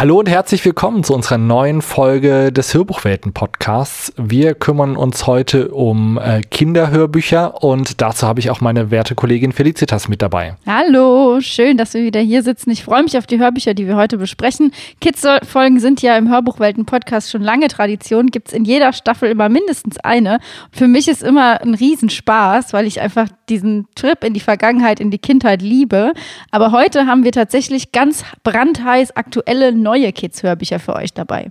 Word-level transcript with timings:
Hallo 0.00 0.18
und 0.18 0.30
herzlich 0.30 0.64
willkommen 0.64 1.04
zu 1.04 1.12
unserer 1.12 1.36
neuen 1.36 1.82
Folge 1.82 2.50
des 2.52 2.72
Hörbuchwelten-Podcasts. 2.72 4.14
Wir 4.16 4.54
kümmern 4.54 4.96
uns 4.96 5.26
heute 5.26 5.72
um 5.72 6.16
äh, 6.16 6.40
Kinderhörbücher 6.40 7.62
und 7.62 8.00
dazu 8.00 8.26
habe 8.26 8.40
ich 8.40 8.48
auch 8.48 8.62
meine 8.62 8.90
werte 8.90 9.14
Kollegin 9.14 9.52
Felicitas 9.52 10.08
mit 10.08 10.22
dabei. 10.22 10.56
Hallo, 10.66 11.42
schön, 11.42 11.76
dass 11.76 11.92
wir 11.92 12.02
wieder 12.02 12.20
hier 12.20 12.42
sitzen. 12.42 12.70
Ich 12.70 12.82
freue 12.82 13.02
mich 13.02 13.18
auf 13.18 13.26
die 13.26 13.38
Hörbücher, 13.38 13.74
die 13.74 13.86
wir 13.86 13.96
heute 13.96 14.16
besprechen. 14.16 14.72
Kids-Folgen 15.02 15.80
sind 15.80 16.00
ja 16.00 16.16
im 16.16 16.30
Hörbuchwelten-Podcast 16.30 17.30
schon 17.30 17.42
lange 17.42 17.68
Tradition. 17.68 18.28
Gibt 18.28 18.48
es 18.48 18.54
in 18.54 18.64
jeder 18.64 18.94
Staffel 18.94 19.30
immer 19.30 19.50
mindestens 19.50 19.98
eine. 19.98 20.38
Für 20.72 20.88
mich 20.88 21.08
ist 21.08 21.22
immer 21.22 21.60
ein 21.60 21.74
Riesenspaß, 21.74 22.72
weil 22.72 22.86
ich 22.86 23.02
einfach 23.02 23.28
diesen 23.50 23.86
Trip 23.96 24.24
in 24.24 24.32
die 24.32 24.40
Vergangenheit, 24.40 24.98
in 24.98 25.10
die 25.10 25.18
Kindheit 25.18 25.60
liebe. 25.60 26.14
Aber 26.50 26.72
heute 26.72 27.04
haben 27.04 27.22
wir 27.22 27.32
tatsächlich 27.32 27.92
ganz 27.92 28.24
brandheiß 28.44 29.14
aktuelle 29.14 29.72
neue 29.72 29.89
Kids-Hörbücher 30.12 30.78
für 30.78 30.94
euch 30.94 31.12
dabei. 31.12 31.50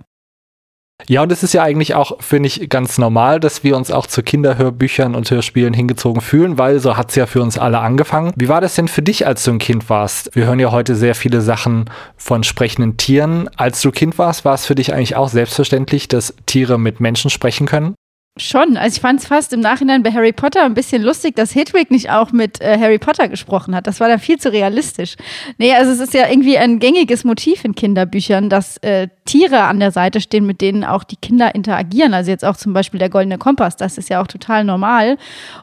Ja, 1.08 1.22
und 1.22 1.32
es 1.32 1.42
ist 1.42 1.54
ja 1.54 1.62
eigentlich 1.62 1.94
auch, 1.94 2.20
finde 2.22 2.46
ich, 2.46 2.68
ganz 2.68 2.98
normal, 2.98 3.40
dass 3.40 3.64
wir 3.64 3.76
uns 3.76 3.90
auch 3.90 4.06
zu 4.06 4.22
Kinderhörbüchern 4.22 5.14
und 5.14 5.30
Hörspielen 5.30 5.74
hingezogen 5.74 6.20
fühlen, 6.20 6.58
weil 6.58 6.78
so 6.80 6.96
hat 6.96 7.10
es 7.10 7.16
ja 7.16 7.26
für 7.26 7.42
uns 7.42 7.58
alle 7.58 7.78
angefangen. 7.78 8.32
Wie 8.36 8.48
war 8.48 8.60
das 8.60 8.74
denn 8.74 8.88
für 8.88 9.02
dich, 9.02 9.26
als 9.26 9.44
du 9.44 9.52
ein 9.52 9.58
Kind 9.58 9.88
warst? 9.88 10.34
Wir 10.34 10.46
hören 10.46 10.60
ja 10.60 10.70
heute 10.70 10.94
sehr 10.94 11.14
viele 11.14 11.40
Sachen 11.40 11.86
von 12.16 12.44
sprechenden 12.44 12.96
Tieren. 12.96 13.48
Als 13.56 13.80
du 13.80 13.90
Kind 13.90 14.18
warst, 14.18 14.44
war 14.44 14.54
es 14.54 14.66
für 14.66 14.74
dich 14.74 14.92
eigentlich 14.92 15.16
auch 15.16 15.28
selbstverständlich, 15.28 16.08
dass 16.08 16.34
Tiere 16.46 16.78
mit 16.78 17.00
Menschen 17.00 17.30
sprechen 17.30 17.66
können? 17.66 17.94
Schon. 18.36 18.76
Also 18.76 18.96
ich 18.96 19.00
fand 19.00 19.20
es 19.20 19.26
fast 19.26 19.52
im 19.52 19.60
Nachhinein 19.60 20.02
bei 20.02 20.12
Harry 20.12 20.32
Potter 20.32 20.64
ein 20.64 20.74
bisschen 20.74 21.02
lustig, 21.02 21.34
dass 21.34 21.54
Hedwig 21.54 21.90
nicht 21.90 22.10
auch 22.10 22.30
mit 22.30 22.60
äh, 22.60 22.78
Harry 22.78 22.98
Potter 22.98 23.28
gesprochen 23.28 23.74
hat. 23.74 23.86
Das 23.86 23.98
war 23.98 24.08
da 24.08 24.18
viel 24.18 24.38
zu 24.38 24.52
realistisch. 24.52 25.16
Nee, 25.58 25.74
also 25.74 25.90
es 25.90 25.98
ist 25.98 26.14
ja 26.14 26.28
irgendwie 26.28 26.56
ein 26.56 26.78
gängiges 26.78 27.24
Motiv 27.24 27.64
in 27.64 27.74
Kinderbüchern, 27.74 28.48
dass 28.48 28.76
äh, 28.78 29.08
Tiere 29.24 29.62
an 29.62 29.80
der 29.80 29.90
Seite 29.90 30.20
stehen, 30.20 30.46
mit 30.46 30.60
denen 30.60 30.84
auch 30.84 31.02
die 31.02 31.16
Kinder 31.16 31.54
interagieren. 31.54 32.14
Also 32.14 32.30
jetzt 32.30 32.44
auch 32.44 32.56
zum 32.56 32.72
Beispiel 32.72 33.00
der 33.00 33.10
Goldene 33.10 33.36
Kompass, 33.36 33.76
das 33.76 33.98
ist 33.98 34.08
ja 34.08 34.22
auch 34.22 34.28
total 34.28 34.64
normal. 34.64 35.18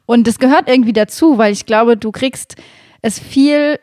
Und 0.06 0.28
das 0.28 0.38
gehört 0.38 0.70
irgendwie 0.70 0.94
dazu, 0.94 1.38
weil 1.38 1.54
ich 1.54 1.66
glaube, 1.66 1.96
du 1.96 2.12
kriegst 2.12 2.58
es 3.02 3.18
viel 3.18 3.80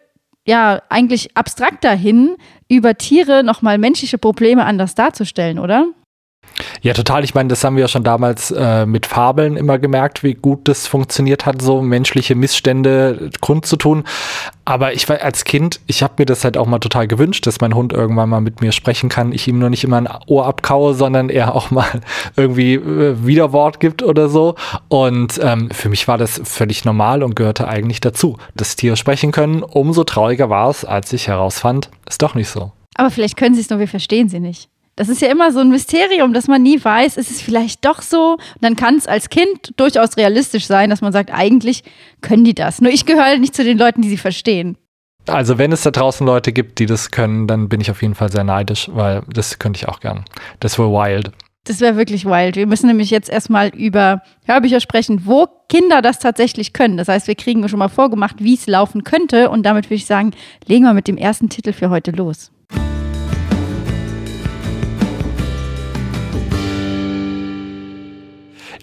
ja, 0.47 0.83
eigentlich 0.91 1.37
abstrakter 1.37 1.93
hin, 1.95 2.37
über 2.69 2.97
Tiere 2.97 3.43
nochmal 3.45 3.79
menschliche 3.79 4.19
Probleme 4.19 4.65
anders 4.65 4.95
darzustellen, 4.95 5.59
oder? 5.59 5.87
Ja, 6.83 6.93
total. 6.93 7.25
Ich 7.25 7.35
meine, 7.35 7.49
das 7.49 7.65
haben 7.65 7.77
wir 7.77 7.83
ja 7.83 7.89
schon 7.89 8.05
damals 8.05 8.51
äh, 8.51 8.87
mit 8.87 9.07
Fabeln 9.07 9.57
immer 9.57 9.79
gemerkt, 9.79 10.23
wie 10.23 10.35
gut 10.35 10.69
das 10.69 10.87
funktioniert 10.87 11.47
hat, 11.47 11.61
so 11.61 11.83
menschliche 11.83 12.35
Missstände 12.35 13.31
kundzutun. 13.41 14.05
Aber 14.65 14.93
ich 14.93 15.09
war 15.09 15.21
als 15.21 15.45
Kind, 15.45 15.81
ich 15.87 16.03
habe 16.03 16.15
mir 16.19 16.27
das 16.27 16.45
halt 16.45 16.57
auch 16.57 16.67
mal 16.67 16.79
total 16.79 17.09
gewünscht, 17.09 17.47
dass 17.47 17.61
mein 17.61 17.75
Hund 17.75 17.93
irgendwann 17.93 18.29
mal 18.29 18.41
mit 18.41 18.61
mir 18.61 18.73
sprechen 18.73 19.09
kann. 19.09 19.33
Ich 19.33 19.49
ihm 19.49 19.59
nur 19.59 19.71
nicht 19.71 19.85
immer 19.85 19.97
ein 19.97 20.09
Ohr 20.27 20.47
abkaue, 20.47 20.95
sondern 20.95 21.29
er 21.29 21.55
auch 21.55 21.71
mal 21.71 22.01
irgendwie 22.37 22.75
äh, 22.75 23.27
Widerwort 23.27 23.81
gibt 23.81 24.03
oder 24.03 24.29
so. 24.29 24.55
Und 24.89 25.41
ähm, 25.43 25.71
für 25.71 25.89
mich 25.89 26.07
war 26.07 26.19
das 26.19 26.41
völlig 26.45 26.85
normal 26.85 27.23
und 27.23 27.35
gehörte 27.35 27.67
eigentlich 27.69 28.01
dazu, 28.01 28.39
dass 28.55 28.77
Tiere 28.77 28.97
sprechen 28.97 29.33
können. 29.33 29.63
Umso 29.63 30.05
trauriger 30.05 30.51
war 30.51 30.71
es, 30.71 30.85
als 30.85 31.13
ich 31.13 31.29
herausfand, 31.29 31.91
ist 32.09 32.23
doch 32.23 32.35
nicht 32.35 32.49
so. 32.49 32.73
Aber 32.95 33.11
vielleicht 33.11 33.37
können 33.37 33.55
sie 33.55 33.61
es 33.61 33.71
nur, 33.71 33.81
wir 33.81 33.89
verstehen 33.89 34.29
sie 34.29 34.41
nicht. 34.41 34.69
Das 34.97 35.09
ist 35.09 35.21
ja 35.21 35.29
immer 35.29 35.51
so 35.51 35.61
ein 35.61 35.71
Mysterium, 35.71 36.33
dass 36.33 36.47
man 36.47 36.63
nie 36.63 36.83
weiß, 36.83 37.17
ist 37.17 37.31
es 37.31 37.43
vielleicht 37.43 37.85
doch 37.85 38.01
so? 38.01 38.33
Und 38.35 38.63
dann 38.63 38.77
kann 38.77 38.97
es 38.97 39.07
als 39.07 39.29
Kind 39.29 39.73
durchaus 39.77 40.17
realistisch 40.17 40.67
sein, 40.67 40.91
dass 40.91 41.01
man 41.01 41.13
sagt, 41.13 41.33
eigentlich 41.33 41.83
können 42.21 42.45
die 42.45 42.55
das. 42.55 42.81
Nur 42.81 42.93
ich 42.93 43.05
gehöre 43.05 43.39
nicht 43.39 43.57
zu 43.57 43.65
den 43.65 43.77
Leuten, 43.77 44.03
die 44.03 44.09
sie 44.09 44.17
verstehen. 44.17 44.77
Also 45.27 45.59
wenn 45.59 45.73
es 45.73 45.83
da 45.83 45.91
draußen 45.91 46.27
Leute 46.27 46.53
gibt, 46.53 46.79
die 46.79 46.87
das 46.87 47.11
können, 47.11 47.47
dann 47.47 47.69
bin 47.69 47.81
ich 47.81 47.91
auf 47.91 48.03
jeden 48.03 48.15
Fall 48.15 48.31
sehr 48.31 48.45
neidisch, 48.45 48.91
weil 48.93 49.23
das 49.33 49.59
könnte 49.59 49.79
ich 49.79 49.89
auch 49.89 50.01
gern. 50.01 50.25
Das 50.61 50.79
wäre 50.79 50.91
wild. 50.91 51.33
Das 51.65 51.81
wäre 51.81 51.97
wirklich 51.97 52.27
wild. 52.27 52.57
Wir 52.57 52.67
müssen 52.67 52.89
nämlich 52.89 53.11
jetzt 53.11 53.31
erstmal 53.31 53.69
über 53.69 54.23
Hörbücher 54.45 54.81
sprechen, 54.81 55.23
wo 55.25 55.47
Kinder 55.71 56.03
das 56.03 56.19
tatsächlich 56.19 56.75
können. 56.75 56.99
Das 56.99 57.09
heißt, 57.09 57.27
wir 57.27 57.37
kriegen 57.37 57.67
schon 57.69 57.79
mal 57.79 57.89
vorgemacht, 57.89 58.37
wie 58.45 58.55
es 58.55 58.67
laufen 58.67 59.03
könnte. 59.03 59.49
Und 59.49 59.65
damit 59.65 59.87
würde 59.87 59.95
ich 59.95 60.07
sagen, 60.07 60.33
legen 60.67 60.85
wir 60.85 60.93
mit 60.93 61.09
dem 61.09 61.17
ersten 61.17 61.49
Titel 61.49 61.73
für 61.73 61.89
heute 61.89 62.11
los. 62.11 62.53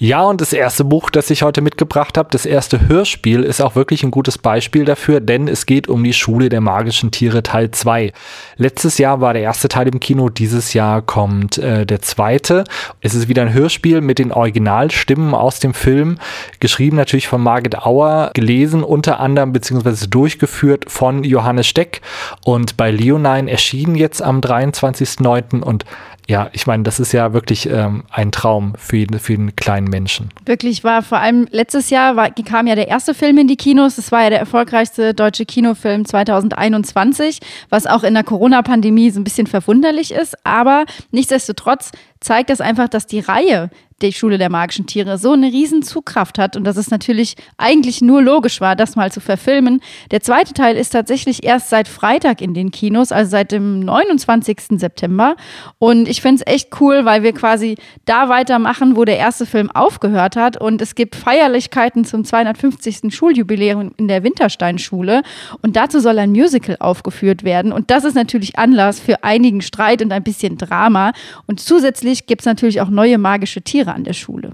Ja, 0.03 0.23
und 0.23 0.41
das 0.41 0.51
erste 0.51 0.83
Buch, 0.83 1.11
das 1.11 1.29
ich 1.29 1.43
heute 1.43 1.61
mitgebracht 1.61 2.17
habe, 2.17 2.29
das 2.31 2.47
erste 2.47 2.87
Hörspiel, 2.87 3.43
ist 3.43 3.61
auch 3.61 3.75
wirklich 3.75 4.01
ein 4.01 4.09
gutes 4.09 4.39
Beispiel 4.39 4.83
dafür, 4.83 5.19
denn 5.19 5.47
es 5.47 5.67
geht 5.67 5.87
um 5.87 6.03
die 6.03 6.13
Schule 6.13 6.49
der 6.49 6.59
magischen 6.59 7.11
Tiere 7.11 7.43
Teil 7.43 7.69
2. 7.69 8.11
Letztes 8.57 8.97
Jahr 8.97 9.21
war 9.21 9.33
der 9.33 9.43
erste 9.43 9.67
Teil 9.67 9.87
im 9.89 9.99
Kino, 9.99 10.29
dieses 10.29 10.73
Jahr 10.73 11.03
kommt 11.03 11.59
äh, 11.59 11.85
der 11.85 12.01
zweite. 12.01 12.63
Es 13.01 13.13
ist 13.13 13.27
wieder 13.27 13.43
ein 13.43 13.53
Hörspiel 13.53 14.01
mit 14.01 14.17
den 14.17 14.31
Originalstimmen 14.31 15.35
aus 15.35 15.59
dem 15.59 15.75
Film, 15.75 16.17
geschrieben 16.59 16.97
natürlich 16.97 17.27
von 17.27 17.43
Margit 17.43 17.77
Auer, 17.77 18.31
gelesen 18.33 18.83
unter 18.83 19.19
anderem 19.19 19.53
beziehungsweise 19.53 20.07
durchgeführt 20.07 20.85
von 20.87 21.23
Johannes 21.23 21.67
Steck 21.67 22.01
und 22.43 22.75
bei 22.75 22.89
Leonine 22.89 23.51
erschienen 23.51 23.93
jetzt 23.93 24.23
am 24.23 24.39
23.09. 24.39 25.61
und 25.61 25.85
ja, 26.31 26.49
ich 26.53 26.65
meine, 26.65 26.83
das 26.83 27.01
ist 27.01 27.11
ja 27.11 27.33
wirklich 27.33 27.67
ähm, 27.67 28.05
ein 28.09 28.31
Traum 28.31 28.73
für, 28.77 28.95
jeden, 28.95 29.19
für 29.19 29.35
kleinen 29.51 29.87
Menschen. 29.87 30.29
Wirklich 30.45 30.81
war 30.85 31.01
vor 31.01 31.17
allem 31.17 31.45
letztes 31.51 31.89
Jahr 31.89 32.15
war, 32.15 32.31
kam 32.31 32.67
ja 32.67 32.75
der 32.75 32.87
erste 32.87 33.13
Film 33.13 33.37
in 33.37 33.49
die 33.49 33.57
Kinos. 33.57 33.97
Das 33.97 34.13
war 34.13 34.23
ja 34.23 34.29
der 34.29 34.39
erfolgreichste 34.39 35.13
deutsche 35.13 35.45
Kinofilm 35.45 36.05
2021, 36.05 37.39
was 37.69 37.85
auch 37.85 38.03
in 38.03 38.13
der 38.13 38.23
Corona-Pandemie 38.23 39.09
so 39.09 39.19
ein 39.19 39.25
bisschen 39.25 39.45
verwunderlich 39.45 40.13
ist. 40.13 40.37
Aber 40.45 40.85
nichtsdestotrotz 41.11 41.91
zeigt 42.21 42.49
das 42.49 42.61
einfach, 42.61 42.87
dass 42.87 43.07
die 43.07 43.19
Reihe 43.19 43.69
die 44.01 44.13
Schule 44.13 44.37
der 44.37 44.49
magischen 44.49 44.87
Tiere 44.87 45.17
so 45.17 45.33
eine 45.33 45.47
riesen 45.47 45.83
Zugkraft 45.83 46.39
hat 46.39 46.57
und 46.57 46.63
dass 46.63 46.77
es 46.77 46.89
natürlich 46.89 47.35
eigentlich 47.57 48.01
nur 48.01 48.21
logisch 48.21 48.61
war, 48.61 48.75
das 48.75 48.95
mal 48.95 49.11
zu 49.11 49.19
verfilmen. 49.19 49.81
Der 50.11 50.21
zweite 50.21 50.53
Teil 50.53 50.75
ist 50.75 50.91
tatsächlich 50.91 51.43
erst 51.43 51.69
seit 51.69 51.87
Freitag 51.87 52.41
in 52.41 52.53
den 52.53 52.71
Kinos, 52.71 53.11
also 53.11 53.31
seit 53.31 53.51
dem 53.51 53.79
29. 53.81 54.79
September. 54.79 55.35
Und 55.79 56.07
ich 56.07 56.21
finde 56.21 56.43
es 56.43 56.53
echt 56.53 56.81
cool, 56.81 57.05
weil 57.05 57.23
wir 57.23 57.33
quasi 57.33 57.75
da 58.05 58.29
weitermachen, 58.29 58.95
wo 58.95 59.05
der 59.05 59.17
erste 59.17 59.45
Film 59.45 59.69
aufgehört 59.71 60.35
hat. 60.35 60.57
Und 60.57 60.81
es 60.81 60.95
gibt 60.95 61.15
Feierlichkeiten 61.15 62.05
zum 62.05 62.25
250. 62.25 63.13
Schuljubiläum 63.13 63.91
in 63.97 64.07
der 64.07 64.23
Wintersteinschule. 64.23 65.21
Und 65.61 65.75
dazu 65.75 65.99
soll 65.99 66.17
ein 66.19 66.31
Musical 66.31 66.77
aufgeführt 66.79 67.43
werden. 67.43 67.71
Und 67.71 67.91
das 67.91 68.03
ist 68.03 68.15
natürlich 68.15 68.57
Anlass 68.57 68.99
für 68.99 69.23
einigen 69.23 69.61
Streit 69.61 70.01
und 70.01 70.11
ein 70.11 70.23
bisschen 70.23 70.57
Drama. 70.57 71.13
Und 71.47 71.59
zusätzlich 71.59 72.10
gibt 72.27 72.41
es 72.41 72.45
natürlich 72.45 72.81
auch 72.81 72.89
neue 72.89 73.17
magische 73.17 73.61
Tiere 73.61 73.93
an 73.93 74.03
der 74.03 74.13
Schule. 74.13 74.51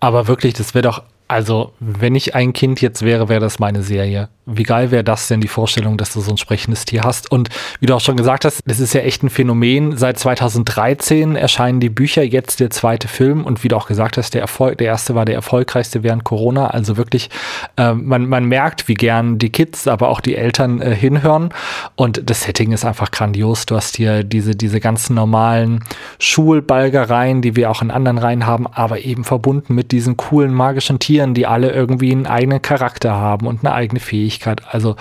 Aber 0.00 0.28
wirklich, 0.28 0.54
das 0.54 0.74
wäre 0.74 0.82
doch, 0.82 1.02
also 1.28 1.72
wenn 1.78 2.14
ich 2.14 2.34
ein 2.34 2.52
Kind 2.52 2.80
jetzt 2.80 3.02
wäre, 3.02 3.28
wäre 3.28 3.40
das 3.40 3.58
meine 3.58 3.82
Serie 3.82 4.28
wie 4.50 4.62
geil 4.62 4.90
wäre 4.90 5.04
das 5.04 5.28
denn, 5.28 5.42
die 5.42 5.48
Vorstellung, 5.48 5.98
dass 5.98 6.14
du 6.14 6.20
so 6.20 6.30
ein 6.30 6.38
sprechendes 6.38 6.86
Tier 6.86 7.02
hast? 7.02 7.30
Und 7.30 7.50
wie 7.80 7.86
du 7.86 7.94
auch 7.94 8.00
schon 8.00 8.16
gesagt 8.16 8.46
hast, 8.46 8.62
das 8.64 8.80
ist 8.80 8.94
ja 8.94 9.02
echt 9.02 9.22
ein 9.22 9.28
Phänomen. 9.28 9.98
Seit 9.98 10.18
2013 10.18 11.36
erscheinen 11.36 11.80
die 11.80 11.90
Bücher, 11.90 12.22
jetzt 12.22 12.58
der 12.58 12.70
zweite 12.70 13.08
Film. 13.08 13.44
Und 13.44 13.62
wie 13.62 13.68
du 13.68 13.76
auch 13.76 13.86
gesagt 13.86 14.16
hast, 14.16 14.32
der 14.32 14.40
Erfolg, 14.40 14.78
der 14.78 14.86
erste 14.86 15.14
war 15.14 15.26
der 15.26 15.34
erfolgreichste 15.34 16.02
während 16.02 16.24
Corona. 16.24 16.68
Also 16.68 16.96
wirklich, 16.96 17.28
äh, 17.76 17.92
man, 17.92 18.26
man 18.26 18.46
merkt, 18.46 18.88
wie 18.88 18.94
gern 18.94 19.38
die 19.38 19.50
Kids, 19.50 19.86
aber 19.86 20.08
auch 20.08 20.22
die 20.22 20.34
Eltern 20.34 20.80
äh, 20.80 20.94
hinhören. 20.94 21.50
Und 21.94 22.22
das 22.30 22.42
Setting 22.42 22.72
ist 22.72 22.86
einfach 22.86 23.10
grandios. 23.10 23.66
Du 23.66 23.76
hast 23.76 23.96
hier 23.96 24.24
diese, 24.24 24.56
diese 24.56 24.80
ganzen 24.80 25.14
normalen 25.14 25.84
Schulbalgereien, 26.18 27.42
die 27.42 27.54
wir 27.54 27.70
auch 27.70 27.82
in 27.82 27.90
anderen 27.90 28.16
Reihen 28.16 28.46
haben, 28.46 28.66
aber 28.66 29.00
eben 29.00 29.24
verbunden 29.24 29.74
mit 29.74 29.92
diesen 29.92 30.16
coolen 30.16 30.54
magischen 30.54 30.98
Tieren, 30.98 31.17
die 31.34 31.46
alle 31.46 31.70
irgendwie 31.70 32.12
einen 32.12 32.26
eigenen 32.26 32.62
Charakter 32.62 33.12
haben 33.14 33.46
und 33.46 33.64
eine 33.64 33.74
eigene 33.74 34.00
Fähigkeit. 34.00 34.62
Also 34.70 34.96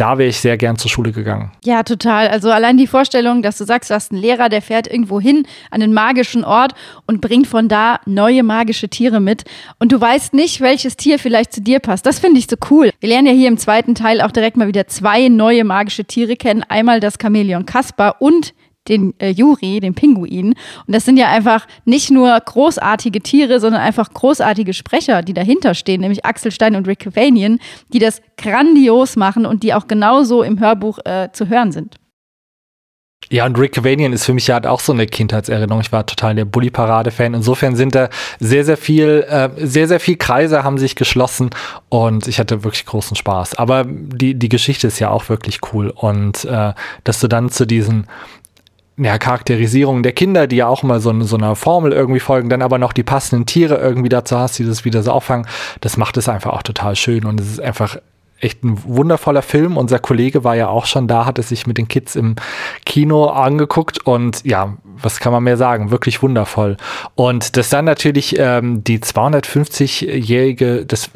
da 0.00 0.16
wäre 0.16 0.30
ich 0.30 0.40
sehr 0.40 0.56
gern 0.56 0.76
zur 0.76 0.90
Schule 0.90 1.12
gegangen. 1.12 1.52
Ja, 1.62 1.82
total. 1.82 2.28
Also 2.28 2.50
allein 2.50 2.78
die 2.78 2.86
Vorstellung, 2.86 3.42
dass 3.42 3.58
du 3.58 3.64
sagst, 3.64 3.90
du 3.90 3.94
hast 3.94 4.12
einen 4.12 4.20
Lehrer, 4.20 4.48
der 4.48 4.62
fährt 4.62 4.86
irgendwo 4.86 5.20
hin 5.20 5.46
an 5.70 5.82
einen 5.82 5.92
magischen 5.92 6.42
Ort 6.42 6.72
und 7.06 7.20
bringt 7.20 7.46
von 7.46 7.68
da 7.68 8.00
neue 8.06 8.42
magische 8.42 8.88
Tiere 8.88 9.20
mit. 9.20 9.44
Und 9.78 9.92
du 9.92 10.00
weißt 10.00 10.32
nicht, 10.32 10.62
welches 10.62 10.96
Tier 10.96 11.18
vielleicht 11.18 11.52
zu 11.52 11.60
dir 11.60 11.80
passt. 11.80 12.06
Das 12.06 12.18
finde 12.18 12.38
ich 12.38 12.46
so 12.48 12.56
cool. 12.70 12.90
Wir 13.00 13.10
lernen 13.10 13.26
ja 13.26 13.34
hier 13.34 13.48
im 13.48 13.58
zweiten 13.58 13.94
Teil 13.94 14.22
auch 14.22 14.30
direkt 14.30 14.56
mal 14.56 14.68
wieder 14.68 14.86
zwei 14.86 15.28
neue 15.28 15.64
magische 15.64 16.06
Tiere 16.06 16.36
kennen. 16.36 16.64
Einmal 16.66 17.00
das 17.00 17.14
Chamäleon 17.20 17.66
Kaspar 17.66 18.16
und 18.20 18.54
den 18.90 19.14
äh, 19.18 19.30
Juri, 19.30 19.80
den 19.80 19.94
Pinguin. 19.94 20.48
Und 20.48 20.94
das 20.94 21.04
sind 21.04 21.16
ja 21.16 21.28
einfach 21.28 21.66
nicht 21.84 22.10
nur 22.10 22.38
großartige 22.38 23.20
Tiere, 23.20 23.60
sondern 23.60 23.80
einfach 23.80 24.12
großartige 24.12 24.74
Sprecher, 24.74 25.22
die 25.22 25.32
dahinter 25.32 25.74
stehen, 25.74 26.02
nämlich 26.02 26.24
Axel 26.24 26.52
Stein 26.52 26.76
und 26.76 26.86
Rick 26.86 27.00
Cavanian, 27.00 27.58
die 27.92 27.98
das 27.98 28.20
grandios 28.36 29.16
machen 29.16 29.46
und 29.46 29.62
die 29.62 29.72
auch 29.72 29.86
genauso 29.86 30.42
im 30.42 30.60
Hörbuch 30.60 30.98
äh, 31.04 31.28
zu 31.32 31.48
hören 31.48 31.72
sind. 31.72 31.96
Ja, 33.32 33.46
und 33.46 33.56
Rick 33.56 33.74
Cavanian 33.74 34.12
ist 34.12 34.24
für 34.24 34.34
mich 34.34 34.48
ja 34.48 34.54
halt 34.54 34.66
auch 34.66 34.80
so 34.80 34.92
eine 34.92 35.06
Kindheitserinnerung. 35.06 35.80
Ich 35.82 35.92
war 35.92 36.04
total 36.04 36.34
der 36.34 36.46
Bully-Parade-Fan. 36.46 37.34
Insofern 37.34 37.76
sind 37.76 37.94
da 37.94 38.08
sehr, 38.40 38.64
sehr 38.64 38.76
viel, 38.76 39.24
äh, 39.28 39.50
sehr, 39.56 39.86
sehr 39.86 40.00
viel 40.00 40.16
Kreise 40.16 40.64
haben 40.64 40.78
sich 40.78 40.96
geschlossen 40.96 41.50
und 41.88 42.26
ich 42.26 42.40
hatte 42.40 42.64
wirklich 42.64 42.86
großen 42.86 43.16
Spaß. 43.16 43.54
Aber 43.54 43.84
die, 43.86 44.34
die 44.34 44.48
Geschichte 44.48 44.88
ist 44.88 44.98
ja 44.98 45.10
auch 45.10 45.28
wirklich 45.28 45.60
cool 45.72 45.92
und 45.94 46.44
äh, 46.44 46.72
dass 47.04 47.20
du 47.20 47.28
dann 47.28 47.50
zu 47.50 47.66
diesen 47.66 48.08
ja, 49.02 49.18
Charakterisierung 49.18 50.02
der 50.02 50.12
Kinder, 50.12 50.46
die 50.46 50.56
ja 50.56 50.66
auch 50.66 50.82
immer 50.82 51.00
so, 51.00 51.18
so 51.22 51.36
einer 51.36 51.56
Formel 51.56 51.92
irgendwie 51.92 52.20
folgen, 52.20 52.48
dann 52.48 52.62
aber 52.62 52.78
noch 52.78 52.92
die 52.92 53.02
passenden 53.02 53.46
Tiere 53.46 53.76
irgendwie 53.76 54.08
dazu 54.08 54.38
hast, 54.38 54.58
die 54.58 54.64
das 54.64 54.84
wieder 54.84 55.02
so 55.02 55.12
auffangen. 55.12 55.46
Das 55.80 55.96
macht 55.96 56.16
es 56.16 56.28
einfach 56.28 56.52
auch 56.52 56.62
total 56.62 56.96
schön 56.96 57.24
und 57.24 57.40
es 57.40 57.50
ist 57.50 57.60
einfach 57.60 57.96
echt 58.40 58.64
ein 58.64 58.82
wundervoller 58.84 59.42
Film. 59.42 59.76
Unser 59.76 59.98
Kollege 59.98 60.44
war 60.44 60.56
ja 60.56 60.68
auch 60.68 60.86
schon 60.86 61.06
da, 61.08 61.26
hat 61.26 61.38
es 61.38 61.50
sich 61.50 61.66
mit 61.66 61.78
den 61.78 61.88
Kids 61.88 62.16
im 62.16 62.36
Kino 62.84 63.26
angeguckt 63.26 64.04
und 64.06 64.44
ja, 64.44 64.76
was 64.84 65.20
kann 65.20 65.32
man 65.32 65.44
mehr 65.44 65.56
sagen? 65.56 65.90
Wirklich 65.90 66.22
wundervoll. 66.22 66.76
Und 67.14 67.56
dass 67.56 67.68
dann 67.68 67.84
natürlich 67.84 68.38
ähm, 68.38 68.82
die 68.84 68.98
250-jährige, 68.98 70.86
das 70.86 71.10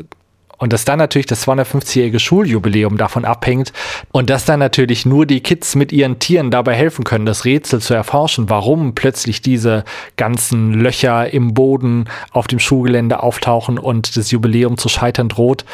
und 0.58 0.72
dass 0.72 0.84
dann 0.84 0.98
natürlich 0.98 1.26
das 1.26 1.46
250-jährige 1.46 2.20
Schuljubiläum 2.20 2.96
davon 2.96 3.24
abhängt 3.24 3.72
und 4.12 4.30
dass 4.30 4.44
dann 4.44 4.60
natürlich 4.60 5.06
nur 5.06 5.26
die 5.26 5.40
Kids 5.40 5.74
mit 5.74 5.92
ihren 5.92 6.18
Tieren 6.18 6.50
dabei 6.50 6.74
helfen 6.74 7.04
können, 7.04 7.26
das 7.26 7.44
Rätsel 7.44 7.80
zu 7.80 7.94
erforschen, 7.94 8.50
warum 8.50 8.94
plötzlich 8.94 9.42
diese 9.42 9.84
ganzen 10.16 10.72
Löcher 10.72 11.32
im 11.32 11.54
Boden 11.54 12.08
auf 12.32 12.46
dem 12.46 12.58
Schulgelände 12.58 13.22
auftauchen 13.22 13.78
und 13.78 14.16
das 14.16 14.30
Jubiläum 14.30 14.78
zu 14.78 14.88
scheitern 14.88 15.28
droht. 15.28 15.64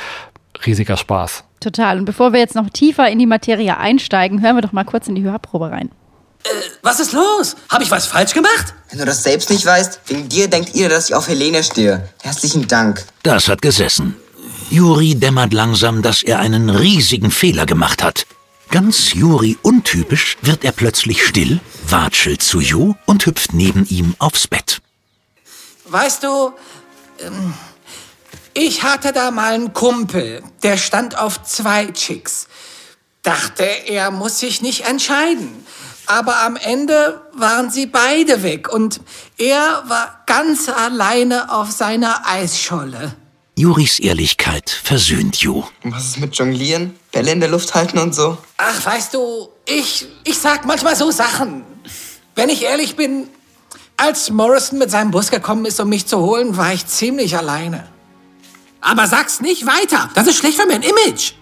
Riesiger 0.66 0.96
Spaß. 0.96 1.44
Total. 1.60 1.98
Und 1.98 2.06
bevor 2.06 2.32
wir 2.32 2.40
jetzt 2.40 2.54
noch 2.54 2.70
tiefer 2.70 3.08
in 3.08 3.18
die 3.18 3.26
Materie 3.26 3.76
einsteigen, 3.76 4.42
hören 4.42 4.56
wir 4.56 4.62
doch 4.62 4.72
mal 4.72 4.84
kurz 4.84 5.08
in 5.08 5.14
die 5.14 5.22
Hörprobe 5.22 5.70
rein. 5.70 5.90
Äh, 6.44 6.48
was 6.82 7.00
ist 7.00 7.12
los? 7.12 7.54
Habe 7.68 7.84
ich 7.84 7.90
was 7.90 8.06
falsch 8.06 8.32
gemacht? 8.32 8.74
Wenn 8.88 8.98
du 8.98 9.04
das 9.04 9.22
selbst 9.22 9.50
nicht 9.50 9.64
weißt, 9.64 10.00
wegen 10.06 10.28
dir 10.28 10.48
denkt 10.48 10.74
ihr, 10.74 10.88
dass 10.88 11.10
ich 11.10 11.14
auf 11.14 11.28
Helene 11.28 11.62
stehe. 11.62 12.08
Herzlichen 12.22 12.66
Dank. 12.66 13.04
Das 13.22 13.48
hat 13.48 13.60
gesessen. 13.62 14.16
Juri 14.70 15.16
dämmert 15.16 15.52
langsam, 15.52 16.00
dass 16.00 16.22
er 16.22 16.38
einen 16.38 16.70
riesigen 16.70 17.32
Fehler 17.32 17.66
gemacht 17.66 18.04
hat. 18.04 18.24
Ganz 18.70 19.12
Juri 19.12 19.58
untypisch 19.62 20.36
wird 20.42 20.64
er 20.64 20.70
plötzlich 20.70 21.26
still, 21.26 21.58
watschelt 21.88 22.40
zu 22.40 22.60
Jo 22.60 22.94
und 23.04 23.26
hüpft 23.26 23.52
neben 23.52 23.84
ihm 23.88 24.14
aufs 24.20 24.46
Bett. 24.46 24.80
Weißt 25.86 26.22
du, 26.22 26.52
ähm, 27.18 27.52
ich 28.54 28.84
hatte 28.84 29.12
da 29.12 29.32
mal 29.32 29.54
einen 29.54 29.72
Kumpel, 29.72 30.40
der 30.62 30.76
stand 30.76 31.18
auf 31.18 31.42
zwei 31.42 31.86
Chicks. 31.86 32.46
Dachte, 33.22 33.64
er 33.64 34.12
muss 34.12 34.38
sich 34.38 34.62
nicht 34.62 34.86
entscheiden. 34.86 35.66
Aber 36.06 36.42
am 36.42 36.54
Ende 36.54 37.20
waren 37.32 37.70
sie 37.70 37.86
beide 37.86 38.44
weg 38.44 38.72
und 38.72 39.00
er 39.36 39.82
war 39.88 40.22
ganz 40.26 40.68
alleine 40.68 41.52
auf 41.52 41.72
seiner 41.72 42.24
Eisscholle. 42.24 43.16
Juris 43.60 43.98
Ehrlichkeit 43.98 44.70
versöhnt 44.70 45.42
Ju. 45.42 45.64
Was 45.84 46.06
ist 46.06 46.18
mit 46.18 46.34
Jonglieren? 46.34 46.94
Bälle 47.12 47.32
in 47.32 47.40
der 47.40 47.50
Luft 47.50 47.74
halten 47.74 47.98
und 47.98 48.14
so? 48.14 48.38
Ach, 48.56 48.86
weißt 48.86 49.12
du, 49.12 49.50
ich, 49.66 50.06
ich 50.24 50.38
sag 50.38 50.64
manchmal 50.64 50.96
so 50.96 51.10
Sachen. 51.10 51.62
Wenn 52.34 52.48
ich 52.48 52.64
ehrlich 52.64 52.96
bin, 52.96 53.26
als 53.98 54.30
Morrison 54.30 54.78
mit 54.78 54.90
seinem 54.90 55.10
Bus 55.10 55.30
gekommen 55.30 55.66
ist, 55.66 55.78
um 55.78 55.90
mich 55.90 56.06
zu 56.06 56.20
holen, 56.20 56.56
war 56.56 56.72
ich 56.72 56.86
ziemlich 56.86 57.36
alleine. 57.36 57.86
Aber 58.80 59.06
sag's 59.06 59.42
nicht 59.42 59.66
weiter. 59.66 60.08
Das 60.14 60.26
ist 60.26 60.38
schlecht 60.38 60.58
für 60.58 60.66
mein 60.66 60.80
Image. 60.80 61.34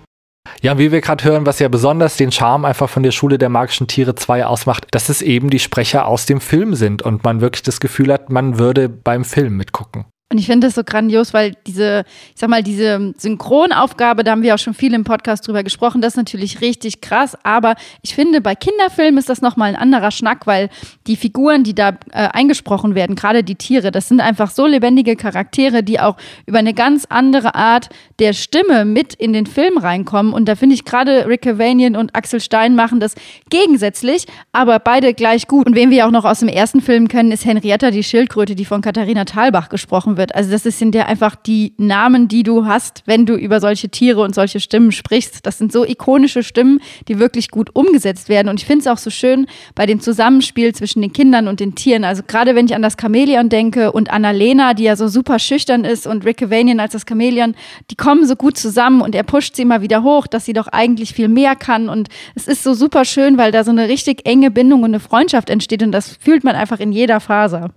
Ja, 0.61 0.77
wie 0.77 0.91
wir 0.91 1.01
gerade 1.01 1.23
hören, 1.23 1.47
was 1.47 1.61
ja 1.61 1.69
besonders 1.69 2.17
den 2.17 2.33
Charme 2.33 2.65
einfach 2.65 2.91
von 2.91 3.05
der 3.05 3.13
Schule 3.13 3.39
der 3.39 3.49
magischen 3.49 3.87
Tiere 3.87 4.17
2 4.17 4.45
ausmacht, 4.45 4.89
dass 4.91 5.09
es 5.09 5.23
eben 5.23 5.51
die 5.51 5.61
Sprecher 5.61 6.09
aus 6.09 6.27
dem 6.27 6.41
Film 6.41 6.75
sind 6.75 7.01
und 7.01 7.23
man 7.23 7.41
wirklich 7.41 7.63
das 7.63 7.79
Gefühl 7.79 8.13
hat, 8.13 8.29
man 8.29 8.59
würde 8.59 8.89
beim 8.89 9.25
Film 9.25 9.57
mitgucken. 9.57 10.07
Und 10.31 10.37
ich 10.37 10.45
finde 10.45 10.67
das 10.67 10.75
so 10.75 10.85
grandios, 10.85 11.33
weil 11.33 11.55
diese, 11.67 12.05
ich 12.35 12.41
sag 12.41 12.51
mal, 12.51 12.63
diese 12.63 13.15
Synchronaufgabe, 13.17 14.25
da 14.25 14.33
haben 14.33 14.43
wir 14.43 14.55
auch 14.55 14.59
schon 14.59 14.75
viel 14.75 14.93
im 14.93 15.03
Podcast 15.03 15.49
drüber 15.49 15.63
gesprochen, 15.63 16.03
das 16.03 16.13
ist 16.13 16.17
natürlich 16.19 16.61
richtig 16.61 17.01
krass. 17.01 17.35
Aber 17.45 17.77
ich 18.03 18.15
finde, 18.15 18.43
bei 18.43 18.55
Kinderfilmen 18.55 19.17
ist 19.17 19.31
das 19.31 19.41
nochmal 19.41 19.71
ein 19.71 19.77
anderer 19.77 20.11
Schnack, 20.11 20.47
weil 20.47 20.69
die 21.07 21.17
Figuren, 21.17 21.65
die 21.65 21.75
da 21.75 21.97
äh, 22.11 22.29
eingesprochen 22.31 22.95
werden, 22.95 23.17
gerade 23.17 23.43
die 23.43 23.55
Tiere, 23.55 23.91
das 23.91 24.09
sind 24.09 24.21
einfach 24.21 24.51
so 24.51 24.67
lebendige 24.67 25.17
Charaktere, 25.17 25.83
die 25.83 25.99
auch 25.99 26.19
über 26.45 26.59
eine 26.59 26.75
ganz 26.75 27.07
andere 27.09 27.55
Art 27.55 27.89
der 28.19 28.35
Stimme 28.35 28.85
mit 28.85 29.15
in 29.15 29.33
den 29.33 29.47
Film 29.47 29.79
reinkommen. 29.79 30.35
Und 30.35 30.47
da 30.47 30.57
finde 30.57 30.75
ich 30.75 30.85
gerade 30.85 31.27
Rick 31.27 31.41
Cavanian 31.43 31.97
und 31.97 32.15
Axel 32.15 32.41
Stein 32.41 32.75
machen 32.75 33.01
das 33.01 33.15
gegensätzlich, 33.49 34.27
aber 34.53 34.79
beide 34.79 35.15
gleich 35.15 35.49
gut. 35.49 35.67
Und 35.67 35.75
wen 35.75 35.91
wir 35.91 36.07
auch 36.07 36.11
noch 36.11 36.27
aus 36.27 36.41
dem 36.41 36.49
ersten 36.49 36.83
Film 36.83 37.09
kennen, 37.09 37.33
ist 37.33 37.47
Henrietta 37.47 37.91
die 37.91 38.05
Schildkröte, 38.05 38.55
die 38.55 38.67
von 38.67 38.83
Katharina 38.83 39.25
Thalbach 39.25 39.71
gesprochen 39.71 40.18
wird. 40.19 40.35
Also 40.35 40.51
das 40.51 40.65
sind 40.65 40.95
ja 40.95 41.07
einfach 41.07 41.35
die 41.35 41.73
Namen, 41.79 42.29
die 42.29 42.43
du 42.43 42.67
hast, 42.67 43.03
wenn 43.07 43.25
du 43.25 43.35
über 43.35 43.61
solche 43.61 43.89
Tiere 43.89 44.21
und 44.21 44.35
solche 44.35 44.61
Stimmen 44.61 44.93
sprichst. 44.93 45.47
Das 45.47 45.57
sind 45.57 45.73
so 45.73 45.85
ikonische 45.85 46.43
Stimmen, 46.43 46.81
die 47.09 47.19
wirklich 47.19 47.51
gut 47.51 47.71
umgesetzt 47.75 48.29
werden. 48.29 48.49
Und 48.49 48.61
ich 48.61 48.67
finde 48.67 48.81
es 48.83 48.87
auch 48.87 48.99
so 48.99 49.09
schön 49.09 49.47
bei 49.75 49.87
dem 49.87 50.01
Zusammenspiel 50.01 50.75
zwischen 50.75 51.01
den 51.01 51.13
Kindern 51.13 51.49
und 51.49 51.61
den 51.61 51.75
Tieren. 51.75 52.05
Also 52.05 52.23
gerade 52.27 52.55
wenn 52.55 52.67
ich 52.67 52.75
an 52.75 52.83
das 52.83 52.97
Chamäleon 53.01 53.49
denke 53.49 53.93
und 53.93 54.11
Annalena, 54.11 54.75
die 54.75 54.85
ja 54.85 54.97
so 54.97 55.09
super 55.09 55.39
schüchtern 55.39 55.85
ist 55.85 56.07
und 56.07 56.25
Rick 56.25 56.39
Cavanian 56.39 56.81
als 56.81 56.93
das 56.93 57.05
Chamäleon, 57.09 57.55
die 57.91 57.97
kommen 57.97 58.27
so 58.27 58.37
gut 58.37 58.59
zusammen 58.59 59.01
und 59.01 59.15
er 59.15 59.23
pusht 59.23 59.57
sie 59.57 59.63
immer 59.63 59.81
wieder 59.81 60.03
hoch, 60.03 60.27
dass 60.27 60.45
sie 60.45 60.53
doch 60.53 60.69
eigentlich 60.69 61.15
viel 61.15 61.29
mehr 61.29 61.57
kann. 61.57 61.89
Und 61.89 62.09
es 62.35 62.49
ist 62.49 62.63
so 62.63 62.75
super 62.75 63.05
schön, 63.05 63.39
weil 63.39 63.53
da 63.53 63.65
so 63.65 63.71
eine 63.71 63.89
richtig 63.89 64.27
enge 64.27 64.51
Bindung 64.51 64.83
und 64.83 64.91
eine 64.91 65.01
Freundschaft 65.01 65.51
entsteht 65.51 65.83
und 65.83 65.93
das 65.93 66.17
fühlt 66.17 66.45
man 66.45 66.57
einfach 66.57 66.81
in 66.81 66.93
jeder 66.93 67.21
Faser. 67.21 67.71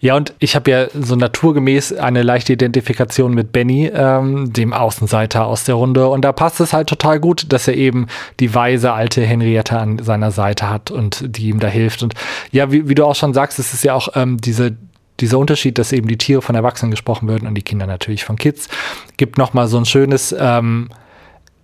Ja, 0.00 0.16
und 0.16 0.32
ich 0.38 0.56
habe 0.56 0.70
ja 0.70 0.86
so 0.94 1.14
naturgemäß 1.14 1.92
eine 1.92 2.22
leichte 2.22 2.54
Identifikation 2.54 3.34
mit 3.34 3.52
Benny, 3.52 3.90
ähm, 3.92 4.50
dem 4.52 4.72
Außenseiter 4.72 5.46
aus 5.46 5.64
der 5.64 5.74
Runde. 5.74 6.08
Und 6.08 6.22
da 6.24 6.32
passt 6.32 6.60
es 6.60 6.72
halt 6.72 6.88
total 6.88 7.20
gut, 7.20 7.52
dass 7.52 7.68
er 7.68 7.74
eben 7.74 8.06
die 8.40 8.54
weise 8.54 8.92
alte 8.92 9.22
Henriette 9.22 9.78
an 9.78 9.98
seiner 9.98 10.30
Seite 10.30 10.70
hat 10.70 10.90
und 10.90 11.36
die 11.36 11.48
ihm 11.48 11.60
da 11.60 11.68
hilft. 11.68 12.02
Und 12.02 12.14
ja, 12.50 12.72
wie, 12.72 12.88
wie 12.88 12.94
du 12.94 13.04
auch 13.04 13.14
schon 13.14 13.34
sagst, 13.34 13.58
es 13.58 13.74
ist 13.74 13.84
ja 13.84 13.94
auch 13.94 14.08
ähm, 14.14 14.38
diese 14.40 14.76
dieser 15.20 15.38
Unterschied, 15.38 15.76
dass 15.76 15.92
eben 15.92 16.08
die 16.08 16.16
Tiere 16.16 16.40
von 16.40 16.54
Erwachsenen 16.54 16.90
gesprochen 16.90 17.28
werden 17.28 17.46
und 17.46 17.54
die 17.54 17.62
Kinder 17.62 17.86
natürlich 17.86 18.24
von 18.24 18.36
Kids, 18.36 18.70
gibt 19.18 19.36
nochmal 19.36 19.68
so 19.68 19.76
ein 19.76 19.84
schönes 19.84 20.34
ähm, 20.38 20.88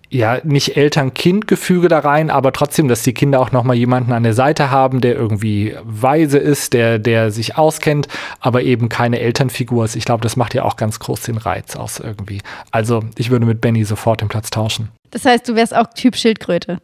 ja, 0.09 0.39
nicht 0.43 0.77
Eltern-Kind-Gefüge 0.77 1.87
da 1.87 1.99
rein, 1.99 2.29
aber 2.29 2.53
trotzdem, 2.53 2.87
dass 2.87 3.03
die 3.03 3.13
Kinder 3.13 3.39
auch 3.39 3.51
nochmal 3.51 3.75
jemanden 3.75 4.13
an 4.13 4.23
der 4.23 4.33
Seite 4.33 4.71
haben, 4.71 5.01
der 5.01 5.15
irgendwie 5.15 5.75
weise 5.83 6.37
ist, 6.37 6.73
der, 6.73 6.99
der 6.99 7.31
sich 7.31 7.57
auskennt, 7.57 8.07
aber 8.39 8.63
eben 8.63 8.89
keine 8.89 9.19
Elternfigur 9.19 9.83
ist. 9.85 9.95
Ich 9.95 10.05
glaube, 10.05 10.23
das 10.23 10.35
macht 10.35 10.53
ja 10.53 10.63
auch 10.63 10.77
ganz 10.77 10.99
groß 10.99 11.21
den 11.21 11.37
Reiz 11.37 11.75
aus 11.75 11.99
irgendwie. 11.99 12.41
Also, 12.71 13.03
ich 13.17 13.29
würde 13.29 13.45
mit 13.45 13.61
Benny 13.61 13.83
sofort 13.83 14.21
den 14.21 14.29
Platz 14.29 14.49
tauschen. 14.49 14.89
Das 15.11 15.25
heißt, 15.25 15.47
du 15.47 15.55
wärst 15.55 15.75
auch 15.75 15.87
Typ 15.93 16.15
Schildkröte. 16.15 16.79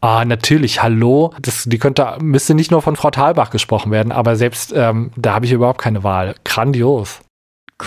Ah, 0.00 0.24
natürlich, 0.24 0.82
hallo. 0.82 1.34
Das, 1.40 1.64
die 1.64 1.78
könnte, 1.78 2.16
müsste 2.20 2.54
nicht 2.54 2.70
nur 2.70 2.82
von 2.82 2.96
Frau 2.96 3.10
Thalbach 3.10 3.50
gesprochen 3.50 3.90
werden, 3.90 4.12
aber 4.12 4.36
selbst 4.36 4.72
ähm, 4.74 5.10
da 5.16 5.34
habe 5.34 5.46
ich 5.46 5.52
überhaupt 5.52 5.80
keine 5.80 6.02
Wahl. 6.04 6.34
Grandios. 6.44 7.20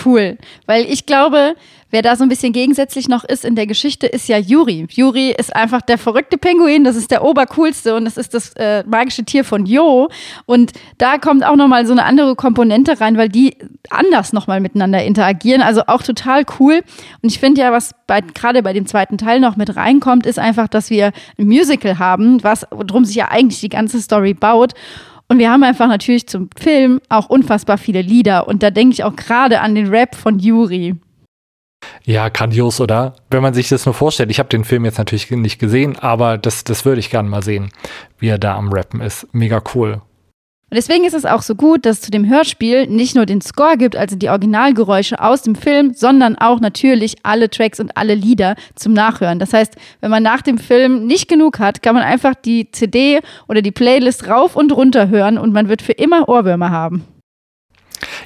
Cool, 0.04 0.36
weil 0.66 0.84
ich 0.84 1.06
glaube, 1.06 1.54
wer 1.90 2.02
da 2.02 2.16
so 2.16 2.24
ein 2.24 2.28
bisschen 2.28 2.52
gegensätzlich 2.52 3.08
noch 3.08 3.24
ist 3.24 3.44
in 3.44 3.54
der 3.54 3.66
Geschichte, 3.66 4.06
ist 4.06 4.28
ja 4.28 4.36
Juri. 4.36 4.86
Juri 4.90 5.30
ist 5.30 5.54
einfach 5.54 5.80
der 5.80 5.96
verrückte 5.96 6.36
Pinguin, 6.36 6.84
das 6.84 6.96
ist 6.96 7.10
der 7.10 7.24
obercoolste 7.24 7.94
und 7.94 8.04
das 8.04 8.16
ist 8.16 8.34
das 8.34 8.52
äh, 8.56 8.84
magische 8.86 9.24
Tier 9.24 9.44
von 9.44 9.64
Jo. 9.64 10.08
Und 10.44 10.72
da 10.98 11.18
kommt 11.18 11.44
auch 11.44 11.56
nochmal 11.56 11.86
so 11.86 11.92
eine 11.92 12.04
andere 12.04 12.36
Komponente 12.36 13.00
rein, 13.00 13.16
weil 13.16 13.28
die 13.28 13.56
anders 13.88 14.32
nochmal 14.32 14.60
miteinander 14.60 15.02
interagieren. 15.02 15.62
Also 15.62 15.82
auch 15.86 16.02
total 16.02 16.44
cool. 16.58 16.82
Und 17.22 17.32
ich 17.32 17.38
finde 17.38 17.62
ja, 17.62 17.72
was 17.72 17.94
gerade 18.34 18.62
bei 18.62 18.72
dem 18.72 18.86
zweiten 18.86 19.16
Teil 19.16 19.40
noch 19.40 19.56
mit 19.56 19.76
reinkommt, 19.76 20.26
ist 20.26 20.38
einfach, 20.38 20.68
dass 20.68 20.90
wir 20.90 21.12
ein 21.38 21.46
Musical 21.46 21.98
haben, 21.98 22.42
was 22.42 22.66
drum 22.86 23.04
sich 23.04 23.16
ja 23.16 23.28
eigentlich 23.28 23.60
die 23.60 23.68
ganze 23.70 24.02
Story 24.02 24.34
baut. 24.34 24.74
Und 25.28 25.38
wir 25.38 25.50
haben 25.50 25.64
einfach 25.64 25.88
natürlich 25.88 26.28
zum 26.28 26.50
Film 26.56 27.00
auch 27.08 27.28
unfassbar 27.28 27.78
viele 27.78 28.02
Lieder. 28.02 28.46
Und 28.46 28.62
da 28.62 28.70
denke 28.70 28.94
ich 28.94 29.04
auch 29.04 29.16
gerade 29.16 29.60
an 29.60 29.74
den 29.74 29.88
Rap 29.88 30.14
von 30.14 30.38
Yuri. 30.38 30.94
Ja, 32.04 32.28
grandios, 32.28 32.80
oder? 32.80 33.14
Wenn 33.30 33.42
man 33.42 33.54
sich 33.54 33.68
das 33.68 33.86
nur 33.86 33.94
vorstellt. 33.94 34.30
Ich 34.30 34.38
habe 34.38 34.48
den 34.48 34.64
Film 34.64 34.84
jetzt 34.84 34.98
natürlich 34.98 35.30
nicht 35.30 35.58
gesehen, 35.58 35.98
aber 35.98 36.38
das, 36.38 36.64
das 36.64 36.84
würde 36.84 37.00
ich 37.00 37.10
gerne 37.10 37.28
mal 37.28 37.42
sehen, 37.42 37.70
wie 38.18 38.28
er 38.28 38.38
da 38.38 38.56
am 38.56 38.72
Rappen 38.72 39.00
ist. 39.00 39.26
Mega 39.32 39.62
cool. 39.74 40.00
Und 40.68 40.74
deswegen 40.74 41.04
ist 41.04 41.14
es 41.14 41.24
auch 41.24 41.42
so 41.42 41.54
gut, 41.54 41.86
dass 41.86 41.98
es 41.98 42.02
zu 42.02 42.10
dem 42.10 42.28
Hörspiel 42.28 42.88
nicht 42.88 43.14
nur 43.14 43.24
den 43.24 43.40
Score 43.40 43.76
gibt, 43.76 43.94
also 43.94 44.16
die 44.16 44.30
Originalgeräusche 44.30 45.22
aus 45.22 45.42
dem 45.42 45.54
Film, 45.54 45.94
sondern 45.94 46.36
auch 46.36 46.58
natürlich 46.58 47.14
alle 47.22 47.48
Tracks 47.48 47.78
und 47.78 47.96
alle 47.96 48.14
Lieder 48.14 48.56
zum 48.74 48.92
Nachhören. 48.92 49.38
Das 49.38 49.52
heißt, 49.52 49.76
wenn 50.00 50.10
man 50.10 50.24
nach 50.24 50.42
dem 50.42 50.58
Film 50.58 51.06
nicht 51.06 51.28
genug 51.28 51.60
hat, 51.60 51.84
kann 51.84 51.94
man 51.94 52.02
einfach 52.02 52.34
die 52.34 52.72
CD 52.72 53.20
oder 53.46 53.62
die 53.62 53.70
Playlist 53.70 54.26
rauf 54.26 54.56
und 54.56 54.72
runter 54.72 55.08
hören 55.08 55.38
und 55.38 55.52
man 55.52 55.68
wird 55.68 55.82
für 55.82 55.92
immer 55.92 56.28
Ohrwürmer 56.28 56.70
haben. 56.70 57.04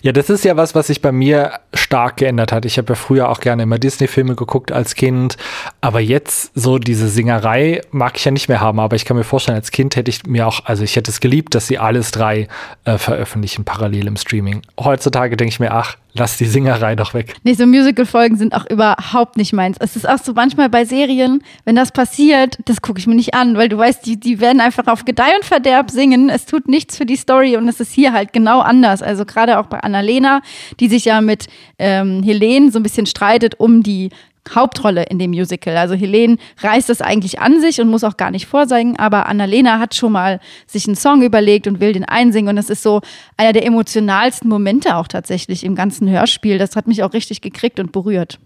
Ja, 0.03 0.13
das 0.13 0.31
ist 0.31 0.45
ja 0.45 0.57
was, 0.57 0.75
was 0.75 0.87
sich 0.87 1.03
bei 1.03 1.13
mir 1.13 1.61
stark 1.75 2.17
geändert 2.17 2.53
hat. 2.53 2.65
Ich 2.65 2.79
habe 2.79 2.89
ja 2.91 2.95
früher 2.95 3.29
auch 3.29 3.41
gerne 3.41 3.65
immer 3.65 3.79
Disney-Filme 3.79 4.35
geguckt 4.35 4.73
als 4.73 4.95
Kind, 4.95 5.37
aber 5.81 6.01
jetzt 6.01 6.53
so 6.55 6.79
diese 6.79 7.09
Singerei 7.09 7.83
mag 7.91 8.17
ich 8.17 8.25
ja 8.25 8.31
nicht 8.31 8.49
mehr 8.49 8.61
haben. 8.61 8.81
Aber 8.81 8.97
ich 8.97 9.05
kann 9.05 9.17
mir 9.17 9.25
vorstellen, 9.25 9.57
als 9.57 9.71
Kind 9.71 9.97
hätte 9.97 10.09
ich 10.09 10.25
mir 10.25 10.47
auch, 10.47 10.65
also 10.65 10.85
ich 10.85 10.97
hätte 10.97 11.11
es 11.11 11.21
geliebt, 11.21 11.55
dass 11.55 11.67
sie 11.67 11.79
alles 11.79 12.13
drei 12.13 12.49
äh, 12.85 12.97
veröffentlichen 12.97 13.65
parallel 13.65 14.07
im 14.07 14.17
Streaming. 14.17 14.63
Heutzutage 14.79 15.37
denke 15.37 15.53
ich 15.53 15.61
mir, 15.61 15.73
ach, 15.73 15.97
lass 16.15 16.37
die 16.37 16.47
Singerei 16.47 16.97
doch 16.97 17.15
weg. 17.15 17.35
Nee, 17.45 17.55
so 17.55 17.67
Musical-Folgen 17.67 18.37
sind 18.37 18.55
auch 18.55 18.67
überhaupt 18.69 19.37
nicht 19.37 19.53
meins. 19.53 19.77
Es 19.81 19.97
ist 19.97 20.09
auch 20.09 20.19
so 20.19 20.33
manchmal 20.33 20.69
bei 20.69 20.85
Serien, 20.85 21.43
wenn 21.65 21.77
das 21.77 21.93
passiert, 21.93 22.59
das 22.65 22.83
gucke 22.83 22.99
ich 22.99 23.07
mir 23.07 23.15
nicht 23.15 23.35
an, 23.35 23.57
weil 23.57 23.69
du 23.69 23.79
weißt, 23.79 24.05
die, 24.05 24.19
die 24.19 24.41
werden 24.41 24.61
einfach 24.61 24.87
auf 24.87 25.05
Gedeih 25.05 25.35
und 25.37 25.45
Verderb 25.45 25.91
singen. 25.91 26.29
Es 26.29 26.47
tut 26.47 26.69
nichts 26.69 26.97
für 26.97 27.07
die 27.07 27.17
Story 27.17 27.57
und 27.57 27.69
es 27.69 27.81
ist 27.81 27.93
hier 27.93 28.13
halt 28.13 28.33
genau 28.33 28.61
anders. 28.61 29.03
Also 29.03 29.25
gerade 29.25 29.59
auch 29.59 29.67
bei 29.67 29.81
Annalena, 29.81 30.43
die 30.81 30.89
sich 30.89 31.05
ja 31.05 31.21
mit 31.21 31.47
ähm, 31.79 32.23
Helene 32.23 32.71
so 32.71 32.79
ein 32.79 32.83
bisschen 32.83 33.07
streitet 33.07 33.59
um 33.59 33.83
die 33.83 34.11
Hauptrolle 34.49 35.05
in 35.05 35.19
dem 35.19 35.31
Musical. 35.31 35.77
Also 35.77 35.95
Helene 35.95 36.37
reißt 36.59 36.91
es 36.91 37.01
eigentlich 37.01 37.41
an 37.41 37.61
sich 37.61 37.81
und 37.81 37.89
muss 37.89 38.05
auch 38.05 38.17
gar 38.17 38.31
nicht 38.31 38.47
vorsingen, 38.47 38.99
aber 38.99 39.27
Annalena 39.27 39.79
hat 39.79 39.95
schon 39.95 40.13
mal 40.13 40.41
sich 40.67 40.87
einen 40.87 40.97
Song 40.97 41.23
überlegt 41.23 41.67
und 41.67 41.81
will 41.81 41.93
den 41.93 42.05
einsingen 42.05 42.51
und 42.51 42.57
das 42.57 42.71
ist 42.71 42.83
so 42.83 43.01
einer 43.37 43.53
der 43.53 43.67
emotionalsten 43.67 44.49
Momente 44.49 44.97
auch 44.97 45.09
tatsächlich 45.09 45.65
im 45.65 45.75
ganzen 45.75 46.09
Hörspiel. 46.09 46.59
Das 46.59 46.77
hat 46.77 46.87
mich 46.87 47.03
auch 47.03 47.13
richtig 47.13 47.41
gekriegt 47.41 47.79
und 47.81 47.93
berührt. 47.93 48.39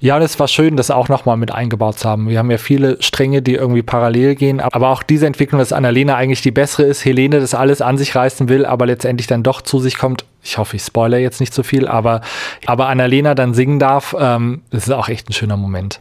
Ja, 0.00 0.16
und 0.16 0.22
es 0.22 0.38
war 0.38 0.48
schön, 0.48 0.76
das 0.76 0.90
auch 0.90 1.08
nochmal 1.08 1.36
mit 1.36 1.52
eingebaut 1.52 1.98
zu 1.98 2.08
haben. 2.08 2.28
Wir 2.28 2.38
haben 2.38 2.50
ja 2.50 2.58
viele 2.58 3.02
Stränge, 3.02 3.42
die 3.42 3.54
irgendwie 3.54 3.82
parallel 3.82 4.34
gehen, 4.34 4.60
aber 4.60 4.90
auch 4.90 5.02
diese 5.02 5.26
Entwicklung, 5.26 5.58
dass 5.58 5.72
Annalena 5.72 6.16
eigentlich 6.16 6.42
die 6.42 6.50
bessere 6.50 6.84
ist, 6.84 7.04
Helene 7.04 7.40
das 7.40 7.54
alles 7.54 7.80
an 7.80 7.98
sich 7.98 8.14
reißen 8.14 8.48
will, 8.48 8.64
aber 8.64 8.86
letztendlich 8.86 9.26
dann 9.26 9.42
doch 9.42 9.62
zu 9.62 9.78
sich 9.78 9.98
kommt. 9.98 10.24
Ich 10.42 10.58
hoffe, 10.58 10.76
ich 10.76 10.82
spoilere 10.82 11.20
jetzt 11.20 11.40
nicht 11.40 11.52
zu 11.52 11.62
so 11.62 11.68
viel, 11.68 11.88
aber, 11.88 12.20
aber 12.66 12.88
Annalena 12.88 13.34
dann 13.34 13.54
singen 13.54 13.78
darf, 13.78 14.14
ähm, 14.18 14.62
das 14.70 14.84
ist 14.84 14.92
auch 14.92 15.08
echt 15.08 15.28
ein 15.28 15.32
schöner 15.32 15.56
Moment. 15.56 16.00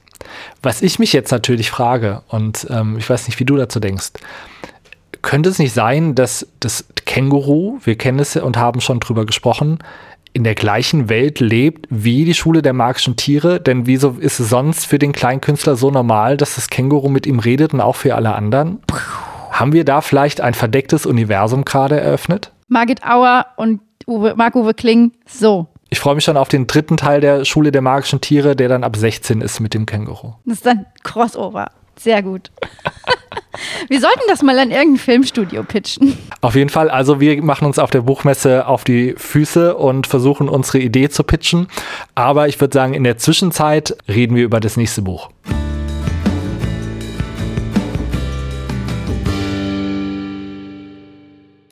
Was 0.62 0.82
ich 0.82 1.00
mich 1.00 1.14
jetzt 1.14 1.32
natürlich 1.32 1.72
frage, 1.72 2.22
und 2.28 2.68
ähm, 2.70 2.98
ich 2.98 3.10
weiß 3.10 3.28
nicht, 3.28 3.40
wie 3.40 3.46
du 3.46 3.58
dazu 3.58 3.80
denkst, 3.80 4.12
könnte 5.22 5.50
es 5.50 5.58
nicht 5.58 5.74
sein, 5.74 6.14
dass 6.14 6.48
das 6.60 6.86
Känguru, 7.06 7.80
wir 7.84 7.98
kennen 7.98 8.20
es 8.20 8.36
und 8.36 8.58
haben 8.58 8.82
schon 8.82 9.00
drüber 9.00 9.26
gesprochen, 9.26 9.80
in 10.36 10.44
der 10.44 10.54
gleichen 10.54 11.08
Welt 11.08 11.40
lebt 11.40 11.88
wie 11.90 12.26
die 12.26 12.34
Schule 12.34 12.62
der 12.62 12.74
magischen 12.74 13.16
Tiere? 13.16 13.62
Denn 13.62 13.88
wieso 13.88 14.18
ist 14.20 14.42
es 14.42 14.50
sonst 14.50 14.86
für 14.86 15.00
den 15.00 15.14
Kleinkünstler 15.14 15.78
so 15.78 15.92
normal, 15.92 16.36
dass 16.36 16.56
das 16.56 16.70
Känguru 16.70 17.08
mit 17.08 17.26
ihm 17.26 17.40
redet 17.40 17.74
und 17.74 17.80
auch 17.80 17.96
für 17.96 18.16
alle 18.16 18.36
anderen? 18.36 18.80
Haben 19.50 19.72
wir 19.72 19.86
da 19.86 20.02
vielleicht 20.02 20.42
ein 20.42 20.54
verdecktes 20.54 21.06
Universum 21.06 21.64
gerade 21.64 22.02
eröffnet? 22.02 22.52
Margit 22.68 23.02
Auer 23.06 23.46
und 23.56 23.80
Uwe, 24.08 24.36
Marc-Uwe 24.36 24.74
Kling, 24.74 25.14
so. 25.26 25.68
Ich 25.90 26.00
freue 26.00 26.16
mich 26.16 26.26
schon 26.26 26.36
auf 26.36 26.50
den 26.50 26.68
dritten 26.68 26.98
Teil 26.98 27.22
der 27.22 27.46
Schule 27.46 27.72
der 27.72 27.82
magischen 27.82 28.20
Tiere, 28.20 28.58
der 28.58 28.68
dann 28.68 28.84
ab 28.84 28.98
16 28.98 29.40
ist 29.40 29.62
mit 29.62 29.74
dem 29.74 29.86
Känguru. 29.86 30.34
Das 30.44 30.58
ist 30.58 30.66
dann 30.66 30.86
Crossover. 31.04 31.72
Sehr 31.98 32.22
gut. 32.22 32.52
wir 33.88 34.00
sollten 34.00 34.22
das 34.28 34.42
mal 34.42 34.58
an 34.60 34.72
irgendein 34.72 34.98
Filmstudio 34.98 35.64
pitchen. 35.64 36.18
Auf 36.42 36.56
jeden 36.56 36.70
Fall. 36.70 36.90
Also 36.90 37.20
wir 37.20 37.42
machen 37.42 37.66
uns 37.66 37.80
auf 37.80 37.90
der 37.90 38.02
Buchmesse 38.02 38.68
auf 38.68 38.84
die 38.84 39.16
Füße 39.18 39.76
und 39.76 40.08
versuchen 40.08 40.50
unsere 40.50 40.80
Idee 40.80 41.10
zu 41.10 41.24
pitchen. 41.24 41.68
Aber 42.16 42.48
ich 42.48 42.60
würde 42.60 42.74
sagen, 42.74 42.94
in 42.94 43.04
der 43.04 43.18
Zwischenzeit 43.18 43.96
reden 44.08 44.36
wir 44.36 44.44
über 44.44 44.60
das 44.60 44.78
nächste 44.78 45.02
Buch. 45.02 45.30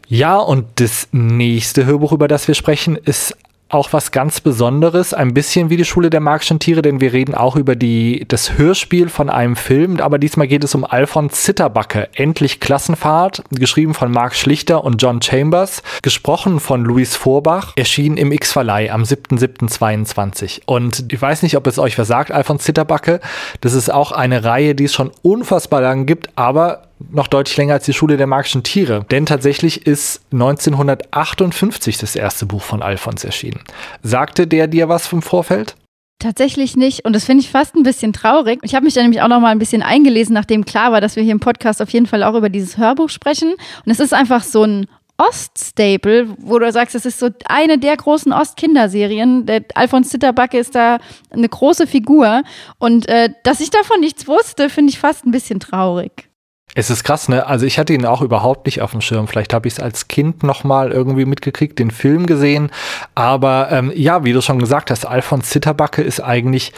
Ja, 0.07 0.37
und 0.37 0.67
das 0.75 1.07
nächste 1.11 1.85
Hörbuch, 1.85 2.11
über 2.11 2.27
das 2.27 2.47
wir 2.47 2.53
sprechen, 2.53 2.97
ist 2.97 3.35
auch 3.73 3.93
was 3.93 4.11
ganz 4.11 4.41
Besonderes, 4.41 5.13
ein 5.13 5.33
bisschen 5.33 5.69
wie 5.69 5.77
die 5.77 5.85
Schule 5.85 6.09
der 6.09 6.19
magischen 6.19 6.59
Tiere, 6.59 6.81
denn 6.81 7.01
wir 7.01 7.13
reden 7.13 7.35
auch 7.35 7.55
über 7.55 7.75
die, 7.75 8.25
das 8.27 8.57
Hörspiel 8.57 9.09
von 9.09 9.29
einem 9.29 9.55
Film, 9.55 9.99
aber 9.99 10.19
diesmal 10.19 10.47
geht 10.47 10.63
es 10.63 10.75
um 10.75 10.85
Alfons 10.85 11.43
Zitterbacke, 11.43 12.09
Endlich 12.13 12.59
Klassenfahrt, 12.59 13.43
geschrieben 13.51 13.93
von 13.93 14.11
Mark 14.11 14.35
Schlichter 14.35 14.83
und 14.83 15.01
John 15.01 15.21
Chambers, 15.21 15.83
gesprochen 16.01 16.59
von 16.59 16.83
Luis 16.83 17.15
Vorbach, 17.15 17.73
erschien 17.75 18.17
im 18.17 18.31
X-Verleih 18.31 18.91
am 18.91 19.03
7.7.22. 19.03 20.61
Und 20.65 21.11
ich 21.11 21.21
weiß 21.21 21.43
nicht, 21.43 21.57
ob 21.57 21.67
es 21.67 21.79
euch 21.79 21.95
versagt, 21.95 22.31
Alfons 22.31 22.63
Zitterbacke, 22.63 23.19
das 23.61 23.73
ist 23.73 23.91
auch 23.91 24.11
eine 24.11 24.43
Reihe, 24.43 24.75
die 24.75 24.85
es 24.85 24.93
schon 24.93 25.11
unfassbar 25.21 25.81
lang 25.81 26.05
gibt, 26.05 26.29
aber 26.35 26.83
noch 26.99 27.27
deutlich 27.27 27.57
länger 27.57 27.73
als 27.73 27.85
die 27.85 27.93
Schule 27.93 28.17
der 28.17 28.27
magischen 28.27 28.63
Tiere. 28.63 29.05
Denn 29.11 29.25
tatsächlich 29.25 29.85
ist 29.85 30.21
1958 30.31 31.97
das 31.97 32.15
erste 32.15 32.45
Buch 32.45 32.61
von 32.61 32.81
Alfons 32.81 33.23
erschienen. 33.23 33.61
Sagte 34.01 34.47
der 34.47 34.67
dir 34.67 34.89
was 34.89 35.07
vom 35.07 35.21
Vorfeld? 35.21 35.75
Tatsächlich 36.19 36.77
nicht. 36.77 37.05
Und 37.05 37.13
das 37.13 37.25
finde 37.25 37.43
ich 37.43 37.49
fast 37.49 37.75
ein 37.75 37.83
bisschen 37.83 38.13
traurig. 38.13 38.59
Ich 38.63 38.75
habe 38.75 38.85
mich 38.85 38.93
da 38.93 39.01
nämlich 39.01 39.21
auch 39.21 39.27
noch 39.27 39.41
mal 39.41 39.49
ein 39.49 39.59
bisschen 39.59 39.81
eingelesen, 39.81 40.33
nachdem 40.33 40.63
klar 40.63 40.91
war, 40.91 41.01
dass 41.01 41.15
wir 41.15 41.23
hier 41.23 41.33
im 41.33 41.41
Podcast 41.41 41.81
auf 41.81 41.89
jeden 41.89 42.05
Fall 42.05 42.23
auch 42.23 42.35
über 42.35 42.49
dieses 42.49 42.77
Hörbuch 42.77 43.09
sprechen. 43.09 43.53
Und 43.85 43.91
es 43.91 43.99
ist 43.99 44.13
einfach 44.13 44.43
so 44.43 44.63
ein 44.63 44.87
Oststaple, 45.17 46.35
wo 46.39 46.57
du 46.59 46.71
sagst, 46.71 46.95
es 46.95 47.05
ist 47.05 47.19
so 47.19 47.29
eine 47.45 47.77
der 47.77 47.97
großen 47.97 48.31
Ostkinderserien. 48.31 49.45
Der 49.45 49.63
Alfons 49.75 50.09
Zitterbacke 50.09 50.57
ist 50.57 50.75
da 50.75 50.99
eine 51.29 51.49
große 51.49 51.87
Figur. 51.87 52.43
Und 52.79 53.07
äh, 53.09 53.29
dass 53.43 53.59
ich 53.59 53.69
davon 53.69 53.99
nichts 53.99 54.27
wusste, 54.27 54.69
finde 54.69 54.91
ich 54.91 54.99
fast 54.99 55.25
ein 55.25 55.31
bisschen 55.31 55.59
traurig. 55.59 56.29
Es 56.75 56.89
ist 56.89 57.03
krass, 57.03 57.29
ne? 57.29 57.45
Also 57.45 57.67
ich 57.67 57.77
hatte 57.77 57.93
ihn 57.93 58.05
auch 58.05 58.21
überhaupt 58.21 58.65
nicht 58.65 58.81
auf 58.81 58.91
dem 58.91 59.01
Schirm. 59.01 59.27
Vielleicht 59.27 59.53
habe 59.53 59.67
ich 59.67 59.75
es 59.75 59.79
als 59.79 60.07
Kind 60.07 60.41
noch 60.41 60.63
mal 60.63 60.91
irgendwie 60.91 61.25
mitgekriegt, 61.25 61.77
den 61.77 61.91
Film 61.91 62.25
gesehen. 62.25 62.71
Aber 63.13 63.67
ähm, 63.71 63.91
ja, 63.95 64.23
wie 64.23 64.33
du 64.33 64.41
schon 64.41 64.57
gesagt 64.57 64.89
hast, 64.89 65.05
Alfons 65.05 65.49
Zitterbacke 65.49 66.01
ist 66.01 66.19
eigentlich 66.19 66.73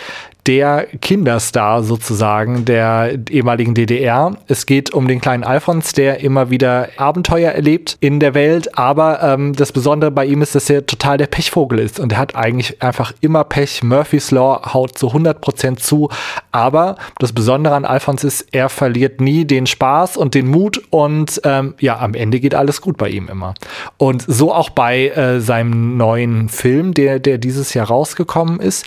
der 0.48 0.88
Kinderstar 1.02 1.84
sozusagen 1.84 2.66
der 2.66 3.18
ehemaligen 3.30 3.74
DDR. 3.74 4.38
Es 4.48 4.66
geht 4.66 4.94
um 4.94 5.08
den 5.08 5.20
kleinen 5.20 5.44
Alfons, 5.44 5.94
der 5.94 6.20
immer 6.20 6.50
wieder 6.50 6.90
Abenteuer 6.98 7.52
erlebt 7.52 7.98
in 8.00 8.20
der 8.20 8.34
Welt, 8.34 8.78
aber 8.78 9.24
ähm, 9.24 9.54
das 9.54 9.72
Besondere 9.72 10.12
bei 10.12 10.26
ihm 10.26 10.42
ist, 10.42 10.54
dass 10.54 10.70
er 10.70 10.86
total 10.86 11.18
der 11.18 11.28
Pechvogel 11.28 11.80
ist 11.80 12.00
und 12.00 12.12
er 12.12 12.20
hat 12.20 12.36
eigentlich 12.36 12.82
einfach 12.84 13.12
immer 13.22 13.44
Pech. 13.44 13.84
Murphy's 13.84 14.32
Law 14.32 14.74
haut 14.74 14.98
zu 14.98 15.08
100% 15.08 15.78
zu, 15.78 16.10
aber 16.52 16.96
das 17.18 17.34
Besondere 17.34 17.76
an 17.76 17.86
Alfons 17.86 18.24
ist, 18.24 18.48
er 18.52 18.70
verliert 18.70 19.22
nie 19.22 19.46
den 19.46 19.66
Spaß 19.66 20.16
und 20.18 20.36
den 20.36 20.48
Mut 20.48 20.82
und 20.92 21.42
ähm, 21.44 21.74
ja, 21.80 22.00
am 22.00 22.14
Ende 22.14 22.40
geht 22.40 22.54
alles 22.54 22.82
gut 22.82 22.98
bei 22.98 23.10
ihm 23.10 23.28
immer. 23.30 23.56
Und 23.98 24.24
so 24.28 24.54
auch 24.54 24.70
bei 24.70 25.10
äh, 25.10 25.40
seinem 25.40 25.98
neuen 25.98 26.50
Film, 26.50 26.94
der, 26.94 27.20
der 27.20 27.38
dieses 27.38 27.74
Jahr 27.74 27.88
rausgekommen 27.88 28.60
ist. 28.60 28.86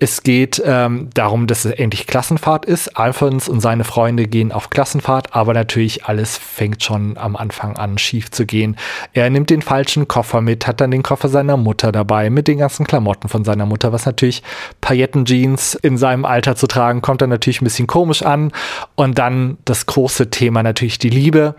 Es 0.00 0.22
geht 0.22 0.62
ähm, 0.64 1.10
darum, 1.12 1.48
dass 1.48 1.64
es 1.64 1.72
endlich 1.72 2.06
Klassenfahrt 2.06 2.64
ist. 2.64 2.96
Alphons 2.96 3.48
und 3.48 3.60
seine 3.60 3.82
Freunde 3.82 4.26
gehen 4.26 4.52
auf 4.52 4.70
Klassenfahrt, 4.70 5.34
aber 5.34 5.54
natürlich 5.54 6.04
alles 6.04 6.36
fängt 6.36 6.84
schon 6.84 7.16
am 7.16 7.34
Anfang 7.34 7.76
an 7.76 7.98
schief 7.98 8.30
zu 8.30 8.46
gehen. 8.46 8.76
Er 9.12 9.28
nimmt 9.28 9.50
den 9.50 9.60
falschen 9.60 10.06
Koffer 10.06 10.40
mit, 10.40 10.68
hat 10.68 10.80
dann 10.80 10.92
den 10.92 11.02
Koffer 11.02 11.28
seiner 11.28 11.56
Mutter 11.56 11.90
dabei 11.90 12.30
mit 12.30 12.46
den 12.46 12.58
ganzen 12.58 12.86
Klamotten 12.86 13.28
von 13.28 13.44
seiner 13.44 13.66
Mutter, 13.66 13.92
was 13.92 14.06
natürlich 14.06 14.44
Paillettenjeans 14.80 15.74
in 15.74 15.98
seinem 15.98 16.24
Alter 16.24 16.54
zu 16.54 16.68
tragen, 16.68 17.02
kommt 17.02 17.20
dann 17.20 17.30
natürlich 17.30 17.60
ein 17.60 17.64
bisschen 17.64 17.88
komisch 17.88 18.22
an. 18.22 18.52
Und 18.94 19.18
dann 19.18 19.58
das 19.64 19.86
große 19.86 20.30
Thema 20.30 20.62
natürlich 20.62 20.98
die 20.98 21.10
Liebe. 21.10 21.56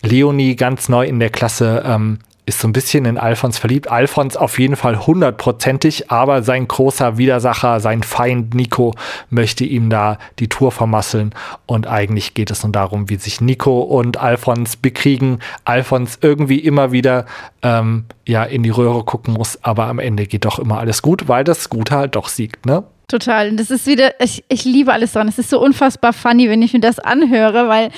Leonie 0.00 0.56
ganz 0.56 0.88
neu 0.88 1.06
in 1.06 1.20
der 1.20 1.30
Klasse 1.30 1.82
ähm, 1.86 2.18
ist 2.44 2.58
so 2.58 2.66
ein 2.66 2.72
bisschen 2.72 3.04
in 3.04 3.18
Alfons 3.18 3.58
verliebt. 3.58 3.88
Alfons 3.88 4.36
auf 4.36 4.58
jeden 4.58 4.74
Fall 4.74 5.06
hundertprozentig, 5.06 6.10
aber 6.10 6.42
sein 6.42 6.66
großer 6.66 7.16
Widersacher, 7.16 7.78
sein 7.78 8.02
Feind 8.02 8.54
Nico 8.54 8.94
möchte 9.30 9.64
ihm 9.64 9.90
da 9.90 10.18
die 10.40 10.48
Tour 10.48 10.72
vermasseln. 10.72 11.34
Und 11.66 11.86
eigentlich 11.86 12.34
geht 12.34 12.50
es 12.50 12.64
nun 12.64 12.72
darum, 12.72 13.08
wie 13.08 13.16
sich 13.16 13.40
Nico 13.40 13.80
und 13.80 14.16
Alfons 14.16 14.76
bekriegen. 14.76 15.38
Alfons 15.64 16.18
irgendwie 16.20 16.58
immer 16.58 16.90
wieder 16.90 17.26
ähm, 17.62 18.06
ja 18.26 18.42
in 18.42 18.64
die 18.64 18.70
Röhre 18.70 19.04
gucken 19.04 19.34
muss, 19.34 19.62
aber 19.62 19.86
am 19.86 20.00
Ende 20.00 20.26
geht 20.26 20.44
doch 20.44 20.58
immer 20.58 20.78
alles 20.78 21.00
gut, 21.00 21.28
weil 21.28 21.44
das 21.44 21.70
Gute 21.70 21.94
halt 21.94 22.16
doch 22.16 22.28
siegt, 22.28 22.66
ne? 22.66 22.82
Total. 23.06 23.50
Und 23.50 23.60
das 23.60 23.70
ist 23.70 23.86
wieder, 23.86 24.20
ich, 24.20 24.42
ich 24.48 24.64
liebe 24.64 24.92
alles 24.92 25.12
dran. 25.12 25.28
Es 25.28 25.38
ist 25.38 25.50
so 25.50 25.60
unfassbar 25.62 26.12
funny, 26.12 26.48
wenn 26.48 26.62
ich 26.62 26.72
mir 26.72 26.80
das 26.80 26.98
anhöre, 26.98 27.68
weil 27.68 27.90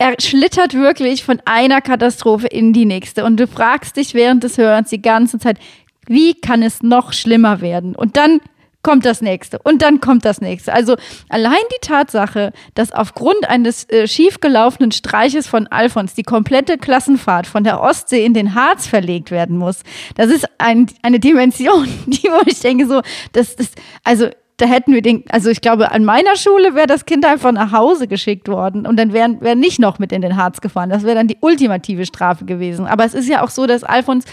er 0.00 0.14
schlittert 0.18 0.72
wirklich 0.72 1.24
von 1.24 1.42
einer 1.44 1.82
Katastrophe 1.82 2.46
in 2.46 2.72
die 2.72 2.86
nächste. 2.86 3.22
Und 3.22 3.38
du 3.38 3.46
fragst 3.46 3.98
dich 3.98 4.14
während 4.14 4.42
des 4.42 4.56
Hörens 4.56 4.88
die 4.88 5.02
ganze 5.02 5.38
Zeit, 5.38 5.58
wie 6.06 6.32
kann 6.32 6.62
es 6.62 6.82
noch 6.82 7.12
schlimmer 7.12 7.60
werden? 7.60 7.94
Und 7.94 8.16
dann 8.16 8.40
kommt 8.82 9.04
das 9.04 9.20
nächste 9.20 9.58
und 9.58 9.82
dann 9.82 10.00
kommt 10.00 10.24
das 10.24 10.40
nächste. 10.40 10.72
Also 10.72 10.96
allein 11.28 11.60
die 11.70 11.86
Tatsache, 11.86 12.54
dass 12.74 12.92
aufgrund 12.92 13.46
eines 13.46 13.86
äh, 13.90 14.08
schiefgelaufenen 14.08 14.90
Streiches 14.90 15.46
von 15.46 15.66
Alfons 15.66 16.14
die 16.14 16.22
komplette 16.22 16.78
Klassenfahrt 16.78 17.46
von 17.46 17.62
der 17.62 17.82
Ostsee 17.82 18.24
in 18.24 18.32
den 18.32 18.54
Harz 18.54 18.86
verlegt 18.86 19.30
werden 19.30 19.58
muss, 19.58 19.82
das 20.14 20.30
ist 20.30 20.46
ein, 20.56 20.86
eine 21.02 21.20
Dimension, 21.20 21.88
die 22.06 22.28
wo 22.28 22.40
ich 22.46 22.60
denke 22.60 22.86
so, 22.86 23.02
das 23.32 23.52
ist 23.52 23.74
also 24.02 24.30
da 24.60 24.66
hätten 24.66 24.92
wir 24.92 25.02
den, 25.02 25.24
also 25.30 25.50
ich 25.50 25.60
glaube, 25.60 25.90
an 25.90 26.04
meiner 26.04 26.36
Schule 26.36 26.74
wäre 26.74 26.86
das 26.86 27.06
Kind 27.06 27.24
einfach 27.24 27.52
nach 27.52 27.72
Hause 27.72 28.06
geschickt 28.06 28.48
worden 28.48 28.86
und 28.86 28.96
dann 28.96 29.12
wären 29.12 29.40
wär 29.40 29.54
nicht 29.54 29.78
noch 29.78 29.98
mit 29.98 30.12
in 30.12 30.22
den 30.22 30.36
Harz 30.36 30.60
gefahren. 30.60 30.90
Das 30.90 31.02
wäre 31.02 31.14
dann 31.14 31.28
die 31.28 31.38
ultimative 31.40 32.04
Strafe 32.04 32.44
gewesen. 32.44 32.86
Aber 32.86 33.04
es 33.04 33.14
ist 33.14 33.28
ja 33.28 33.42
auch 33.42 33.50
so, 33.50 33.66
dass 33.66 33.84
Alfons 33.84 34.24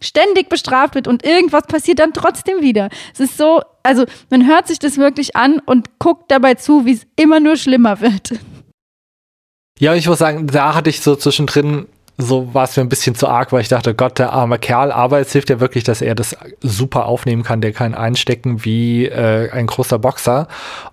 ständig 0.00 0.48
bestraft 0.48 0.94
wird 0.94 1.08
und 1.08 1.24
irgendwas 1.24 1.66
passiert 1.66 1.98
dann 1.98 2.12
trotzdem 2.12 2.60
wieder. 2.60 2.88
Es 3.12 3.20
ist 3.20 3.36
so, 3.36 3.62
also 3.82 4.04
man 4.30 4.46
hört 4.46 4.66
sich 4.66 4.78
das 4.78 4.98
wirklich 4.98 5.36
an 5.36 5.60
und 5.60 5.98
guckt 5.98 6.30
dabei 6.30 6.54
zu, 6.54 6.84
wie 6.84 6.92
es 6.92 7.06
immer 7.16 7.40
nur 7.40 7.56
schlimmer 7.56 8.00
wird. 8.00 8.32
Ja, 9.78 9.94
ich 9.94 10.06
muss 10.06 10.18
sagen, 10.18 10.46
da 10.46 10.74
hatte 10.74 10.90
ich 10.90 11.00
so 11.00 11.16
zwischendrin 11.16 11.86
so 12.20 12.54
war 12.54 12.64
es 12.64 12.76
mir 12.76 12.82
ein 12.82 12.88
bisschen 12.88 13.14
zu 13.14 13.28
arg, 13.28 13.52
weil 13.52 13.60
ich 13.60 13.68
dachte, 13.68 13.94
Gott, 13.94 14.18
der 14.18 14.32
arme 14.32 14.58
Kerl. 14.58 14.92
Aber 14.92 15.20
es 15.20 15.32
hilft 15.32 15.50
ja 15.50 15.60
wirklich, 15.60 15.84
dass 15.84 16.02
er 16.02 16.14
das 16.14 16.36
super 16.60 17.06
aufnehmen 17.06 17.42
kann. 17.42 17.60
Der 17.60 17.72
kann 17.72 17.94
einstecken 17.94 18.64
wie 18.64 19.06
äh, 19.06 19.50
ein 19.50 19.66
großer 19.66 19.98
Boxer. 19.98 20.48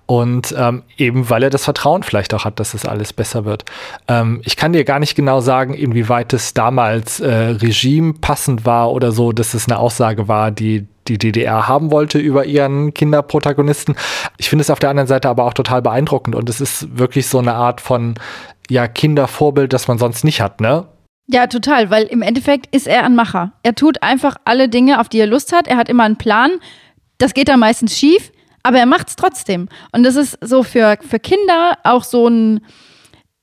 Und 0.05 0.55
ähm, 0.57 0.83
eben, 0.97 1.29
weil 1.29 1.43
er 1.43 1.49
das 1.49 1.65
Vertrauen 1.65 2.03
vielleicht 2.03 2.33
auch 2.33 2.45
hat, 2.45 2.59
dass 2.59 2.73
es 2.73 2.85
alles 2.85 3.13
besser 3.13 3.45
wird. 3.45 3.65
Ähm, 4.07 4.41
ich 4.45 4.55
kann 4.55 4.73
dir 4.73 4.83
gar 4.85 4.99
nicht 4.99 5.15
genau 5.15 5.41
sagen, 5.41 5.73
inwieweit 5.73 6.33
es 6.33 6.53
damals 6.53 7.19
äh, 7.19 7.27
Regime 7.27 8.13
passend 8.13 8.65
war 8.65 8.91
oder 8.91 9.11
so, 9.11 9.31
dass 9.31 9.53
es 9.53 9.67
eine 9.67 9.79
Aussage 9.79 10.27
war, 10.27 10.51
die 10.51 10.87
die 11.07 11.17
DDR 11.17 11.67
haben 11.69 11.91
wollte 11.91 12.19
über 12.19 12.45
ihren 12.45 12.93
Kinderprotagonisten. 12.93 13.95
Ich 14.37 14.49
finde 14.49 14.61
es 14.61 14.69
auf 14.69 14.79
der 14.79 14.89
anderen 14.89 15.07
Seite 15.07 15.29
aber 15.29 15.45
auch 15.45 15.53
total 15.53 15.81
beeindruckend 15.81 16.35
und 16.35 16.49
es 16.49 16.59
ist 16.59 16.97
wirklich 16.97 17.27
so 17.27 17.39
eine 17.39 17.53
Art 17.53 17.81
von 17.81 18.15
ja, 18.69 18.87
Kindervorbild, 18.87 19.73
das 19.73 19.87
man 19.87 19.97
sonst 19.97 20.23
nicht 20.23 20.41
hat, 20.41 20.61
ne? 20.61 20.85
Ja, 21.29 21.47
total, 21.47 21.89
weil 21.89 22.05
im 22.05 22.21
Endeffekt 22.21 22.73
ist 22.73 22.87
er 22.87 23.03
ein 23.03 23.15
Macher. 23.15 23.51
Er 23.61 23.75
tut 23.75 24.01
einfach 24.01 24.37
alle 24.45 24.69
Dinge, 24.69 25.01
auf 25.01 25.09
die 25.09 25.19
er 25.19 25.27
Lust 25.27 25.51
hat. 25.51 25.67
Er 25.67 25.75
hat 25.75 25.89
immer 25.89 26.03
einen 26.03 26.15
Plan. 26.15 26.51
Das 27.17 27.33
geht 27.33 27.49
dann 27.49 27.59
meistens 27.59 27.97
schief, 27.97 28.31
aber 28.63 28.79
er 28.79 28.85
macht 28.85 29.09
es 29.09 29.15
trotzdem. 29.17 29.67
Und 29.91 30.03
das 30.03 30.15
ist 30.15 30.37
so 30.41 30.63
für, 30.63 30.97
für 31.01 31.19
Kinder 31.19 31.77
auch 31.83 32.05
so 32.05 32.27
ein, 32.27 32.61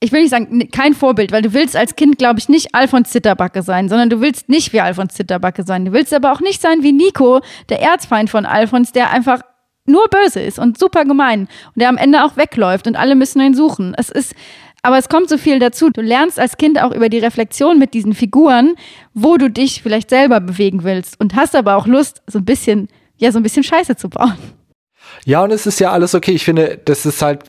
ich 0.01 0.13
will 0.13 0.23
nicht 0.23 0.31
sagen, 0.31 0.71
kein 0.71 0.95
Vorbild, 0.95 1.31
weil 1.31 1.43
du 1.43 1.53
willst 1.53 1.77
als 1.77 1.95
Kind, 1.95 2.17
glaube 2.17 2.39
ich, 2.39 2.49
nicht 2.49 2.75
Alfons 2.75 3.11
Zitterbacke 3.11 3.63
sein, 3.63 3.91
sondern 3.91 4.09
du 4.09 4.23
willst 4.23 4.49
nicht 4.49 4.73
wie 4.73 4.81
Alfons 4.81 5.13
Zitterbacke 5.13 5.63
sein. 5.63 5.85
Du 5.85 5.93
willst 5.93 6.15
aber 6.15 6.33
auch 6.33 6.41
nicht 6.41 6.63
sein 6.63 6.83
wie 6.83 6.93
Nico, 6.93 7.41
der 7.69 7.83
Erzfeind 7.83 8.31
von 8.31 8.47
Alfons, 8.47 8.93
der 8.93 9.11
einfach 9.11 9.41
nur 9.87 10.09
böse 10.09 10.41
ist 10.41 10.59
und 10.59 10.79
super 10.79 11.05
gemein 11.05 11.41
und 11.41 11.81
der 11.81 11.91
am 11.91 11.99
Ende 11.99 12.25
auch 12.25 12.39
wegläuft 12.39 12.87
und 12.87 12.97
alle 12.97 13.15
müssen 13.15 13.43
ihn 13.43 13.55
suchen. 13.55 13.95
Es 13.99 14.09
ist, 14.09 14.35
aber 14.85 14.99
es 14.99 15.09
kommt 15.09 15.31
so 15.31 15.39
viel 15.39 15.59
dazu. 15.59 15.91
Du 15.91 16.03
lernst 16.03 16.39
als 16.39 16.59
Kind 16.59 16.81
auch 16.81 16.93
über 16.93 17.09
die 17.09 17.19
Reflexion 17.19 17.79
mit 17.79 17.95
diesen 17.95 18.13
Figuren, 18.13 18.77
wo 19.15 19.37
du 19.39 19.51
dich 19.51 19.83
vielleicht 19.83 20.11
selber 20.11 20.41
bewegen 20.41 20.85
willst 20.85 21.19
und 21.19 21.35
hast 21.35 21.57
aber 21.57 21.77
auch 21.77 21.87
Lust, 21.87 22.23
so 22.27 22.39
ein 22.39 22.45
bisschen, 22.45 22.89
ja, 23.17 23.33
so 23.33 23.39
ein 23.39 23.43
bisschen 23.43 23.65
Scheiße 23.65 23.97
zu 23.97 24.11
bauen. 24.11 24.37
Ja, 25.25 25.43
und 25.43 25.53
es 25.53 25.67
ist 25.67 25.81
ja 25.81 25.91
alles 25.91 26.15
okay. 26.15 26.33
Ich 26.33 26.45
finde, 26.45 26.79
das 26.85 27.07
ist 27.07 27.23
halt, 27.23 27.45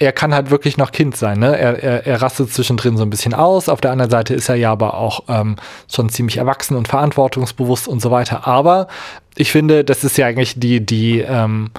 er 0.00 0.10
kann 0.10 0.34
halt 0.34 0.50
wirklich 0.50 0.78
noch 0.78 0.90
Kind 0.90 1.16
sein. 1.16 1.38
Ne? 1.38 1.56
Er, 1.56 1.80
er, 1.80 2.06
er 2.06 2.22
rastet 2.22 2.52
zwischendrin 2.52 2.96
so 2.96 3.04
ein 3.04 3.10
bisschen 3.10 3.34
aus. 3.34 3.68
Auf 3.68 3.80
der 3.80 3.92
anderen 3.92 4.10
Seite 4.10 4.34
ist 4.34 4.48
er 4.48 4.56
ja 4.56 4.72
aber 4.72 4.94
auch 4.94 5.24
ähm, 5.28 5.56
schon 5.88 6.08
ziemlich 6.08 6.38
erwachsen 6.38 6.76
und 6.76 6.88
verantwortungsbewusst 6.88 7.86
und 7.86 8.02
so 8.02 8.10
weiter. 8.10 8.48
Aber 8.48 8.88
ich 9.36 9.52
finde, 9.52 9.84
das 9.84 10.02
ist 10.02 10.18
ja 10.18 10.26
eigentlich 10.26 10.58
die, 10.58 10.84
die, 10.84 11.20
ähm, 11.20 11.70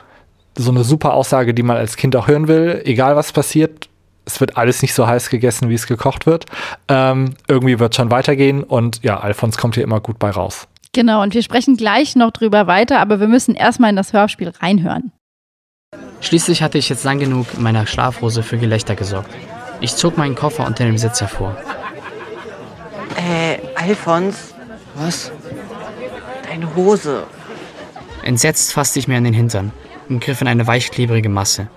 so 0.57 0.71
eine 0.71 0.83
super 0.83 1.13
Aussage, 1.13 1.53
die 1.53 1.63
man 1.63 1.77
als 1.77 1.97
Kind 1.97 2.15
auch 2.15 2.27
hören 2.27 2.47
will. 2.47 2.81
Egal 2.85 3.15
was 3.15 3.31
passiert, 3.31 3.89
es 4.25 4.39
wird 4.39 4.57
alles 4.57 4.81
nicht 4.81 4.93
so 4.93 5.07
heiß 5.07 5.29
gegessen, 5.29 5.69
wie 5.69 5.73
es 5.73 5.87
gekocht 5.87 6.25
wird. 6.25 6.45
Ähm, 6.87 7.35
irgendwie 7.47 7.79
wird 7.79 7.93
es 7.93 7.97
schon 7.97 8.11
weitergehen 8.11 8.63
und 8.63 9.03
ja, 9.03 9.19
Alfons 9.19 9.57
kommt 9.57 9.75
hier 9.75 9.83
immer 9.83 9.99
gut 9.99 10.19
bei 10.19 10.29
raus. 10.29 10.67
Genau, 10.93 11.21
und 11.21 11.33
wir 11.33 11.41
sprechen 11.41 11.77
gleich 11.77 12.15
noch 12.15 12.31
drüber 12.31 12.67
weiter, 12.67 12.99
aber 12.99 13.19
wir 13.19 13.27
müssen 13.27 13.55
erstmal 13.55 13.91
in 13.91 13.95
das 13.95 14.13
Hörspiel 14.13 14.49
reinhören. 14.49 15.11
Schließlich 16.19 16.61
hatte 16.61 16.77
ich 16.77 16.89
jetzt 16.89 17.03
lang 17.03 17.19
genug 17.19 17.47
in 17.55 17.63
meiner 17.63 17.87
Schlafhose 17.87 18.43
für 18.43 18.57
Gelächter 18.57 18.95
gesorgt. 18.95 19.33
Ich 19.79 19.95
zog 19.95 20.17
meinen 20.17 20.35
Koffer 20.35 20.67
unter 20.67 20.85
dem 20.85 20.97
Sitz 20.97 21.21
hervor. 21.21 21.57
Äh, 23.15 23.57
Alfons? 23.75 24.53
Was? 24.95 25.31
Deine 26.47 26.75
Hose. 26.75 27.23
Entsetzt 28.23 28.73
fasste 28.73 28.99
ich 28.99 29.07
mir 29.07 29.17
an 29.17 29.23
den 29.23 29.33
Hintern 29.33 29.71
und 30.09 30.21
griff 30.23 30.41
in 30.41 30.47
eine 30.47 30.67
weichklebrige 30.67 31.29
Masse. 31.29 31.67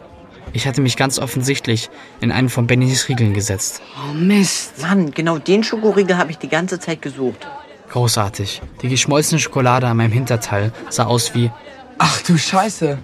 Ich 0.54 0.68
hatte 0.68 0.80
mich 0.80 0.96
ganz 0.96 1.18
offensichtlich 1.18 1.90
in 2.20 2.30
einen 2.30 2.48
von 2.48 2.68
Bennys 2.68 3.08
Riegeln 3.08 3.34
gesetzt. 3.34 3.82
Oh 4.08 4.14
Mist. 4.14 4.80
Mann, 4.80 5.10
genau 5.10 5.38
den 5.38 5.64
Schokoriegel 5.64 6.16
habe 6.16 6.30
ich 6.30 6.38
die 6.38 6.48
ganze 6.48 6.78
Zeit 6.78 7.02
gesucht. 7.02 7.48
Großartig. 7.90 8.62
Die 8.80 8.88
geschmolzene 8.88 9.40
Schokolade 9.40 9.88
an 9.88 9.96
meinem 9.96 10.12
Hinterteil 10.12 10.72
sah 10.90 11.06
aus 11.06 11.34
wie... 11.34 11.50
Ach 11.98 12.22
du 12.22 12.38
Scheiße. 12.38 12.98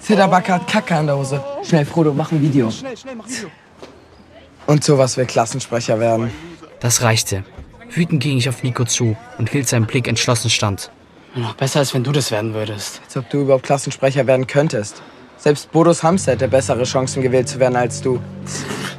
Zitterbacke 0.00 0.54
hat 0.54 0.66
Kacke 0.66 0.96
an 0.96 1.06
der 1.06 1.18
Hose. 1.18 1.44
Schnell, 1.62 1.84
Frodo, 1.84 2.14
mach 2.14 2.32
ein 2.32 2.40
Video. 2.40 2.70
Schnell, 2.70 2.96
schnell, 2.96 3.16
mach 3.16 3.26
ein 3.26 3.30
Video. 3.30 3.50
Und 4.66 4.82
sowas 4.82 5.18
will 5.18 5.26
Klassensprecher 5.26 6.00
werden. 6.00 6.30
Das 6.80 7.02
reichte. 7.02 7.44
Wütend 7.90 8.22
ging 8.22 8.38
ich 8.38 8.48
auf 8.48 8.62
Nico 8.62 8.84
zu 8.84 9.14
und 9.36 9.50
hielt 9.50 9.68
seinen 9.68 9.86
Blick 9.86 10.08
entschlossen 10.08 10.48
stand. 10.48 10.90
Noch 11.34 11.54
besser, 11.54 11.80
als 11.80 11.92
wenn 11.92 12.04
du 12.04 12.12
das 12.12 12.30
werden 12.30 12.54
würdest. 12.54 13.02
Als 13.04 13.16
ob 13.18 13.28
du 13.28 13.42
überhaupt 13.42 13.64
Klassensprecher 13.64 14.26
werden 14.26 14.46
könntest. 14.46 15.02
Selbst 15.48 15.72
Bodos 15.72 16.02
Hamster 16.02 16.32
hätte 16.32 16.46
bessere 16.46 16.84
Chancen 16.84 17.22
gewählt 17.22 17.48
zu 17.48 17.58
werden 17.58 17.74
als 17.74 18.02
du. 18.02 18.20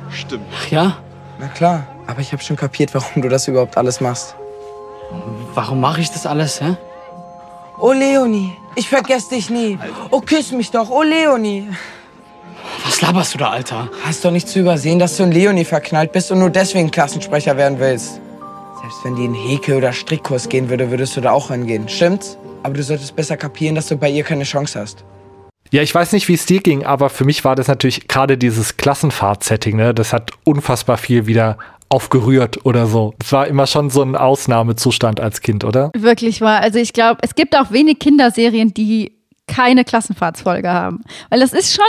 Stimmt. 0.09 0.45
Ach 0.51 0.71
ja? 0.71 0.97
Na 1.39 1.47
klar, 1.47 1.85
aber 2.07 2.21
ich 2.21 2.31
habe 2.31 2.41
schon 2.41 2.55
kapiert, 2.55 2.91
warum 2.95 3.21
du 3.21 3.29
das 3.29 3.47
überhaupt 3.47 3.77
alles 3.77 4.01
machst. 4.01 4.33
Warum 5.53 5.79
mache 5.79 6.01
ich 6.01 6.09
das 6.09 6.25
alles, 6.25 6.59
hä? 6.59 6.75
Oh 7.79 7.91
Leonie, 7.91 8.51
ich 8.75 8.89
vergesse 8.89 9.29
dich 9.29 9.51
nie. 9.51 9.77
Oh, 10.09 10.21
küss 10.21 10.51
mich 10.51 10.71
doch, 10.71 10.89
oh 10.89 11.03
Leonie. 11.03 11.67
Was 12.83 12.99
laberst 12.99 13.35
du 13.35 13.37
da, 13.37 13.51
Alter? 13.51 13.87
Hast 14.03 14.25
doch 14.25 14.31
nicht 14.31 14.47
zu 14.47 14.57
übersehen, 14.57 14.97
dass 14.97 15.17
du 15.17 15.23
in 15.25 15.31
Leonie 15.31 15.65
verknallt 15.65 16.13
bist 16.13 16.31
und 16.31 16.39
nur 16.39 16.49
deswegen 16.49 16.89
Klassensprecher 16.89 17.57
werden 17.57 17.77
willst. 17.77 18.19
Selbst 18.81 18.97
wenn 19.03 19.15
die 19.15 19.25
in 19.25 19.35
Häkel- 19.35 19.77
oder 19.77 19.93
Strickkurs 19.93 20.49
gehen 20.49 20.71
würde, 20.71 20.89
würdest 20.89 21.15
du 21.15 21.21
da 21.21 21.29
auch 21.29 21.49
hingehen. 21.49 21.87
Stimmt's? 21.87 22.39
Aber 22.63 22.73
du 22.73 22.81
solltest 22.81 23.15
besser 23.15 23.37
kapieren, 23.37 23.75
dass 23.75 23.85
du 23.85 23.97
bei 23.97 24.09
ihr 24.09 24.23
keine 24.23 24.45
Chance 24.45 24.79
hast. 24.79 25.05
Ja, 25.71 25.81
ich 25.81 25.93
weiß 25.93 26.13
nicht, 26.13 26.27
wie 26.27 26.33
es 26.33 26.45
dir 26.45 26.61
ging, 26.61 26.83
aber 26.85 27.09
für 27.09 27.25
mich 27.25 27.45
war 27.45 27.55
das 27.55 27.67
natürlich 27.67 28.07
gerade 28.07 28.37
dieses 28.37 28.77
Klassenfahrt-Setting, 28.77 29.75
ne? 29.75 29.93
Das 29.93 30.13
hat 30.13 30.31
unfassbar 30.43 30.97
viel 30.97 31.27
wieder 31.27 31.57
aufgerührt 31.89 32.65
oder 32.65 32.85
so. 32.85 33.13
Es 33.21 33.31
war 33.31 33.47
immer 33.47 33.67
schon 33.67 33.89
so 33.89 34.01
ein 34.01 34.15
Ausnahmezustand 34.15 35.19
als 35.19 35.41
Kind, 35.41 35.63
oder? 35.63 35.91
Wirklich 35.95 36.41
war. 36.41 36.61
Also 36.61 36.79
ich 36.79 36.93
glaube, 36.93 37.19
es 37.23 37.35
gibt 37.35 37.55
auch 37.57 37.71
wenig 37.71 37.99
Kinderserien, 37.99 38.73
die 38.73 39.13
keine 39.47 39.83
Klassenfahrtsfolge 39.83 40.69
haben. 40.69 41.01
Weil 41.29 41.39
das 41.39 41.53
ist 41.53 41.73
schon 41.73 41.85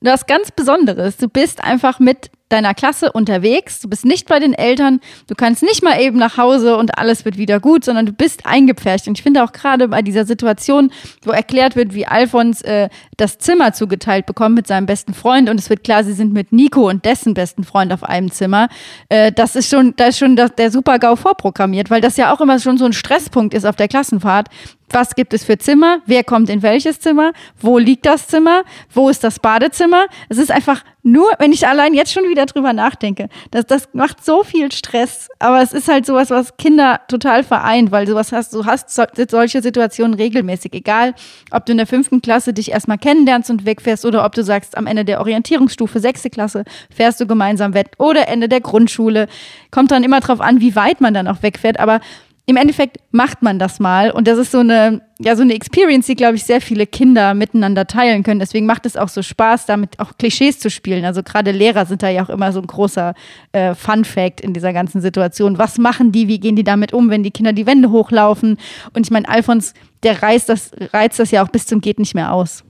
was 0.00 0.26
ganz 0.26 0.50
Besonderes. 0.50 1.16
Du 1.16 1.28
bist 1.28 1.64
einfach 1.64 1.98
mit 1.98 2.30
deiner 2.48 2.74
Klasse 2.74 3.12
unterwegs, 3.12 3.80
du 3.80 3.88
bist 3.88 4.04
nicht 4.04 4.28
bei 4.28 4.38
den 4.38 4.54
Eltern, 4.54 5.00
du 5.26 5.34
kannst 5.34 5.62
nicht 5.62 5.82
mal 5.82 6.00
eben 6.00 6.18
nach 6.18 6.36
Hause 6.36 6.76
und 6.76 6.98
alles 6.98 7.24
wird 7.24 7.36
wieder 7.36 7.60
gut, 7.60 7.84
sondern 7.84 8.06
du 8.06 8.12
bist 8.12 8.46
eingepfercht. 8.46 9.06
Und 9.08 9.18
ich 9.18 9.22
finde 9.22 9.44
auch 9.44 9.52
gerade 9.52 9.88
bei 9.88 10.02
dieser 10.02 10.24
Situation, 10.24 10.90
wo 11.22 11.30
erklärt 11.30 11.76
wird, 11.76 11.94
wie 11.94 12.06
Alfons 12.06 12.62
äh, 12.62 12.88
das 13.16 13.38
Zimmer 13.38 13.72
zugeteilt 13.72 14.26
bekommt 14.26 14.54
mit 14.54 14.66
seinem 14.66 14.86
besten 14.86 15.14
Freund 15.14 15.48
und 15.48 15.58
es 15.58 15.70
wird 15.70 15.84
klar, 15.84 16.04
sie 16.04 16.12
sind 16.12 16.32
mit 16.32 16.52
Nico 16.52 16.88
und 16.88 17.04
dessen 17.04 17.34
besten 17.34 17.64
Freund 17.64 17.92
auf 17.92 18.04
einem 18.04 18.30
Zimmer, 18.30 18.68
äh, 19.08 19.32
das 19.32 19.56
ist 19.56 19.70
schon, 19.70 19.94
da 19.96 20.06
ist 20.06 20.18
schon 20.18 20.36
der 20.36 20.70
Super-GAU 20.70 21.16
vorprogrammiert, 21.16 21.90
weil 21.90 22.00
das 22.00 22.16
ja 22.16 22.32
auch 22.32 22.40
immer 22.40 22.58
schon 22.58 22.78
so 22.78 22.84
ein 22.84 22.92
Stresspunkt 22.92 23.54
ist 23.54 23.66
auf 23.66 23.76
der 23.76 23.88
Klassenfahrt, 23.88 24.48
was 24.90 25.14
gibt 25.14 25.34
es 25.34 25.44
für 25.44 25.58
Zimmer, 25.58 25.98
wer 26.06 26.24
kommt 26.24 26.48
in 26.48 26.62
welches 26.62 27.00
Zimmer, 27.00 27.32
wo 27.60 27.78
liegt 27.78 28.06
das 28.06 28.26
Zimmer, 28.28 28.62
wo 28.92 29.08
ist 29.08 29.22
das 29.24 29.38
Badezimmer. 29.38 30.06
Es 30.28 30.38
ist 30.38 30.50
einfach 30.50 30.82
nur, 31.02 31.30
wenn 31.38 31.52
ich 31.52 31.66
allein 31.66 31.94
jetzt 31.94 32.12
schon 32.12 32.28
wieder 32.28 32.46
drüber 32.46 32.72
nachdenke, 32.72 33.28
das, 33.50 33.66
das 33.66 33.88
macht 33.92 34.24
so 34.24 34.42
viel 34.42 34.72
Stress. 34.72 35.28
Aber 35.38 35.62
es 35.62 35.72
ist 35.72 35.88
halt 35.88 36.04
sowas, 36.04 36.30
was 36.30 36.56
Kinder 36.56 37.00
total 37.08 37.44
vereint, 37.44 37.92
weil 37.92 38.06
sowas 38.06 38.32
hast, 38.32 38.52
du 38.52 38.66
hast 38.66 38.90
so, 38.90 39.04
solche 39.30 39.62
Situationen 39.62 40.14
regelmäßig. 40.14 40.74
Egal, 40.74 41.14
ob 41.50 41.66
du 41.66 41.72
in 41.72 41.78
der 41.78 41.86
fünften 41.86 42.20
Klasse 42.20 42.52
dich 42.52 42.72
erstmal 42.72 42.98
kennenlernst 42.98 43.48
und 43.50 43.64
wegfährst 43.64 44.04
oder 44.04 44.24
ob 44.24 44.34
du 44.34 44.42
sagst, 44.42 44.76
am 44.76 44.86
Ende 44.86 45.04
der 45.04 45.20
Orientierungsstufe, 45.20 46.00
sechste 46.00 46.30
Klasse, 46.30 46.64
fährst 46.94 47.20
du 47.20 47.26
gemeinsam 47.26 47.74
weg 47.74 47.92
oder 47.98 48.28
Ende 48.28 48.48
der 48.48 48.60
Grundschule. 48.60 49.28
Kommt 49.70 49.92
dann 49.92 50.02
immer 50.04 50.20
drauf 50.20 50.40
an, 50.40 50.60
wie 50.60 50.74
weit 50.74 51.00
man 51.00 51.14
dann 51.14 51.28
auch 51.28 51.42
wegfährt. 51.42 51.78
Aber 51.78 52.00
im 52.48 52.56
Endeffekt 52.56 52.96
macht 53.10 53.42
man 53.42 53.58
das 53.58 53.78
mal 53.78 54.10
und 54.10 54.26
das 54.26 54.38
ist 54.38 54.52
so 54.52 54.60
eine, 54.60 55.02
ja, 55.20 55.34
so 55.34 55.42
eine 55.42 55.54
Experience, 55.54 56.06
die, 56.06 56.14
glaube 56.14 56.36
ich, 56.36 56.44
sehr 56.44 56.60
viele 56.60 56.86
Kinder 56.86 57.34
miteinander 57.34 57.86
teilen 57.86 58.22
können. 58.22 58.38
Deswegen 58.38 58.66
macht 58.66 58.86
es 58.86 58.96
auch 58.96 59.08
so 59.08 59.22
Spaß, 59.22 59.66
damit 59.66 59.98
auch 59.98 60.12
Klischees 60.16 60.60
zu 60.60 60.70
spielen. 60.70 61.04
Also 61.04 61.24
gerade 61.24 61.50
Lehrer 61.50 61.86
sind 61.86 62.04
da 62.04 62.08
ja 62.08 62.24
auch 62.24 62.28
immer 62.28 62.52
so 62.52 62.60
ein 62.60 62.66
großer 62.68 63.14
äh, 63.50 63.74
Fun-Fact 63.74 64.40
in 64.40 64.54
dieser 64.54 64.72
ganzen 64.72 65.00
Situation. 65.00 65.58
Was 65.58 65.76
machen 65.76 66.12
die? 66.12 66.28
Wie 66.28 66.38
gehen 66.38 66.54
die 66.54 66.62
damit 66.62 66.92
um, 66.92 67.10
wenn 67.10 67.24
die 67.24 67.32
Kinder 67.32 67.52
die 67.52 67.66
Wände 67.66 67.90
hochlaufen? 67.90 68.58
Und 68.94 69.06
ich 69.06 69.10
meine, 69.10 69.28
Alfons, 69.28 69.74
der 70.04 70.22
reizt 70.22 70.48
das, 70.48 70.70
reizt 70.92 71.18
das 71.18 71.32
ja 71.32 71.44
auch 71.44 71.48
bis 71.48 71.66
zum 71.66 71.80
Geht 71.80 71.98
nicht 71.98 72.14
mehr 72.14 72.32
aus 72.32 72.62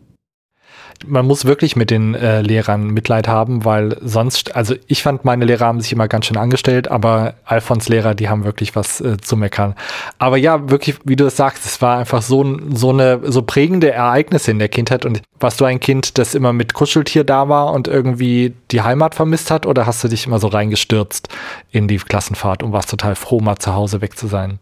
man 1.07 1.27
muss 1.27 1.45
wirklich 1.45 1.77
mit 1.77 1.91
den 1.91 2.15
äh, 2.15 2.41
Lehrern 2.41 2.89
Mitleid 2.89 3.29
haben, 3.29 3.65
weil 3.65 3.97
sonst, 4.01 4.57
also 4.57 4.75
ich 4.87 5.03
fand, 5.03 5.25
meine 5.25 5.45
Lehrer 5.45 5.67
haben 5.67 5.81
sich 5.81 5.93
immer 5.93 6.09
ganz 6.09 6.27
schön 6.27 6.37
angestellt, 6.37 6.89
aber 6.89 7.35
Alfons 7.45 7.89
Lehrer, 7.89 8.15
die 8.15 8.29
haben 8.29 8.45
wirklich 8.45 8.75
was 8.75 9.01
äh, 9.01 9.17
zu 9.19 9.37
meckern. 9.37 9.75
Aber 10.19 10.37
ja, 10.37 10.71
wirklich, 10.71 10.97
wie 11.05 11.17
du 11.17 11.27
es 11.27 11.37
sagst, 11.37 11.65
es 11.65 11.81
war 11.81 11.99
einfach 11.99 12.23
so, 12.23 12.59
so 12.73 12.91
eine, 12.91 13.21
so 13.25 13.43
prägende 13.43 13.93
Ereignisse 13.93 14.51
in 14.51 14.59
der 14.59 14.69
Kindheit. 14.69 15.05
Und 15.05 15.23
warst 15.41 15.61
du 15.61 15.65
ein 15.65 15.81
Kind, 15.81 16.19
das 16.19 16.35
immer 16.35 16.53
mit 16.53 16.75
Kuscheltier 16.75 17.25
da 17.25 17.49
war 17.49 17.73
und 17.73 17.89
irgendwie 17.89 18.55
die 18.71 18.83
Heimat 18.83 19.15
vermisst 19.15 19.51
hat, 19.51 19.67
oder 19.67 19.87
hast 19.87 20.03
du 20.05 20.09
dich 20.09 20.27
immer 20.27 20.39
so 20.39 20.49
reingestürzt 20.49 21.29
in 21.71 21.89
die 21.89 21.99
Klassenfahrt 21.99 22.63
und 22.63 22.73
warst 22.73 22.91
total 22.91 23.15
froh, 23.15 23.41
mal 23.41 23.57
zu 23.57 23.75
Hause 23.75 24.01
weg 24.01 24.19
zu 24.19 24.27
sein? 24.27 24.59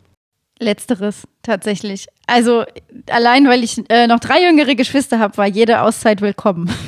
Letzteres 0.58 1.24
tatsächlich. 1.42 2.06
Also 2.26 2.64
allein, 3.10 3.46
weil 3.46 3.62
ich 3.62 3.82
äh, 3.90 4.06
noch 4.06 4.20
drei 4.20 4.42
jüngere 4.42 4.74
Geschwister 4.74 5.18
habe, 5.18 5.36
war 5.36 5.46
jede 5.46 5.82
Auszeit 5.82 6.20
willkommen. 6.20 6.70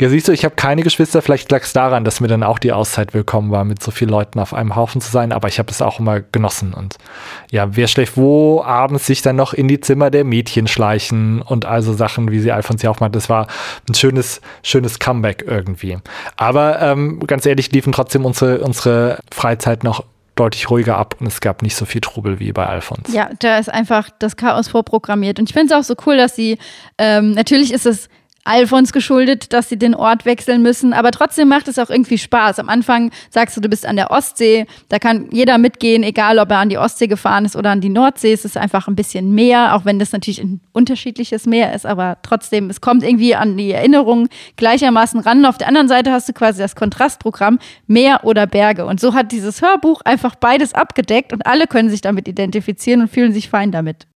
Ja, 0.00 0.08
siehst 0.08 0.28
du, 0.28 0.32
ich 0.32 0.44
habe 0.44 0.54
keine 0.54 0.82
Geschwister. 0.82 1.22
Vielleicht 1.22 1.50
lag 1.50 1.62
es 1.62 1.72
daran, 1.72 2.04
dass 2.04 2.20
mir 2.20 2.28
dann 2.28 2.42
auch 2.42 2.58
die 2.58 2.72
Auszeit 2.72 3.14
willkommen 3.14 3.50
war, 3.50 3.64
mit 3.64 3.82
so 3.82 3.90
vielen 3.90 4.10
Leuten 4.10 4.38
auf 4.38 4.54
einem 4.54 4.76
Haufen 4.76 5.00
zu 5.00 5.10
sein. 5.10 5.32
Aber 5.32 5.48
ich 5.48 5.58
habe 5.58 5.70
es 5.70 5.82
auch 5.82 6.00
immer 6.00 6.20
genossen. 6.20 6.74
Und 6.74 6.96
ja, 7.50 7.76
wer 7.76 7.86
schläft 7.86 8.16
wo, 8.16 8.62
abends 8.62 9.06
sich 9.06 9.22
dann 9.22 9.36
noch 9.36 9.52
in 9.52 9.68
die 9.68 9.80
Zimmer 9.80 10.10
der 10.10 10.24
Mädchen 10.24 10.66
schleichen 10.66 11.42
und 11.42 11.64
also 11.64 11.92
Sachen, 11.92 12.30
wie 12.30 12.40
sie 12.40 12.52
Alfons 12.52 12.82
ja 12.82 12.90
auch 12.90 13.00
meint. 13.00 13.16
Das 13.16 13.28
war 13.28 13.46
ein 13.88 13.94
schönes, 13.94 14.40
schönes 14.62 14.98
Comeback 14.98 15.44
irgendwie. 15.46 15.98
Aber 16.36 16.80
ähm, 16.80 17.20
ganz 17.26 17.46
ehrlich, 17.46 17.72
liefen 17.72 17.92
trotzdem 17.92 18.24
unsere, 18.24 18.58
unsere 18.58 19.18
Freizeit 19.32 19.84
noch 19.84 20.04
deutlich 20.34 20.70
ruhiger 20.70 20.96
ab 20.96 21.16
und 21.20 21.26
es 21.26 21.40
gab 21.40 21.62
nicht 21.62 21.76
so 21.76 21.84
viel 21.84 22.00
Trubel 22.00 22.40
wie 22.40 22.52
bei 22.52 22.66
Alfons. 22.66 23.12
Ja, 23.12 23.30
da 23.38 23.58
ist 23.58 23.68
einfach 23.68 24.10
das 24.18 24.36
Chaos 24.36 24.68
vorprogrammiert. 24.68 25.38
Und 25.38 25.48
ich 25.48 25.54
finde 25.54 25.74
es 25.74 25.80
auch 25.80 25.84
so 25.84 25.94
cool, 26.06 26.16
dass 26.16 26.34
sie, 26.34 26.58
ähm, 26.98 27.32
natürlich 27.32 27.72
ist 27.72 27.86
es 27.86 28.08
Alfons 28.44 28.92
geschuldet, 28.92 29.52
dass 29.52 29.68
sie 29.68 29.78
den 29.78 29.94
Ort 29.94 30.26
wechseln 30.26 30.62
müssen. 30.62 30.92
Aber 30.92 31.10
trotzdem 31.10 31.48
macht 31.48 31.68
es 31.68 31.78
auch 31.78 31.90
irgendwie 31.90 32.18
Spaß. 32.18 32.58
Am 32.58 32.68
Anfang 32.68 33.10
sagst 33.30 33.56
du, 33.56 33.60
du 33.60 33.68
bist 33.68 33.86
an 33.86 33.96
der 33.96 34.10
Ostsee. 34.10 34.66
Da 34.88 34.98
kann 34.98 35.28
jeder 35.32 35.58
mitgehen, 35.58 36.02
egal 36.02 36.38
ob 36.38 36.50
er 36.50 36.58
an 36.58 36.68
die 36.68 36.78
Ostsee 36.78 37.06
gefahren 37.06 37.44
ist 37.44 37.56
oder 37.56 37.70
an 37.70 37.80
die 37.80 37.88
Nordsee. 37.88 38.32
Es 38.32 38.44
ist 38.44 38.56
einfach 38.56 38.86
ein 38.86 38.96
bisschen 38.96 39.34
mehr, 39.34 39.74
auch 39.74 39.84
wenn 39.84 39.98
das 39.98 40.12
natürlich 40.12 40.40
ein 40.40 40.60
unterschiedliches 40.72 41.46
Meer 41.46 41.74
ist. 41.74 41.86
Aber 41.86 42.18
trotzdem, 42.22 42.70
es 42.70 42.80
kommt 42.80 43.02
irgendwie 43.02 43.34
an 43.34 43.56
die 43.56 43.72
Erinnerung 43.72 44.28
gleichermaßen 44.56 45.20
ran. 45.20 45.46
Auf 45.46 45.58
der 45.58 45.68
anderen 45.68 45.88
Seite 45.88 46.12
hast 46.12 46.28
du 46.28 46.32
quasi 46.32 46.60
das 46.60 46.76
Kontrastprogramm 46.76 47.58
Meer 47.86 48.20
oder 48.24 48.46
Berge. 48.46 48.84
Und 48.84 49.00
so 49.00 49.14
hat 49.14 49.32
dieses 49.32 49.62
Hörbuch 49.62 50.02
einfach 50.02 50.34
beides 50.34 50.74
abgedeckt 50.74 51.32
und 51.32 51.46
alle 51.46 51.66
können 51.66 51.88
sich 51.88 52.02
damit 52.02 52.28
identifizieren 52.28 53.00
und 53.00 53.08
fühlen 53.08 53.32
sich 53.32 53.48
fein 53.48 53.72
damit. 53.72 54.06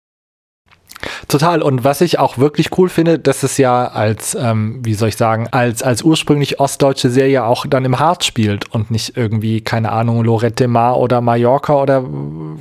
Total. 1.29 1.63
Und 1.63 1.85
was 1.85 2.01
ich 2.01 2.19
auch 2.19 2.39
wirklich 2.39 2.77
cool 2.79 2.89
finde, 2.89 3.19
dass 3.19 3.43
es 3.43 3.59
ja 3.59 3.87
als, 3.87 4.35
ähm, 4.35 4.81
wie 4.83 4.95
soll 4.95 5.09
ich 5.09 5.17
sagen, 5.17 5.49
als, 5.51 5.83
als 5.83 6.03
ursprünglich 6.03 6.61
ostdeutsche 6.61 7.11
Serie 7.11 7.45
auch 7.45 7.67
dann 7.67 7.85
im 7.85 7.99
Harz 7.99 8.25
spielt 8.25 8.73
und 8.73 8.91
nicht 8.91 9.17
irgendwie, 9.17 9.61
keine 9.61 9.93
Ahnung, 9.93 10.25
Lorette 10.25 10.69
Mar 10.69 10.99
oder 10.99 11.21
Mallorca 11.21 11.75
oder 11.81 12.05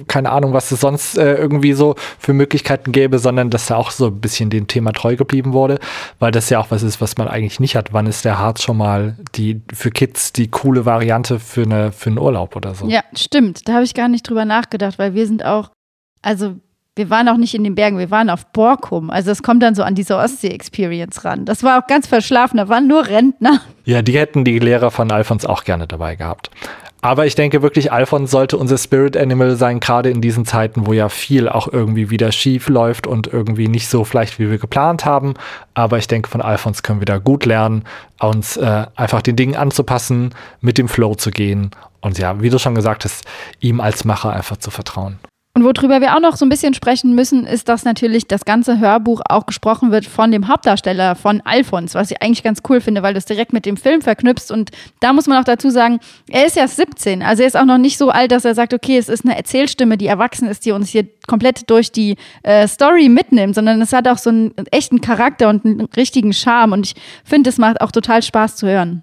keine 0.08 0.32
Ahnung, 0.32 0.54
was 0.54 0.72
es 0.72 0.82
sonst 0.82 1.18
äh, 1.18 1.36
irgendwie 1.36 1.74
so 1.74 1.96
für 2.20 2.34
Möglichkeiten 2.34 2.92
gäbe, 2.92 3.20
sondern 3.20 3.50
dass 3.50 3.68
da 3.68 3.76
auch 3.76 3.92
so 3.92 4.08
ein 4.08 4.20
bisschen 4.20 4.50
dem 4.50 4.68
Thema 4.68 4.94
treu 4.94 5.16
geblieben 5.16 5.54
wurde, 5.54 5.80
weil 6.20 6.32
das 6.32 6.50
ja 6.50 6.60
auch 6.60 6.72
was 6.72 6.84
ist, 6.84 7.02
was 7.02 7.18
man 7.18 7.28
eigentlich 7.28 7.60
nicht 7.60 7.76
hat. 7.76 7.94
Wann 7.94 8.08
ist 8.08 8.26
der 8.26 8.40
Harz 8.40 8.64
schon 8.64 8.78
mal 8.78 9.16
die 9.36 9.62
für 9.74 9.92
Kids 9.92 10.34
die 10.34 10.50
coole 10.50 10.86
Variante 10.86 11.40
für, 11.40 11.64
eine, 11.64 11.92
für 11.92 12.10
einen 12.10 12.20
Urlaub 12.20 12.56
oder 12.56 12.76
so? 12.76 12.88
Ja, 12.88 13.04
stimmt. 13.16 13.68
Da 13.68 13.74
habe 13.74 13.84
ich 13.84 13.94
gar 13.94 14.08
nicht 14.08 14.28
drüber 14.30 14.46
nachgedacht, 14.46 15.00
weil 15.00 15.14
wir 15.14 15.26
sind 15.26 15.44
auch, 15.44 15.72
also 16.22 16.56
wir 16.98 17.10
waren 17.10 17.30
auch 17.30 17.38
nicht 17.38 17.54
in 17.54 17.64
den 17.64 17.76
Bergen, 17.76 17.98
wir 17.98 18.12
waren 18.12 18.30
auf 18.30 18.46
Borkum. 18.48 19.10
Also 19.10 19.32
es 19.32 19.44
kommt 19.44 19.64
dann 19.64 19.76
so 19.76 19.84
an 19.84 19.96
diese 19.96 20.18
Ostsee-Experience 20.18 21.24
ran. 21.24 21.46
Das 21.46 21.64
war 21.64 21.80
auch 21.80 21.88
ganz 21.88 22.08
verschlafen, 22.08 22.58
da 22.58 22.68
waren 22.70 22.88
nur 22.88 23.08
Rentner. 23.08 23.62
Ja, 23.86 24.02
die 24.02 24.18
hätten 24.18 24.44
die 24.44 24.60
Lehrer 24.60 24.92
von 24.92 25.12
Alfons 25.12 25.46
auch 25.46 25.64
gerne 25.64 25.88
dabei 25.88 26.16
gehabt. 26.16 26.50
Aber 27.00 27.28
ich 27.28 27.36
denke 27.36 27.62
wirklich, 27.62 27.92
Alfons 27.92 28.32
sollte 28.32 28.58
unser 28.58 28.78
Spirit 28.78 29.16
Animal 29.16 29.56
sein, 29.56 29.80
gerade 29.80 30.10
in 30.10 30.20
diesen 30.20 30.46
Zeiten, 30.46 30.88
wo 30.88 30.94
ja 30.94 31.10
viel 31.10 31.48
auch 31.48 31.72
irgendwie 31.72 32.10
wieder 32.10 32.32
schief 32.32 32.70
läuft 32.70 33.06
und 33.06 33.28
irgendwie 33.28 33.68
nicht 33.68 33.88
so 33.88 34.04
vielleicht, 34.04 34.40
wie 34.40 34.50
wir 34.50 34.58
geplant 34.58 35.06
haben. 35.06 35.36
Aber 35.76 36.00
ich 36.00 36.08
denke, 36.08 36.28
von 36.28 36.42
Alfons 36.42 36.82
können 36.82 37.00
wir 37.00 37.06
da 37.06 37.20
gut 37.20 37.46
lernen, 37.46 37.84
uns 38.20 38.58
äh, 38.58 38.88
einfach 38.96 39.22
den 39.22 39.36
Dingen 39.36 39.56
anzupassen, 39.56 40.34
mit 40.60 40.80
dem 40.80 40.88
Flow 40.88 41.14
zu 41.14 41.30
gehen 41.30 41.70
und 42.02 42.18
ja, 42.18 42.42
wie 42.42 42.50
du 42.50 42.58
schon 42.58 42.76
gesagt 42.76 43.06
hast, 43.06 43.26
ihm 43.60 43.80
als 43.80 44.06
Macher 44.06 44.32
einfach 44.32 44.58
zu 44.58 44.72
vertrauen. 44.72 45.20
Und 45.58 45.64
worüber 45.64 46.02
wir 46.02 46.16
auch 46.16 46.20
noch 46.20 46.36
so 46.36 46.46
ein 46.46 46.50
bisschen 46.50 46.76
sprechen 46.76 47.16
müssen, 47.16 47.48
ist, 47.48 47.68
dass 47.68 47.84
natürlich 47.84 48.28
das 48.28 48.46
ganze 48.46 48.78
Hörbuch 48.78 49.22
auch 49.28 49.48
gesprochen 49.48 49.90
wird 49.90 50.06
von 50.06 50.32
dem 50.32 50.48
Hauptdarsteller, 50.48 51.16
von 51.16 51.42
Alfons, 51.46 51.96
was 51.96 52.12
ich 52.12 52.22
eigentlich 52.22 52.44
ganz 52.44 52.62
cool 52.70 52.80
finde, 52.80 53.02
weil 53.02 53.16
du 53.16 53.18
es 53.18 53.26
direkt 53.26 53.54
mit 53.54 53.66
dem 53.66 53.76
Film 53.76 54.04
verknüpfst. 54.04 54.52
Und 54.52 54.70
da 55.00 55.14
muss 55.14 55.26
man 55.26 55.40
auch 55.40 55.46
dazu 55.46 55.72
sagen, 55.72 56.00
er 56.30 56.46
ist 56.46 56.58
ja 56.58 56.68
17, 56.68 57.24
also 57.24 57.42
er 57.42 57.48
ist 57.48 57.58
auch 57.58 57.66
noch 57.66 57.80
nicht 57.80 57.98
so 57.98 58.12
alt, 58.12 58.32
dass 58.32 58.46
er 58.46 58.54
sagt, 58.54 58.72
okay, 58.72 59.00
es 59.00 59.10
ist 59.10 59.26
eine 59.26 59.36
Erzählstimme, 59.36 59.98
die 59.98 60.06
erwachsen 60.06 60.48
ist, 60.48 60.64
die 60.64 60.74
uns 60.74 60.90
hier 60.90 61.08
komplett 61.26 61.68
durch 61.72 61.92
die 61.92 62.18
äh, 62.44 62.68
Story 62.68 63.10
mitnimmt, 63.10 63.56
sondern 63.56 63.82
es 63.82 63.94
hat 63.94 64.08
auch 64.08 64.20
so 64.20 64.30
einen 64.30 64.54
echten 64.70 65.02
Charakter 65.02 65.50
und 65.50 65.66
einen 65.66 65.82
richtigen 65.98 66.34
Charme. 66.34 66.74
Und 66.74 66.86
ich 66.86 66.96
finde, 67.24 67.50
es 67.50 67.58
macht 67.58 67.82
auch 67.82 67.92
total 67.92 68.22
Spaß 68.22 68.58
zu 68.58 68.68
hören. 68.68 69.02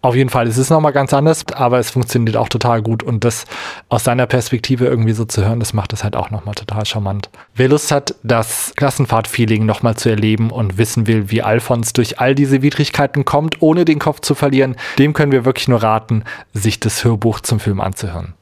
Auf 0.00 0.14
jeden 0.14 0.30
Fall, 0.30 0.46
es 0.46 0.58
ist 0.58 0.70
nochmal 0.70 0.92
ganz 0.92 1.12
anders, 1.12 1.44
aber 1.54 1.78
es 1.78 1.90
funktioniert 1.90 2.36
auch 2.36 2.48
total 2.48 2.82
gut 2.82 3.02
und 3.02 3.24
das 3.24 3.44
aus 3.88 4.04
seiner 4.04 4.26
Perspektive 4.26 4.86
irgendwie 4.86 5.12
so 5.12 5.24
zu 5.24 5.44
hören, 5.44 5.60
das 5.60 5.72
macht 5.72 5.92
es 5.92 6.04
halt 6.04 6.16
auch 6.16 6.30
nochmal 6.30 6.54
total 6.54 6.86
charmant. 6.86 7.30
Wer 7.54 7.68
Lust 7.68 7.92
hat, 7.92 8.14
das 8.22 8.72
Klassenfahrt-Feeling 8.76 9.66
nochmal 9.66 9.96
zu 9.96 10.08
erleben 10.08 10.50
und 10.50 10.78
wissen 10.78 11.06
will, 11.06 11.30
wie 11.30 11.42
Alfons 11.42 11.92
durch 11.92 12.20
all 12.20 12.34
diese 12.34 12.62
Widrigkeiten 12.62 13.24
kommt, 13.24 13.62
ohne 13.62 13.84
den 13.84 13.98
Kopf 13.98 14.20
zu 14.20 14.34
verlieren, 14.34 14.76
dem 14.98 15.12
können 15.12 15.32
wir 15.32 15.44
wirklich 15.44 15.68
nur 15.68 15.82
raten, 15.82 16.24
sich 16.52 16.80
das 16.80 17.04
Hörbuch 17.04 17.40
zum 17.40 17.60
Film 17.60 17.80
anzuhören. 17.80 18.34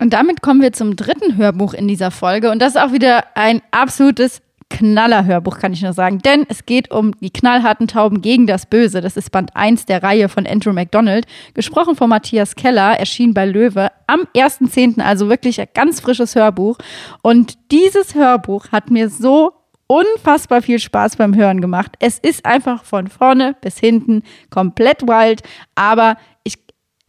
Und 0.00 0.14
damit 0.14 0.40
kommen 0.40 0.62
wir 0.62 0.72
zum 0.72 0.96
dritten 0.96 1.36
Hörbuch 1.36 1.74
in 1.74 1.86
dieser 1.86 2.10
Folge. 2.10 2.50
Und 2.50 2.60
das 2.60 2.74
ist 2.74 2.80
auch 2.80 2.92
wieder 2.92 3.24
ein 3.34 3.60
absolutes 3.70 4.40
Knallerhörbuch, 4.70 5.58
kann 5.58 5.74
ich 5.74 5.82
nur 5.82 5.92
sagen. 5.92 6.20
Denn 6.20 6.46
es 6.48 6.64
geht 6.64 6.90
um 6.90 7.14
die 7.20 7.30
knallharten 7.30 7.86
Tauben 7.86 8.22
gegen 8.22 8.46
das 8.46 8.64
Böse. 8.64 9.02
Das 9.02 9.16
ist 9.16 9.30
Band 9.30 9.54
1 9.54 9.84
der 9.84 10.02
Reihe 10.02 10.28
von 10.30 10.46
Andrew 10.46 10.72
MacDonald. 10.72 11.26
Gesprochen 11.52 11.96
von 11.96 12.08
Matthias 12.08 12.56
Keller, 12.56 12.98
erschien 12.98 13.34
bei 13.34 13.44
Löwe 13.44 13.88
am 14.06 14.20
1.10., 14.34 15.02
also 15.02 15.28
wirklich 15.28 15.60
ein 15.60 15.68
ganz 15.74 16.00
frisches 16.00 16.34
Hörbuch. 16.34 16.78
Und 17.22 17.58
dieses 17.70 18.14
Hörbuch 18.14 18.72
hat 18.72 18.90
mir 18.90 19.10
so 19.10 19.52
unfassbar 19.86 20.62
viel 20.62 20.78
Spaß 20.78 21.16
beim 21.16 21.34
Hören 21.34 21.60
gemacht. 21.60 21.96
Es 21.98 22.18
ist 22.18 22.46
einfach 22.46 22.84
von 22.84 23.08
vorne 23.08 23.56
bis 23.60 23.78
hinten 23.78 24.22
komplett 24.48 25.02
wild, 25.02 25.42
aber 25.74 26.16
ich 26.44 26.58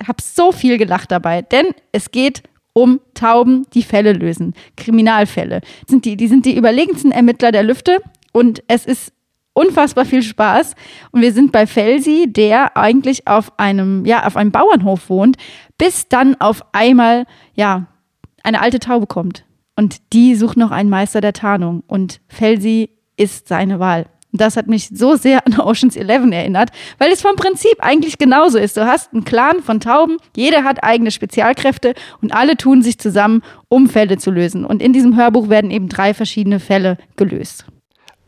habe 0.08 0.22
so 0.22 0.52
viel 0.52 0.80
gelacht 0.80 1.12
dabei, 1.12 1.44
denn 1.44 1.68
es 1.92 2.10
geht 2.10 2.42
um 2.74 3.02
Tauben, 3.14 3.66
die 3.74 3.84
Fälle 3.84 4.14
lösen, 4.14 4.54
Kriminalfälle. 4.78 5.62
Sind 5.88 6.06
die, 6.06 6.16
die 6.16 6.28
sind 6.28 6.46
die 6.46 6.56
überlegensten 6.56 7.12
Ermittler 7.12 7.52
der 7.52 7.64
Lüfte 7.64 8.00
und 8.32 8.64
es 8.68 8.86
ist 8.86 9.14
unfassbar 9.54 10.06
viel 10.06 10.24
Spaß. 10.24 10.76
Und 11.12 11.22
wir 11.22 11.34
sind 11.34 11.52
bei 11.52 11.68
Felsi, 11.68 12.26
der 12.28 12.78
eigentlich 12.78 13.28
auf 13.28 13.60
einem, 13.60 14.06
ja, 14.06 14.26
auf 14.26 14.38
einem 14.38 14.52
Bauernhof 14.52 15.10
wohnt, 15.10 15.38
bis 15.78 16.08
dann 16.08 16.40
auf 16.40 16.64
einmal, 16.72 17.26
ja, 17.54 17.88
eine 18.44 18.62
alte 18.62 18.80
Taube 18.80 19.08
kommt. 19.08 19.46
Und 19.76 20.14
die 20.14 20.36
sucht 20.36 20.58
noch 20.58 20.72
einen 20.72 20.90
Meister 20.90 21.22
der 21.22 21.34
Tarnung. 21.34 21.84
Und 21.88 22.22
Felsi 22.28 22.90
ist 23.18 23.48
seine 23.48 23.80
Wahl. 23.80 24.08
Das 24.34 24.56
hat 24.56 24.68
mich 24.68 24.90
so 24.94 25.16
sehr 25.16 25.46
an 25.46 25.60
Oceans 25.60 25.96
11 25.96 26.32
erinnert, 26.32 26.70
weil 26.98 27.12
es 27.12 27.22
vom 27.22 27.36
Prinzip 27.36 27.76
eigentlich 27.80 28.18
genauso 28.18 28.58
ist. 28.58 28.78
Du 28.78 28.86
hast 28.86 29.14
einen 29.14 29.26
Clan 29.26 29.62
von 29.62 29.80
Tauben, 29.80 30.18
jeder 30.36 30.64
hat 30.64 30.84
eigene 30.84 31.12
Spezialkräfte 31.12 31.94
und 32.22 32.34
alle 32.34 32.56
tun 32.56 32.82
sich 32.82 32.98
zusammen, 32.98 33.44
um 33.68 33.90
Fälle 33.90 34.18
zu 34.18 34.32
lösen. 34.32 34.66
Und 34.66 34.82
in 34.82 34.94
diesem 34.94 35.18
Hörbuch 35.18 35.50
werden 35.50 35.72
eben 35.72 35.90
drei 35.90 36.14
verschiedene 36.14 36.60
Fälle 36.60 36.98
gelöst. 37.18 37.66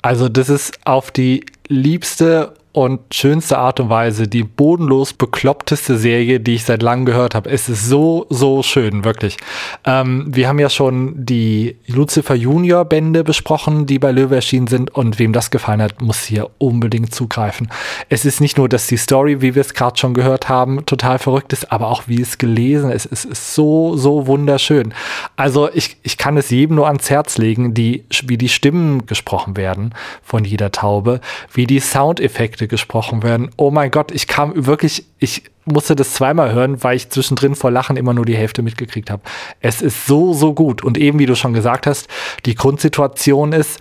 Also 0.01 0.27
das 0.27 0.49
ist 0.49 0.85
auf 0.85 1.11
die 1.11 1.45
liebste 1.69 2.53
und 2.73 3.01
schönste 3.13 3.59
Art 3.59 3.79
und 3.79 3.89
Weise 3.89 4.27
die 4.27 4.43
bodenlos 4.43 5.13
bekloppteste 5.13 5.95
Serie, 5.95 6.39
die 6.39 6.55
ich 6.55 6.65
seit 6.65 6.81
langem 6.81 7.05
gehört 7.05 7.35
habe. 7.35 7.51
Es 7.51 7.69
ist 7.69 7.87
so, 7.87 8.25
so 8.31 8.63
schön, 8.63 9.05
wirklich. 9.05 9.37
Ähm, 9.85 10.25
wir 10.27 10.47
haben 10.47 10.57
ja 10.57 10.71
schon 10.71 11.13
die 11.15 11.77
Lucifer 11.85 12.33
Junior 12.33 12.83
Bände 12.83 13.23
besprochen, 13.23 13.85
die 13.85 13.99
bei 13.99 14.11
Löwe 14.11 14.35
erschienen 14.35 14.65
sind 14.65 14.89
und 14.89 15.19
wem 15.19 15.33
das 15.33 15.51
gefallen 15.51 15.83
hat, 15.83 16.01
muss 16.01 16.23
hier 16.23 16.49
unbedingt 16.57 17.13
zugreifen. 17.13 17.69
Es 18.09 18.25
ist 18.25 18.41
nicht 18.41 18.57
nur, 18.57 18.67
dass 18.67 18.87
die 18.87 18.97
Story, 18.97 19.41
wie 19.41 19.53
wir 19.53 19.61
es 19.61 19.75
gerade 19.75 19.99
schon 19.99 20.15
gehört 20.15 20.49
haben, 20.49 20.83
total 20.87 21.19
verrückt 21.19 21.53
ist, 21.53 21.71
aber 21.71 21.89
auch 21.89 22.03
wie 22.07 22.21
es 22.21 22.39
gelesen 22.39 22.89
ist. 22.89 23.05
Es 23.05 23.23
ist 23.23 23.53
so, 23.53 23.95
so 23.95 24.25
wunderschön. 24.25 24.95
Also 25.35 25.69
ich, 25.71 25.97
ich 26.01 26.17
kann 26.17 26.37
es 26.37 26.49
jedem 26.49 26.77
nur 26.77 26.87
ans 26.87 27.11
Herz 27.11 27.37
legen, 27.37 27.75
die, 27.75 28.05
wie 28.23 28.39
die 28.39 28.49
Stimmen 28.49 29.05
gesprochen 29.05 29.57
werden 29.57 29.93
von 30.23 30.43
jeder 30.43 30.71
Taube, 30.71 31.21
wie 31.53 31.67
die 31.67 31.79
Soundeffekte 31.79 32.62
Geschichte 32.67 32.83
gesprochen 32.83 33.23
werden. 33.23 33.49
Oh 33.57 33.71
mein 33.71 33.91
Gott, 33.91 34.11
ich 34.11 34.27
kam 34.27 34.65
wirklich, 34.65 35.05
ich 35.19 35.43
musste 35.65 35.95
das 35.95 36.13
zweimal 36.13 36.53
hören, 36.53 36.83
weil 36.83 36.95
ich 36.95 37.09
zwischendrin 37.09 37.55
vor 37.55 37.71
Lachen 37.71 37.95
immer 37.97 38.13
nur 38.13 38.25
die 38.25 38.35
Hälfte 38.35 38.61
mitgekriegt 38.61 39.09
habe. 39.09 39.21
Es 39.61 39.81
ist 39.81 40.05
so, 40.05 40.33
so 40.33 40.53
gut. 40.53 40.83
Und 40.83 40.97
eben, 40.97 41.19
wie 41.19 41.25
du 41.25 41.35
schon 41.35 41.53
gesagt 41.53 41.87
hast, 41.87 42.07
die 42.45 42.55
Grundsituation 42.55 43.53
ist, 43.53 43.79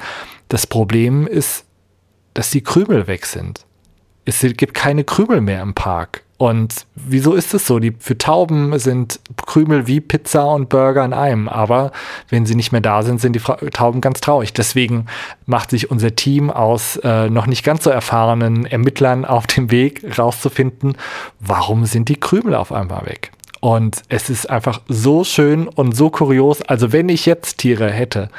das 0.48 0.66
Problem 0.66 1.26
ist, 1.26 1.64
dass 2.34 2.50
die 2.50 2.62
Krümel 2.62 3.06
weg 3.06 3.26
sind. 3.26 3.66
Es 4.24 4.40
gibt 4.40 4.74
keine 4.74 5.04
Krümel 5.04 5.40
mehr 5.40 5.62
im 5.62 5.74
Park. 5.74 6.22
Und 6.42 6.86
wieso 6.96 7.34
ist 7.34 7.54
es 7.54 7.68
so? 7.68 7.78
Die, 7.78 7.94
für 7.96 8.18
Tauben 8.18 8.76
sind 8.80 9.20
Krümel 9.46 9.86
wie 9.86 10.00
Pizza 10.00 10.52
und 10.52 10.70
Burger 10.70 11.04
in 11.04 11.12
einem. 11.12 11.48
Aber 11.48 11.92
wenn 12.30 12.46
sie 12.46 12.56
nicht 12.56 12.72
mehr 12.72 12.80
da 12.80 13.04
sind, 13.04 13.20
sind 13.20 13.34
die 13.34 13.38
Fra 13.38 13.58
Tauben 13.70 14.00
ganz 14.00 14.20
traurig. 14.20 14.52
Deswegen 14.52 15.06
macht 15.46 15.70
sich 15.70 15.92
unser 15.92 16.16
Team 16.16 16.50
aus 16.50 16.96
äh, 17.04 17.30
noch 17.30 17.46
nicht 17.46 17.62
ganz 17.62 17.84
so 17.84 17.90
erfahrenen 17.90 18.66
Ermittlern 18.66 19.24
auf 19.24 19.46
dem 19.46 19.70
Weg, 19.70 20.18
rauszufinden, 20.18 20.96
warum 21.38 21.86
sind 21.86 22.08
die 22.08 22.16
Krümel 22.16 22.56
auf 22.56 22.72
einmal 22.72 23.06
weg. 23.06 23.30
Und 23.60 24.02
es 24.08 24.28
ist 24.28 24.50
einfach 24.50 24.80
so 24.88 25.22
schön 25.22 25.68
und 25.68 25.96
so 25.96 26.10
kurios. 26.10 26.60
Also 26.62 26.90
wenn 26.90 27.08
ich 27.08 27.24
jetzt 27.24 27.58
Tiere 27.58 27.88
hätte, 27.88 28.30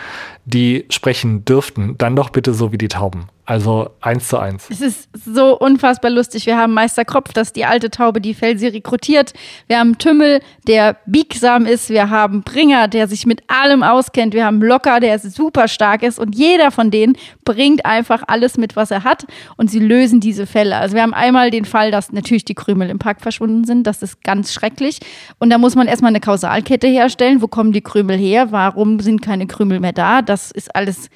die 0.43 0.83
sprechen 0.89 1.45
dürften, 1.45 1.97
dann 1.97 2.17
doch 2.17 2.31
bitte 2.31 2.53
so 2.53 2.73
wie 2.73 2.77
die 2.77 2.89
Tauben. 2.89 3.29
Also 3.45 3.89
eins 3.99 4.29
zu 4.29 4.37
eins. 4.37 4.69
Es 4.69 4.79
ist 4.79 5.09
so 5.13 5.59
unfassbar 5.59 6.09
lustig. 6.09 6.45
Wir 6.45 6.57
haben 6.57 6.73
Meister 6.73 7.03
Kropf, 7.03 7.33
das 7.33 7.49
ist 7.49 7.57
die 7.57 7.65
alte 7.65 7.89
Taube, 7.89 8.21
die 8.21 8.33
Felsi 8.33 8.67
rekrutiert. 8.67 9.33
Wir 9.67 9.79
haben 9.79 9.97
Tümmel, 9.97 10.39
der 10.65 10.95
biegsam 11.05 11.65
ist. 11.65 11.89
Wir 11.89 12.09
haben 12.09 12.43
Bringer, 12.43 12.87
der 12.87 13.09
sich 13.09 13.25
mit 13.25 13.43
allem 13.49 13.83
auskennt. 13.83 14.33
Wir 14.33 14.45
haben 14.45 14.61
Locker, 14.61 15.01
der 15.01 15.19
super 15.19 15.67
stark 15.67 16.03
ist. 16.03 16.19
Und 16.19 16.35
jeder 16.35 16.71
von 16.71 16.89
denen 16.89 17.17
bringt 17.43 17.85
einfach 17.85 18.23
alles 18.27 18.57
mit, 18.57 18.77
was 18.77 18.91
er 18.91 19.03
hat. 19.03 19.25
Und 19.57 19.69
sie 19.69 19.79
lösen 19.79 20.21
diese 20.21 20.47
Fälle. 20.47 20.77
Also 20.77 20.95
wir 20.95 21.01
haben 21.01 21.13
einmal 21.13 21.51
den 21.51 21.65
Fall, 21.65 21.91
dass 21.91 22.13
natürlich 22.13 22.45
die 22.45 22.55
Krümel 22.55 22.89
im 22.89 22.99
Park 22.99 23.19
verschwunden 23.19 23.65
sind. 23.65 23.85
Das 23.85 24.01
ist 24.01 24.23
ganz 24.23 24.53
schrecklich. 24.53 24.99
Und 25.39 25.49
da 25.49 25.57
muss 25.57 25.75
man 25.75 25.87
erstmal 25.87 26.11
eine 26.11 26.21
Kausalkette 26.21 26.87
herstellen. 26.87 27.41
Wo 27.41 27.49
kommen 27.49 27.73
die 27.73 27.81
Krümel 27.81 28.17
her? 28.17 28.53
Warum 28.53 29.01
sind 29.01 29.21
keine 29.21 29.47
Krümel 29.47 29.81
mehr 29.81 29.91
da? 29.91 30.21
Das 30.21 30.49
ist 30.49 30.73
alles 30.73 31.09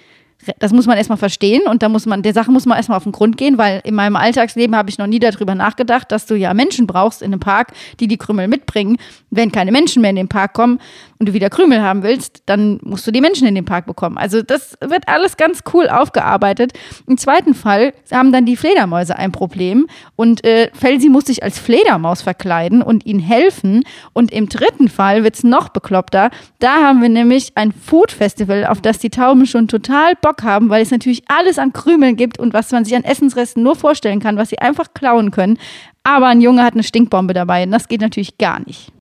das 0.59 0.73
muss 0.73 0.85
man 0.85 0.97
erstmal 0.97 1.17
verstehen 1.17 1.63
und 1.69 1.83
da 1.83 1.89
muss 1.89 2.05
man, 2.05 2.21
der 2.21 2.33
Sache 2.33 2.51
muss 2.51 2.65
man 2.65 2.77
erstmal 2.77 2.97
auf 2.97 3.03
den 3.03 3.11
Grund 3.11 3.37
gehen, 3.37 3.57
weil 3.57 3.81
in 3.83 3.95
meinem 3.95 4.15
Alltagsleben 4.15 4.75
habe 4.75 4.89
ich 4.89 4.97
noch 4.97 5.07
nie 5.07 5.19
darüber 5.19 5.55
nachgedacht, 5.55 6.11
dass 6.11 6.25
du 6.25 6.35
ja 6.35 6.53
Menschen 6.53 6.87
brauchst 6.87 7.21
in 7.21 7.31
einem 7.31 7.39
Park, 7.39 7.73
die 7.99 8.07
die 8.07 8.17
Krümel 8.17 8.47
mitbringen. 8.47 8.97
Wenn 9.29 9.51
keine 9.51 9.71
Menschen 9.71 10.01
mehr 10.01 10.09
in 10.09 10.15
den 10.15 10.29
Park 10.29 10.53
kommen 10.53 10.79
und 11.19 11.29
du 11.29 11.33
wieder 11.33 11.49
Krümel 11.49 11.81
haben 11.81 12.03
willst, 12.03 12.43
dann 12.45 12.79
musst 12.83 13.07
du 13.07 13.11
die 13.11 13.21
Menschen 13.21 13.47
in 13.47 13.55
den 13.55 13.65
Park 13.65 13.85
bekommen. 13.85 14.17
Also 14.17 14.41
das 14.41 14.77
wird 14.81 15.07
alles 15.07 15.37
ganz 15.37 15.61
cool 15.73 15.89
aufgearbeitet. 15.89 16.73
Im 17.07 17.17
zweiten 17.17 17.53
Fall 17.53 17.93
haben 18.11 18.31
dann 18.31 18.45
die 18.45 18.55
Fledermäuse 18.55 19.15
ein 19.17 19.31
Problem 19.31 19.87
und 20.15 20.43
äh, 20.43 20.69
Felsi 20.73 21.09
muss 21.09 21.25
sich 21.25 21.43
als 21.43 21.59
Fledermaus 21.59 22.21
verkleiden 22.21 22.81
und 22.81 23.05
ihnen 23.05 23.19
helfen. 23.19 23.83
Und 24.13 24.31
im 24.31 24.49
dritten 24.49 24.89
Fall 24.89 25.23
wird 25.23 25.35
es 25.35 25.43
noch 25.43 25.69
bekloppter. 25.69 26.29
Da 26.59 26.83
haben 26.83 27.01
wir 27.01 27.09
nämlich 27.09 27.51
ein 27.55 27.71
Food 27.71 28.11
Festival, 28.11 28.65
auf 28.65 28.81
das 28.81 28.99
die 28.99 29.09
Tauben 29.09 29.45
schon 29.45 29.67
total 29.67 30.13
Bock 30.21 30.43
haben, 30.43 30.69
weil 30.69 30.83
es 30.83 30.91
natürlich 30.91 31.23
alles 31.27 31.57
an 31.59 31.73
Krümeln 31.73 32.15
gibt 32.15 32.39
und 32.39 32.53
was 32.53 32.71
man 32.71 32.85
sich 32.85 32.95
an 32.95 33.03
Essensresten 33.03 33.63
nur 33.63 33.75
vorstellen 33.75 34.19
kann, 34.19 34.37
was 34.37 34.49
sie 34.49 34.59
einfach 34.59 34.93
klauen 34.93 35.31
können. 35.31 35.57
Aber 36.03 36.27
ein 36.27 36.41
Junge 36.41 36.63
hat 36.63 36.73
eine 36.73 36.83
Stinkbombe 36.83 37.33
dabei 37.33 37.63
und 37.63 37.71
das 37.71 37.87
geht 37.87 38.01
natürlich 38.01 38.37
gar 38.37 38.59
nicht. 38.65 38.91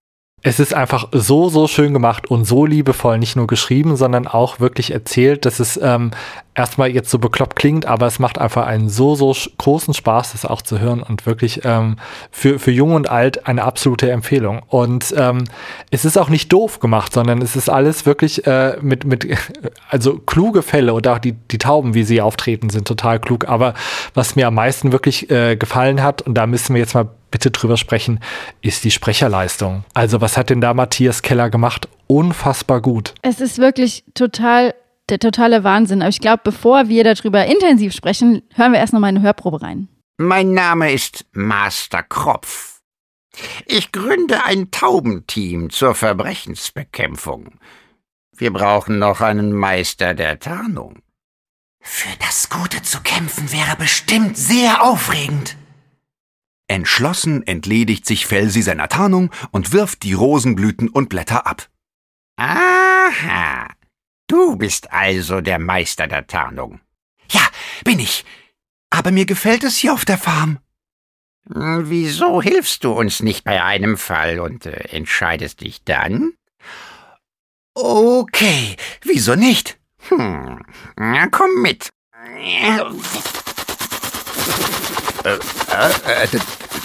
Es 0.47 0.61
ist 0.61 0.75
einfach 0.75 1.09
so, 1.11 1.49
so 1.49 1.67
schön 1.67 1.93
gemacht 1.93 2.31
und 2.31 2.45
so 2.45 2.67
liebevoll, 2.67 3.19
nicht 3.19 3.35
nur 3.35 3.49
geschrieben, 3.49 3.97
sondern 3.97 4.29
auch 4.29 4.61
wirklich 4.61 4.93
erzählt, 4.93 5.45
dass 5.45 5.59
es 5.59 5.77
ähm, 5.83 6.13
erstmal 6.55 6.89
jetzt 6.89 7.11
so 7.11 7.19
bekloppt 7.19 7.57
klingt, 7.57 7.87
aber 7.87 8.07
es 8.07 8.21
macht 8.21 8.39
einfach 8.39 8.65
einen 8.65 8.89
so, 8.89 9.17
so 9.17 9.35
großen 9.59 9.93
Spaß, 9.93 10.31
das 10.33 10.45
auch 10.45 10.63
zu 10.63 10.79
hören 10.79 11.03
und 11.03 11.27
wirklich 11.27 11.63
ähm, 11.65 11.97
für, 12.31 12.61
für 12.61 12.71
Jung 12.71 12.95
und 12.95 13.11
Alt 13.11 13.49
eine 13.49 13.65
absolute 13.65 14.09
Empfehlung. 14.09 14.63
Und 14.69 15.13
ähm, 15.17 15.47
es 15.91 16.05
ist 16.05 16.17
auch 16.17 16.29
nicht 16.29 16.53
doof 16.53 16.79
gemacht, 16.79 17.13
sondern 17.13 17.43
es 17.43 17.57
ist 17.57 17.69
alles 17.69 18.07
wirklich 18.07 18.47
äh, 18.47 18.77
mit, 18.81 19.05
mit, 19.05 19.27
also 19.91 20.19
kluge 20.19 20.63
Fälle 20.63 20.95
und 20.95 21.09
auch 21.09 21.19
die, 21.19 21.33
die 21.33 21.59
Tauben, 21.59 21.95
wie 21.95 22.05
sie 22.05 22.21
auftreten, 22.21 22.71
sind 22.71 22.87
total 22.87 23.19
klug. 23.19 23.49
Aber 23.49 23.75
was 24.15 24.37
mir 24.37 24.47
am 24.47 24.55
meisten 24.55 24.93
wirklich 24.93 25.29
äh, 25.29 25.57
gefallen 25.57 26.05
hat, 26.05 26.23
und 26.23 26.35
da 26.35 26.47
müssen 26.47 26.73
wir 26.73 26.81
jetzt 26.81 26.95
mal 26.95 27.09
bitte 27.31 27.51
drüber 27.51 27.77
sprechen, 27.77 28.21
ist 28.61 28.85
die 28.85 28.91
Sprecherleistung. 28.91 29.85
Also 29.95 30.21
was 30.21 30.37
hat 30.37 30.51
denn 30.51 30.61
da 30.61 30.75
Matthias 30.75 31.23
Keller 31.23 31.51
gemacht? 31.51 31.89
Unfassbar 32.07 32.81
gut. 32.81 33.15
Es 33.23 33.41
ist 33.41 33.59
wirklich 33.59 34.05
total 34.15 34.75
der 35.09 35.19
totale 35.19 35.65
Wahnsinn. 35.65 36.03
Aber 36.03 36.09
ich 36.09 36.21
glaube, 36.21 36.41
bevor 36.45 36.89
wir 36.89 37.05
darüber 37.05 37.47
intensiv 37.47 37.93
sprechen, 37.93 38.43
hören 38.55 38.73
wir 38.73 38.81
erst 38.81 38.93
noch 38.93 39.01
mal 39.01 39.09
eine 39.09 39.23
Hörprobe 39.23 39.63
rein. 39.63 39.89
Mein 40.19 40.53
Name 40.53 40.93
ist 40.93 41.27
Master 41.33 42.03
Kropf. 42.03 42.81
Ich 43.67 43.93
gründe 43.93 44.45
ein 44.45 44.71
Taubenteam 44.71 45.71
zur 45.71 45.95
Verbrechensbekämpfung. 45.95 47.59
Wir 48.35 48.53
brauchen 48.53 48.99
noch 48.99 49.21
einen 49.21 49.53
Meister 49.53 50.15
der 50.15 50.39
Tarnung. 50.39 51.01
Für 51.83 52.09
das 52.19 52.49
Gute 52.49 52.83
zu 52.83 53.01
kämpfen 53.03 53.53
wäre 53.53 53.77
bestimmt 53.77 54.37
sehr 54.37 54.83
aufregend. 54.83 55.57
Entschlossen 56.69 57.47
entledigt 57.47 58.07
sich 58.07 58.27
Felsi 58.27 58.63
seiner 58.63 58.89
Tarnung 58.89 59.31
und 59.53 59.73
wirft 59.73 60.03
die 60.03 60.15
Rosenblüten 60.15 60.89
und 60.89 61.09
Blätter 61.09 61.47
ab. 61.47 61.69
Aha, 62.37 63.69
du 64.27 64.57
bist 64.57 64.93
also 64.93 65.41
der 65.41 65.59
Meister 65.59 66.07
der 66.07 66.27
Tarnung. 66.27 66.81
Ja, 67.31 67.43
bin 67.85 67.99
ich. 67.99 68.25
Aber 68.91 69.11
mir 69.11 69.27
gefällt 69.27 69.65
es 69.65 69.77
hier 69.77 69.93
auf 69.93 70.05
der 70.05 70.19
Farm. 70.19 70.59
Hm, 71.53 71.89
wieso 71.89 72.43
hilfst 72.43 72.83
du 72.83 72.93
uns 72.93 73.23
nicht 73.23 73.45
bei 73.45 73.63
einem 73.63 73.97
Fall 73.97 74.41
und 74.41 74.67
äh, 74.67 74.89
entscheidest 74.91 75.61
dich 75.61 75.85
dann? 75.85 76.33
Okay, 77.75 78.77
wieso 79.03 79.35
nicht? 79.37 79.79
Hm, 80.09 80.63
na 80.97 81.27
komm 81.29 81.63
mit. 81.63 81.91
Äh, 85.27 85.33
äh, 85.33 86.25
äh, 86.25 86.41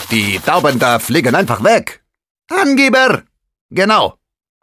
die 0.10 0.40
Tauben 0.40 0.80
da 0.80 0.98
fliegen 0.98 1.36
einfach 1.36 1.64
weg. 1.64 2.04
Angeber! 2.50 3.22
Genau. 3.70 4.16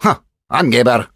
Ha, 0.03 0.19
Angeber. 0.49 1.07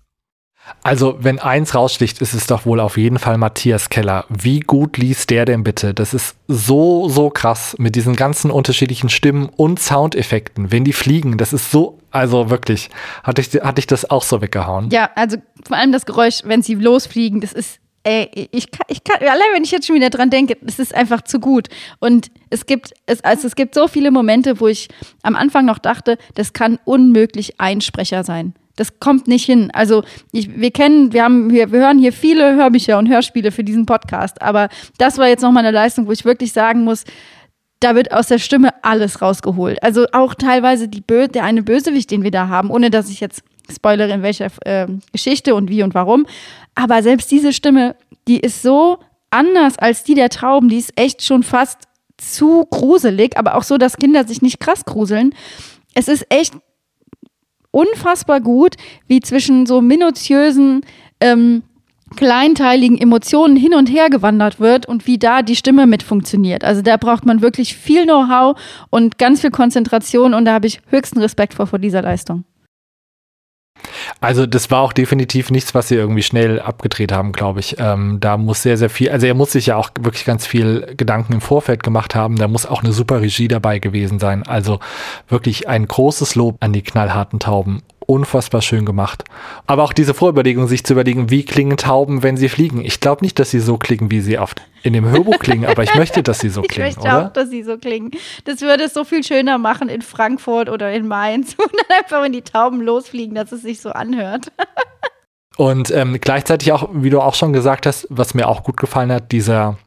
Also, 0.85 1.17
wenn 1.19 1.41
eins 1.41 1.75
raussticht, 1.75 2.21
ist 2.21 2.35
es 2.35 2.47
doch 2.47 2.65
wohl 2.65 2.79
auf 2.79 2.97
jeden 2.97 3.19
Fall 3.19 3.37
Matthias 3.37 3.89
Keller. 3.89 4.27
Wie 4.29 4.61
gut 4.61 4.97
liest 4.97 5.31
der 5.31 5.45
denn 5.45 5.65
bitte? 5.65 5.93
Das 5.93 6.15
ist 6.15 6.37
so, 6.47 7.09
so 7.09 7.31
krass 7.31 7.75
mit 7.79 7.97
diesen 7.97 8.15
ganzen 8.15 8.53
unterschiedlichen 8.53 9.09
Stimmen 9.09 9.49
und 9.49 9.81
Soundeffekten. 9.81 10.71
Wenn 10.71 10.85
die 10.85 10.93
fliegen, 10.93 11.39
das 11.39 11.53
ist 11.53 11.73
so, 11.73 11.99
also 12.13 12.49
wirklich, 12.49 12.91
hatte 13.25 13.41
ich, 13.41 13.49
hatte 13.61 13.81
ich 13.81 13.89
das 13.89 14.09
auch 14.09 14.23
so 14.23 14.41
weggehauen. 14.41 14.89
Ja, 14.91 15.11
also 15.17 15.37
vor 15.67 15.77
allem 15.77 15.91
das 15.91 16.07
Geräusch, 16.07 16.43
wenn 16.45 16.63
sie 16.63 16.77
losfliegen, 16.77 17.41
das 17.41 17.53
ist 17.53 17.81
ey, 18.05 18.49
ich 18.53 18.71
kann, 18.71 18.87
ich 18.89 19.05
kann, 19.05 19.21
allein 19.21 19.47
wenn 19.55 19.65
ich 19.65 19.71
jetzt 19.71 19.87
schon 19.87 19.97
wieder 19.97 20.11
dran 20.11 20.31
denke, 20.31 20.57
es 20.67 20.79
ist 20.79 20.95
einfach 20.95 21.23
zu 21.23 21.41
gut. 21.41 21.69
Und 22.01 22.31
es 22.51 22.67
gibt, 22.67 22.93
es, 23.07 23.23
also 23.23 23.47
es 23.47 23.55
gibt 23.55 23.75
so 23.75 23.89
viele 23.89 24.11
Momente, 24.11 24.61
wo 24.61 24.69
ich 24.69 24.89
am 25.23 25.37
Anfang 25.37 25.65
noch 25.65 25.79
dachte, 25.79 26.19
das 26.35 26.53
kann 26.53 26.79
unmöglich 26.85 27.61
ein 27.61 27.81
Sprecher 27.81 28.25
sein. 28.25 28.55
Das 28.77 29.01
kommt 29.01 29.29
nicht 29.29 29.45
hin. 29.45 29.71
Also 29.73 30.03
ich, 30.33 30.59
wir 30.59 30.71
kennen, 30.71 31.13
wir 31.13 31.25
haben, 31.25 31.51
wir, 31.51 31.73
wir 31.73 31.81
hören 31.81 31.99
hier 31.99 32.13
viele 32.13 32.55
Hörbücher 32.55 32.99
und 32.99 33.09
Hörspiele 33.09 33.53
für 33.53 33.65
diesen 33.65 33.87
Podcast, 33.87 34.41
aber 34.41 34.69
das 34.99 35.19
war 35.19 35.29
jetzt 35.29 35.43
nochmal 35.43 35.65
eine 35.65 35.77
Leistung, 35.77 36.07
wo 36.07 36.13
ich 36.13 36.25
wirklich 36.25 36.53
sagen 36.53 36.85
muss, 36.85 37.05
da 37.81 37.95
wird 37.95 38.13
aus 38.13 38.29
der 38.29 38.39
Stimme 38.39 38.71
alles 38.83 39.21
rausgeholt. 39.21 39.83
Also 39.83 40.07
auch 40.13 40.35
teilweise 40.35 40.89
die 40.89 41.01
Bö 41.01 41.27
der 41.27 41.45
eine 41.45 41.63
Bösewicht, 41.63 42.11
den 42.11 42.23
wir 42.23 42.31
da 42.31 42.49
haben, 42.49 42.71
ohne 42.71 42.91
dass 42.91 43.11
ich 43.11 43.21
jetzt 43.21 43.43
spoilere 43.71 44.13
in 44.13 44.23
welcher 44.23 44.49
äh, 44.65 44.87
Geschichte 45.13 45.55
und 45.55 45.69
wie 45.69 45.83
und 45.83 45.95
warum. 45.95 46.27
Aber 46.75 47.03
selbst 47.03 47.31
diese 47.31 47.53
Stimme, 47.53 47.97
die 48.29 48.41
ist 48.41 48.63
so 48.63 48.99
anders 49.31 49.79
als 49.79 50.05
die 50.05 50.15
der 50.15 50.29
Trauben, 50.29 50.69
die 50.69 50.79
ist 50.79 50.93
echt 50.97 51.25
schon 51.25 51.43
fast 51.43 51.89
zu 52.19 52.67
gruselig, 52.71 53.37
aber 53.37 53.57
auch 53.57 53.63
so, 53.63 53.79
dass 53.79 53.97
Kinder 53.97 54.27
sich 54.27 54.43
nicht 54.43 54.61
krass 54.61 54.85
gruseln. 54.85 55.35
Es 55.95 56.09
ist 56.09 56.27
echt 56.29 56.55
unfassbar 57.71 58.41
gut, 58.41 58.77
wie 59.09 59.21
zwischen 59.21 59.67
so 59.67 59.81
minutiösen, 59.81 60.83
ähm, 61.21 61.63
kleinteiligen 62.15 62.99
Emotionen 62.99 63.57
hin 63.57 63.75
und 63.75 63.87
her 63.87 64.11
gewandert 64.11 64.61
wird 64.61 64.87
und 64.87 65.07
wie 65.07 65.19
da 65.19 65.43
die 65.43 65.57
Stimme 65.57 65.87
mit 65.87 66.03
funktioniert. 66.03 66.63
Also 66.63 66.83
da 66.83 66.99
braucht 66.99 67.25
man 67.25 67.41
wirklich 67.41 67.75
viel 67.75 68.05
Know-how 68.05 68.61
und 68.91 69.19
ganz 69.19 69.41
viel 69.41 69.51
Konzentration 69.51 70.35
und 70.35 70.45
da 70.45 70.53
habe 70.53 70.67
ich 70.67 70.81
höchsten 70.89 71.21
Respekt 71.21 71.55
vor, 71.55 71.67
vor 71.67 71.79
dieser 71.79 72.03
Leistung. 72.03 72.45
Also 74.21 74.47
das 74.47 74.71
war 74.71 74.81
auch 74.81 74.93
definitiv 74.93 75.51
nichts, 75.51 75.75
was 75.75 75.89
sie 75.89 75.97
irgendwie 75.97 76.23
schnell 76.23 76.61
abgedreht 76.61 77.13
haben, 77.13 77.33
glaube 77.33 77.61
ich. 77.61 77.77
Ähm, 77.79 78.19
da 78.21 78.37
muss 78.37 78.63
sehr, 78.63 78.77
sehr 78.77 78.91
viel, 78.91 79.11
also 79.11 79.27
er 79.27 79.35
muss 79.35 79.53
sich 79.53 79.67
ja 79.67 79.77
auch 79.77 79.91
wirklich 80.01 80.25
ganz 80.25 80.47
viel 80.47 80.95
Gedanken 80.97 81.35
im 81.35 81.41
Vorfeld 81.41 81.83
gemacht 81.83 82.15
haben. 82.15 82.37
Da 82.37 82.49
muss 82.49 82.67
auch 82.67 82.83
eine 82.83 82.93
super 82.93 83.21
Regie 83.21 83.49
dabei 83.49 83.79
gewesen 83.79 84.19
sein. 84.19 84.45
Also 84.47 84.81
wirklich 85.29 85.69
ein 85.69 85.87
großes 85.87 86.35
Lob 86.35 86.57
an 86.61 86.73
die 86.73 86.83
knallharten 86.83 87.41
Tauben 87.41 87.83
unfassbar 88.13 88.61
schön 88.61 88.85
gemacht. 88.85 89.25
Aber 89.67 89.85
auch 89.85 89.95
diese 89.95 90.13
Vorüberlegung, 90.13 90.69
sich 90.69 90.85
zu 90.85 90.93
überlegen, 90.93 91.31
wie 91.31 91.45
klingen 91.45 91.79
Tauben, 91.79 92.23
wenn 92.23 92.37
sie 92.37 92.51
fliegen. 92.51 92.85
Ich 92.85 93.01
glaube 93.01 93.25
nicht, 93.25 93.39
dass 93.39 93.51
sie 93.51 93.61
so 93.61 93.79
klingen, 93.79 94.11
wie 94.11 94.21
sie 94.21 94.39
oft 94.39 94.61
in 94.83 94.93
dem 94.93 95.09
Hörbuch 95.09 95.39
klingen, 95.39 95.65
aber 95.65 95.83
ich 95.83 95.95
möchte, 95.95 96.23
dass 96.23 96.41
sie 96.41 96.51
so 96.51 96.61
klingen. 96.69 96.91
Ich 96.91 96.97
möchte 96.97 97.09
oder? 97.09 97.27
auch, 97.27 97.33
dass 97.33 97.49
sie 97.49 97.63
so 97.63 97.79
klingen. 97.79 98.11
Das 98.45 98.61
würde 98.61 98.85
es 98.85 98.95
so 98.95 99.05
viel 99.05 99.25
schöner 99.25 99.57
machen 99.57 99.89
in 99.89 100.03
Frankfurt 100.03 100.69
oder 100.69 100.93
in 100.93 101.09
Mainz. 101.09 101.55
Und 101.59 101.73
dann 101.73 101.99
einfach, 101.99 102.23
wenn 102.23 102.33
die 102.33 102.43
Tauben 102.43 102.83
losfliegen, 102.83 103.35
dass 103.35 103.51
es 103.53 103.63
sich 103.63 103.81
so 103.81 103.91
anhört. 103.91 104.53
Und 105.57 105.91
ähm, 105.91 106.19
gleichzeitig 106.21 106.73
auch, 106.73 106.89
wie 106.93 107.11
du 107.11 107.21
auch 107.21 107.35
schon 107.35 107.53
gesagt 107.53 107.87
hast, 107.87 108.07
was 108.11 108.35
mir 108.35 108.49
auch 108.49 108.63
gut 108.63 108.77
gefallen 108.77 109.13
hat, 109.13 109.33
dieser 109.33 109.79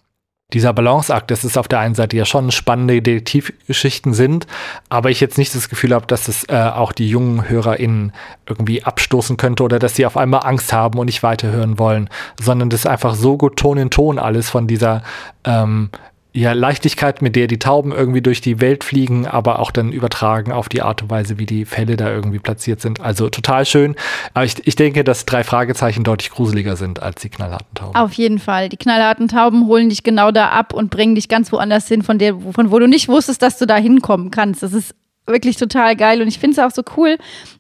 dieser 0.56 0.74
Balanceakt, 0.74 1.30
dass 1.30 1.44
es 1.44 1.58
auf 1.58 1.68
der 1.68 1.80
einen 1.80 1.96
Seite 1.96 2.16
ja 2.16 2.26
schon 2.26 2.50
spannende 2.50 3.02
Detektivgeschichten 3.02 4.14
sind, 4.14 4.48
aber 4.88 5.12
ich 5.12 5.20
jetzt 5.20 5.38
nicht 5.38 5.54
das 5.54 5.70
Gefühl 5.70 5.94
habe, 5.94 6.08
dass 6.08 6.30
es 6.30 6.46
äh, 6.48 6.56
auch 6.56 6.94
die 6.94 7.10
jungen 7.10 7.48
HörerInnen 7.48 8.14
irgendwie 8.48 8.84
abstoßen 8.84 9.36
könnte 9.36 9.64
oder 9.64 9.80
dass 9.80 9.96
sie 9.96 10.06
auf 10.06 10.16
einmal 10.16 10.42
Angst 10.46 10.72
haben 10.72 10.98
und 10.98 11.08
nicht 11.08 11.24
weiterhören 11.24 11.78
wollen, 11.78 12.10
sondern 12.42 12.70
das 12.70 12.82
ist 12.82 12.88
einfach 12.88 13.16
so 13.16 13.38
gut 13.38 13.58
Ton 13.58 13.78
in 13.78 13.90
Ton 13.90 14.18
alles 14.18 14.50
von 14.50 14.66
dieser 14.66 15.04
ähm, 15.44 15.90
ja, 16.36 16.52
Leichtigkeit, 16.52 17.22
mit 17.22 17.38
der 17.38 17.48
die 17.48 17.60
Tauben 17.60 17.94
irgendwie 17.94 18.22
durch 18.22 18.42
die 18.42 18.60
Welt 18.60 18.84
fliegen, 18.84 19.26
aber 19.26 19.60
auch 19.60 19.72
dann 19.72 19.94
übertragen 19.94 20.52
auf 20.52 20.68
die 20.68 20.82
Art 20.82 21.02
und 21.02 21.10
Weise, 21.10 21.40
wie 21.40 21.46
die 21.46 21.64
Fälle 21.64 21.96
da 21.96 22.12
irgendwie 22.12 22.40
platziert 22.40 22.82
sind. 22.82 23.00
Also 23.00 23.30
total 23.30 23.66
schön. 23.66 23.96
Aber 24.34 24.44
ich, 24.44 24.56
ich 24.68 24.76
denke, 24.76 25.06
dass 25.06 25.26
drei 25.26 25.46
Fragezeichen 25.46 26.04
deutlich 26.04 26.32
gruseliger 26.32 26.76
sind 26.76 27.02
als 27.02 27.22
die 27.22 27.30
knallharten 27.30 27.74
Tauben. 27.74 27.96
Auf 27.96 28.12
jeden 28.14 28.40
Fall. 28.40 28.68
Die 28.68 28.76
knallharten 28.76 29.30
Tauben 29.30 29.66
holen 29.68 29.88
dich 29.88 30.04
genau 30.04 30.32
da 30.32 30.50
ab 30.50 30.74
und 30.74 30.90
bringen 30.90 31.16
dich 31.16 31.30
ganz 31.30 31.54
woanders 31.54 31.88
hin, 31.88 32.04
von, 32.04 32.20
der, 32.20 32.36
von 32.52 32.70
wo 32.70 32.80
du 32.80 32.88
nicht 32.88 33.08
wusstest, 33.08 33.42
dass 33.42 33.58
du 33.58 33.66
da 33.66 33.78
hinkommen 33.78 34.30
kannst. 34.30 34.62
Das 34.62 34.74
ist 34.74 34.94
wirklich 35.26 35.56
total 35.56 35.96
geil 35.96 36.22
und 36.22 36.28
ich 36.28 36.38
finde 36.38 36.60
es 36.60 36.60
auch 36.60 36.76
so 36.76 36.84
cool, 36.98 37.18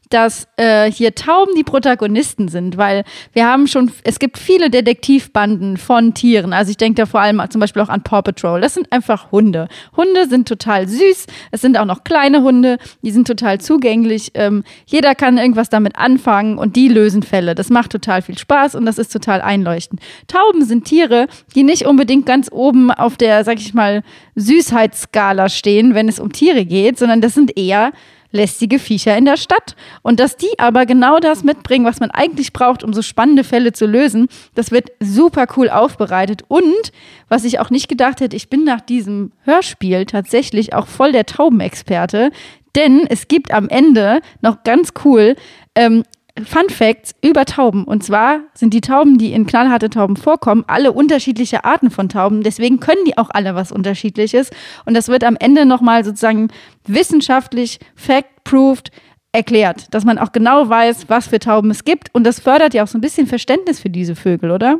dass 0.09 0.47
äh, 0.57 0.91
hier 0.91 1.15
Tauben 1.15 1.53
die 1.55 1.63
Protagonisten 1.63 2.47
sind, 2.47 2.77
weil 2.77 3.03
wir 3.33 3.47
haben 3.47 3.67
schon, 3.67 3.91
es 4.03 4.19
gibt 4.19 4.37
viele 4.37 4.69
Detektivbanden 4.69 5.77
von 5.77 6.13
Tieren. 6.13 6.53
Also 6.53 6.71
ich 6.71 6.77
denke 6.77 7.01
da 7.01 7.05
vor 7.05 7.21
allem 7.21 7.41
zum 7.49 7.61
Beispiel 7.61 7.81
auch 7.81 7.89
an 7.89 8.03
Paw 8.03 8.21
Patrol. 8.21 8.61
Das 8.61 8.73
sind 8.73 8.91
einfach 8.91 9.31
Hunde. 9.31 9.67
Hunde 9.95 10.27
sind 10.27 10.47
total 10.47 10.87
süß. 10.87 11.25
Es 11.51 11.61
sind 11.61 11.77
auch 11.77 11.85
noch 11.85 12.03
kleine 12.03 12.41
Hunde, 12.41 12.77
die 13.01 13.11
sind 13.11 13.27
total 13.27 13.59
zugänglich. 13.59 14.31
Ähm, 14.33 14.63
jeder 14.85 15.15
kann 15.15 15.37
irgendwas 15.37 15.69
damit 15.69 15.95
anfangen 15.97 16.57
und 16.57 16.75
die 16.75 16.87
lösen 16.87 17.23
Fälle. 17.23 17.55
Das 17.55 17.69
macht 17.69 17.91
total 17.91 18.21
viel 18.21 18.37
Spaß 18.37 18.75
und 18.75 18.85
das 18.85 18.97
ist 18.97 19.11
total 19.11 19.41
einleuchtend. 19.41 20.01
Tauben 20.27 20.63
sind 20.65 20.85
Tiere, 20.85 21.27
die 21.55 21.63
nicht 21.63 21.85
unbedingt 21.85 22.25
ganz 22.25 22.49
oben 22.51 22.91
auf 22.91 23.17
der, 23.17 23.43
sag 23.43 23.59
ich 23.59 23.73
mal, 23.73 24.03
Süßheitsskala 24.35 25.49
stehen, 25.49 25.95
wenn 25.95 26.07
es 26.07 26.19
um 26.19 26.31
Tiere 26.31 26.65
geht, 26.65 26.99
sondern 26.99 27.21
das 27.21 27.33
sind 27.33 27.57
eher 27.57 27.91
lästige 28.35 28.77
Viecher 28.77 29.17
in 29.17 29.25
der 29.25 29.37
Stadt. 29.37 29.75
Und 30.03 30.19
dass 30.19 30.37
die 30.37 30.59
aber 30.59 30.85
genau 30.85 31.19
das 31.19 31.43
mitbringen, 31.43 31.85
was 31.85 31.99
man 31.99 32.11
eigentlich 32.11 32.53
braucht, 32.53 32.83
um 32.83 32.93
so 32.93 33.01
spannende 33.01 33.43
Fälle 33.43 33.73
zu 33.73 33.85
lösen, 33.85 34.27
das 34.53 34.71
wird 34.71 34.89
super 34.99 35.47
cool 35.57 35.69
aufbereitet. 35.69 36.43
Und 36.47 36.91
was 37.29 37.45
ich 37.45 37.59
auch 37.59 37.69
nicht 37.69 37.87
gedacht 37.87 38.21
hätte, 38.21 38.35
ich 38.35 38.49
bin 38.49 38.63
nach 38.63 38.81
diesem 38.81 39.31
Hörspiel 39.43 40.05
tatsächlich 40.05 40.73
auch 40.73 40.87
voll 40.87 41.11
der 41.11 41.25
Taubenexperte. 41.25 42.31
Denn 42.75 43.07
es 43.07 43.27
gibt 43.27 43.51
am 43.51 43.69
Ende 43.69 44.19
noch 44.41 44.63
ganz 44.63 44.91
cool 45.05 45.35
ähm, 45.75 46.03
Fun 46.43 46.69
Facts 46.69 47.15
über 47.23 47.45
Tauben. 47.45 47.85
Und 47.85 48.03
zwar 48.03 48.41
sind 48.53 48.73
die 48.73 48.81
Tauben, 48.81 49.17
die 49.17 49.31
in 49.31 49.45
knallharte 49.45 49.89
Tauben 49.89 50.17
vorkommen, 50.17 50.65
alle 50.67 50.91
unterschiedliche 50.91 51.63
Arten 51.63 51.89
von 51.89 52.09
Tauben. 52.09 52.43
Deswegen 52.43 52.81
können 52.81 53.05
die 53.07 53.17
auch 53.17 53.29
alle 53.31 53.55
was 53.55 53.71
Unterschiedliches. 53.71 54.49
Und 54.85 54.95
das 54.95 55.07
wird 55.07 55.23
am 55.23 55.37
Ende 55.39 55.65
nochmal 55.65 56.03
sozusagen 56.03 56.49
wissenschaftlich, 56.85 57.79
fact-proved 57.95 58.91
erklärt, 59.31 59.93
dass 59.93 60.03
man 60.03 60.17
auch 60.17 60.33
genau 60.33 60.67
weiß, 60.67 61.05
was 61.07 61.27
für 61.27 61.39
Tauben 61.39 61.71
es 61.71 61.85
gibt. 61.85 62.13
Und 62.13 62.25
das 62.25 62.41
fördert 62.41 62.73
ja 62.73 62.83
auch 62.83 62.87
so 62.87 62.97
ein 62.97 63.01
bisschen 63.01 63.27
Verständnis 63.27 63.79
für 63.79 63.89
diese 63.89 64.15
Vögel, 64.15 64.51
oder? 64.51 64.79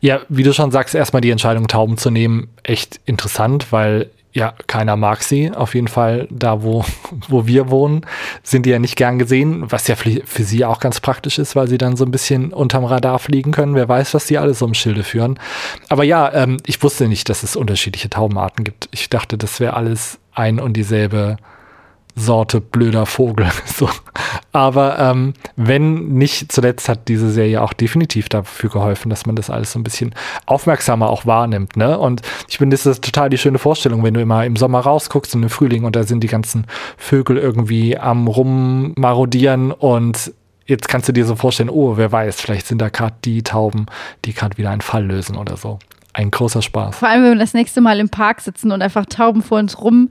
Ja, 0.00 0.20
wie 0.28 0.42
du 0.42 0.52
schon 0.52 0.70
sagst, 0.70 0.94
erstmal 0.94 1.22
die 1.22 1.30
Entscheidung, 1.30 1.66
Tauben 1.66 1.96
zu 1.96 2.10
nehmen, 2.10 2.48
echt 2.62 3.00
interessant, 3.06 3.72
weil 3.72 4.10
ja, 4.34 4.52
keiner 4.66 4.96
mag 4.96 5.22
sie. 5.22 5.52
Auf 5.52 5.76
jeden 5.76 5.86
Fall 5.86 6.26
da, 6.28 6.62
wo, 6.62 6.84
wo 7.28 7.46
wir 7.46 7.70
wohnen, 7.70 8.04
sind 8.42 8.66
die 8.66 8.70
ja 8.70 8.80
nicht 8.80 8.96
gern 8.96 9.18
gesehen, 9.18 9.70
was 9.70 9.86
ja 9.86 9.94
für, 9.94 10.42
sie 10.42 10.64
auch 10.64 10.80
ganz 10.80 11.00
praktisch 11.00 11.38
ist, 11.38 11.54
weil 11.54 11.68
sie 11.68 11.78
dann 11.78 11.96
so 11.96 12.04
ein 12.04 12.10
bisschen 12.10 12.52
unterm 12.52 12.84
Radar 12.84 13.20
fliegen 13.20 13.52
können. 13.52 13.76
Wer 13.76 13.88
weiß, 13.88 14.12
was 14.12 14.26
die 14.26 14.36
alles 14.36 14.60
im 14.60 14.74
Schilde 14.74 15.04
führen. 15.04 15.38
Aber 15.88 16.02
ja, 16.02 16.32
ähm, 16.34 16.56
ich 16.66 16.82
wusste 16.82 17.06
nicht, 17.06 17.28
dass 17.28 17.44
es 17.44 17.54
unterschiedliche 17.54 18.10
Taubenarten 18.10 18.64
gibt. 18.64 18.88
Ich 18.90 19.08
dachte, 19.08 19.38
das 19.38 19.60
wäre 19.60 19.74
alles 19.74 20.18
ein 20.34 20.58
und 20.58 20.74
dieselbe 20.76 21.36
Sorte 22.16 22.60
blöder 22.60 23.06
Vogel. 23.06 23.46
so. 23.64 23.88
Aber 24.52 24.98
ähm, 24.98 25.34
wenn 25.56 26.08
nicht, 26.10 26.52
zuletzt 26.52 26.88
hat 26.88 27.08
diese 27.08 27.30
Serie 27.30 27.60
auch 27.60 27.72
definitiv 27.72 28.28
dafür 28.28 28.70
geholfen, 28.70 29.10
dass 29.10 29.26
man 29.26 29.36
das 29.36 29.50
alles 29.50 29.72
so 29.72 29.78
ein 29.78 29.84
bisschen 29.84 30.14
aufmerksamer 30.46 31.10
auch 31.10 31.26
wahrnimmt. 31.26 31.76
Ne? 31.76 31.98
Und 31.98 32.22
ich 32.48 32.58
finde, 32.58 32.76
das 32.76 32.86
ist 32.86 33.02
total 33.02 33.30
die 33.30 33.38
schöne 33.38 33.58
Vorstellung, 33.58 34.02
wenn 34.04 34.14
du 34.14 34.20
immer 34.20 34.44
im 34.44 34.56
Sommer 34.56 34.80
rausguckst 34.80 35.34
und 35.34 35.42
im 35.42 35.50
Frühling 35.50 35.84
und 35.84 35.96
da 35.96 36.04
sind 36.04 36.22
die 36.22 36.28
ganzen 36.28 36.66
Vögel 36.96 37.36
irgendwie 37.36 37.98
am 37.98 38.28
rummarodieren 38.28 39.72
und 39.72 40.32
jetzt 40.66 40.88
kannst 40.88 41.08
du 41.08 41.12
dir 41.12 41.26
so 41.26 41.36
vorstellen, 41.36 41.68
oh, 41.68 41.96
wer 41.96 42.12
weiß, 42.12 42.40
vielleicht 42.40 42.66
sind 42.66 42.80
da 42.80 42.88
gerade 42.88 43.16
die 43.24 43.42
Tauben, 43.42 43.86
die 44.24 44.34
gerade 44.34 44.56
wieder 44.56 44.70
einen 44.70 44.80
Fall 44.80 45.04
lösen 45.04 45.36
oder 45.36 45.56
so. 45.56 45.78
Ein 46.12 46.30
großer 46.30 46.62
Spaß. 46.62 46.96
Vor 46.96 47.08
allem, 47.08 47.24
wenn 47.24 47.32
wir 47.32 47.38
das 47.40 47.54
nächste 47.54 47.80
Mal 47.80 47.98
im 47.98 48.08
Park 48.08 48.40
sitzen 48.40 48.70
und 48.70 48.82
einfach 48.82 49.04
Tauben 49.06 49.42
vor 49.42 49.58
uns 49.58 49.80
rum 49.80 50.10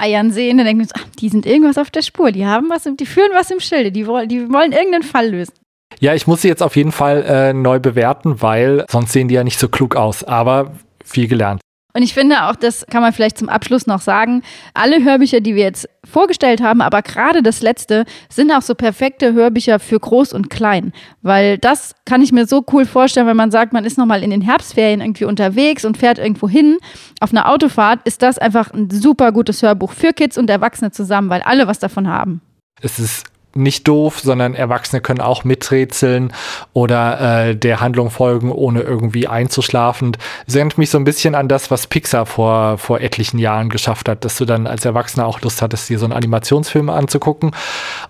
Eiern 0.00 0.30
sehen, 0.30 0.58
dann 0.58 0.66
denken 0.66 0.84
wir 0.84 0.88
ach, 0.94 1.04
die 1.18 1.28
sind 1.28 1.46
irgendwas 1.46 1.78
auf 1.78 1.90
der 1.90 2.02
Spur, 2.02 2.32
die 2.32 2.46
haben 2.46 2.68
was, 2.70 2.88
die 2.98 3.06
führen 3.06 3.30
was 3.34 3.50
im 3.50 3.60
Schilde, 3.60 3.92
die 3.92 4.06
wollen, 4.06 4.28
die 4.28 4.52
wollen 4.52 4.72
irgendeinen 4.72 5.02
Fall 5.02 5.30
lösen. 5.30 5.52
Ja, 5.98 6.14
ich 6.14 6.26
muss 6.26 6.42
sie 6.42 6.48
jetzt 6.48 6.62
auf 6.62 6.76
jeden 6.76 6.92
Fall 6.92 7.24
äh, 7.24 7.52
neu 7.52 7.78
bewerten, 7.80 8.40
weil 8.40 8.84
sonst 8.88 9.12
sehen 9.12 9.28
die 9.28 9.34
ja 9.34 9.44
nicht 9.44 9.58
so 9.58 9.68
klug 9.68 9.96
aus. 9.96 10.24
Aber 10.24 10.72
viel 11.04 11.28
gelernt. 11.28 11.60
Und 11.92 12.02
ich 12.02 12.14
finde 12.14 12.44
auch, 12.44 12.54
das 12.54 12.86
kann 12.86 13.02
man 13.02 13.12
vielleicht 13.12 13.38
zum 13.38 13.48
Abschluss 13.48 13.86
noch 13.86 14.00
sagen, 14.00 14.42
alle 14.74 15.04
Hörbücher, 15.04 15.40
die 15.40 15.56
wir 15.56 15.64
jetzt 15.64 15.88
vorgestellt 16.10 16.60
haben, 16.60 16.82
aber 16.82 17.02
gerade 17.02 17.42
das 17.42 17.62
letzte, 17.62 18.04
sind 18.28 18.52
auch 18.52 18.62
so 18.62 18.74
perfekte 18.74 19.32
Hörbücher 19.32 19.78
für 19.78 19.98
Groß 19.98 20.32
und 20.32 20.50
Klein. 20.50 20.92
Weil 21.22 21.56
das 21.58 21.94
kann 22.04 22.20
ich 22.20 22.32
mir 22.32 22.46
so 22.46 22.64
cool 22.72 22.84
vorstellen, 22.84 23.26
wenn 23.26 23.36
man 23.36 23.50
sagt, 23.50 23.72
man 23.72 23.84
ist 23.84 23.96
nochmal 23.96 24.22
in 24.22 24.30
den 24.30 24.42
Herbstferien 24.42 25.00
irgendwie 25.00 25.24
unterwegs 25.24 25.84
und 25.84 25.96
fährt 25.96 26.18
irgendwo 26.18 26.48
hin. 26.48 26.78
Auf 27.20 27.32
einer 27.32 27.48
Autofahrt 27.48 28.00
ist 28.04 28.22
das 28.22 28.38
einfach 28.38 28.72
ein 28.72 28.90
super 28.90 29.32
gutes 29.32 29.62
Hörbuch 29.62 29.92
für 29.92 30.12
Kids 30.12 30.36
und 30.36 30.50
Erwachsene 30.50 30.90
zusammen, 30.90 31.30
weil 31.30 31.42
alle 31.42 31.66
was 31.66 31.78
davon 31.78 32.08
haben. 32.08 32.42
Es 32.82 32.98
ist 32.98 33.29
nicht 33.54 33.88
doof, 33.88 34.20
sondern 34.20 34.54
Erwachsene 34.54 35.00
können 35.00 35.20
auch 35.20 35.44
miträtseln 35.44 36.32
oder 36.72 37.48
äh, 37.48 37.56
der 37.56 37.80
Handlung 37.80 38.10
folgen, 38.10 38.52
ohne 38.52 38.82
irgendwie 38.82 39.26
einzuschlafen. 39.26 40.16
Es 40.46 40.54
erinnert 40.54 40.78
mich 40.78 40.90
so 40.90 40.98
ein 40.98 41.04
bisschen 41.04 41.34
an 41.34 41.48
das, 41.48 41.70
was 41.70 41.86
Pixar 41.86 42.26
vor, 42.26 42.78
vor 42.78 43.00
etlichen 43.00 43.38
Jahren 43.38 43.68
geschafft 43.68 44.08
hat, 44.08 44.24
dass 44.24 44.36
du 44.36 44.44
dann 44.44 44.66
als 44.66 44.84
Erwachsener 44.84 45.26
auch 45.26 45.40
Lust 45.40 45.62
hattest, 45.62 45.88
dir 45.88 45.98
so 45.98 46.06
einen 46.06 46.12
Animationsfilm 46.12 46.88
anzugucken. 46.90 47.50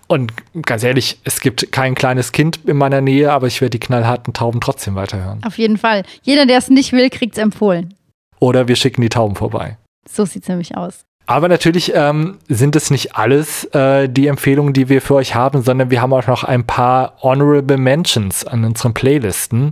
Und 0.07 0.33
ganz 0.62 0.83
ehrlich, 0.83 1.20
es 1.24 1.40
gibt 1.40 1.72
kein 1.72 1.94
kleines 1.94 2.33
Kind 2.33 2.61
in 2.66 2.76
meiner 2.76 3.00
Nähe, 3.00 3.33
aber 3.33 3.46
ich 3.46 3.61
werde 3.61 3.70
die 3.70 3.81
knallharten 3.81 4.35
Tauben 4.35 4.61
trotzdem 4.61 4.94
weiterhören. 4.94 5.42
Auf 5.44 5.59
jeden 5.59 5.79
Fall. 5.79 6.05
Jeder, 6.22 6.46
der 6.46 6.59
es 6.59 6.68
nicht 6.68 6.92
will, 6.92 7.11
kriegt 7.11 7.37
es 7.37 7.42
empfohlen. 7.42 7.94
Oder 8.38 8.68
wir 8.68 8.76
schicken 8.76 9.03
die 9.03 9.09
Tauben 9.09 9.37
vorbei. 9.37 9.76
So 10.09 10.24
sieht 10.24 10.42
es 10.42 10.48
nämlich 10.48 10.76
aus. 10.76 11.05
Aber 11.30 11.46
natürlich 11.46 11.92
ähm, 11.94 12.38
sind 12.48 12.74
es 12.74 12.90
nicht 12.90 13.14
alles 13.14 13.62
äh, 13.66 14.08
die 14.08 14.26
Empfehlungen, 14.26 14.72
die 14.72 14.88
wir 14.88 15.00
für 15.00 15.14
euch 15.14 15.36
haben, 15.36 15.62
sondern 15.62 15.88
wir 15.88 16.02
haben 16.02 16.12
auch 16.12 16.26
noch 16.26 16.42
ein 16.42 16.64
paar 16.64 17.12
Honorable 17.22 17.76
Mentions 17.76 18.44
an 18.44 18.64
unseren 18.64 18.94
Playlisten. 18.94 19.70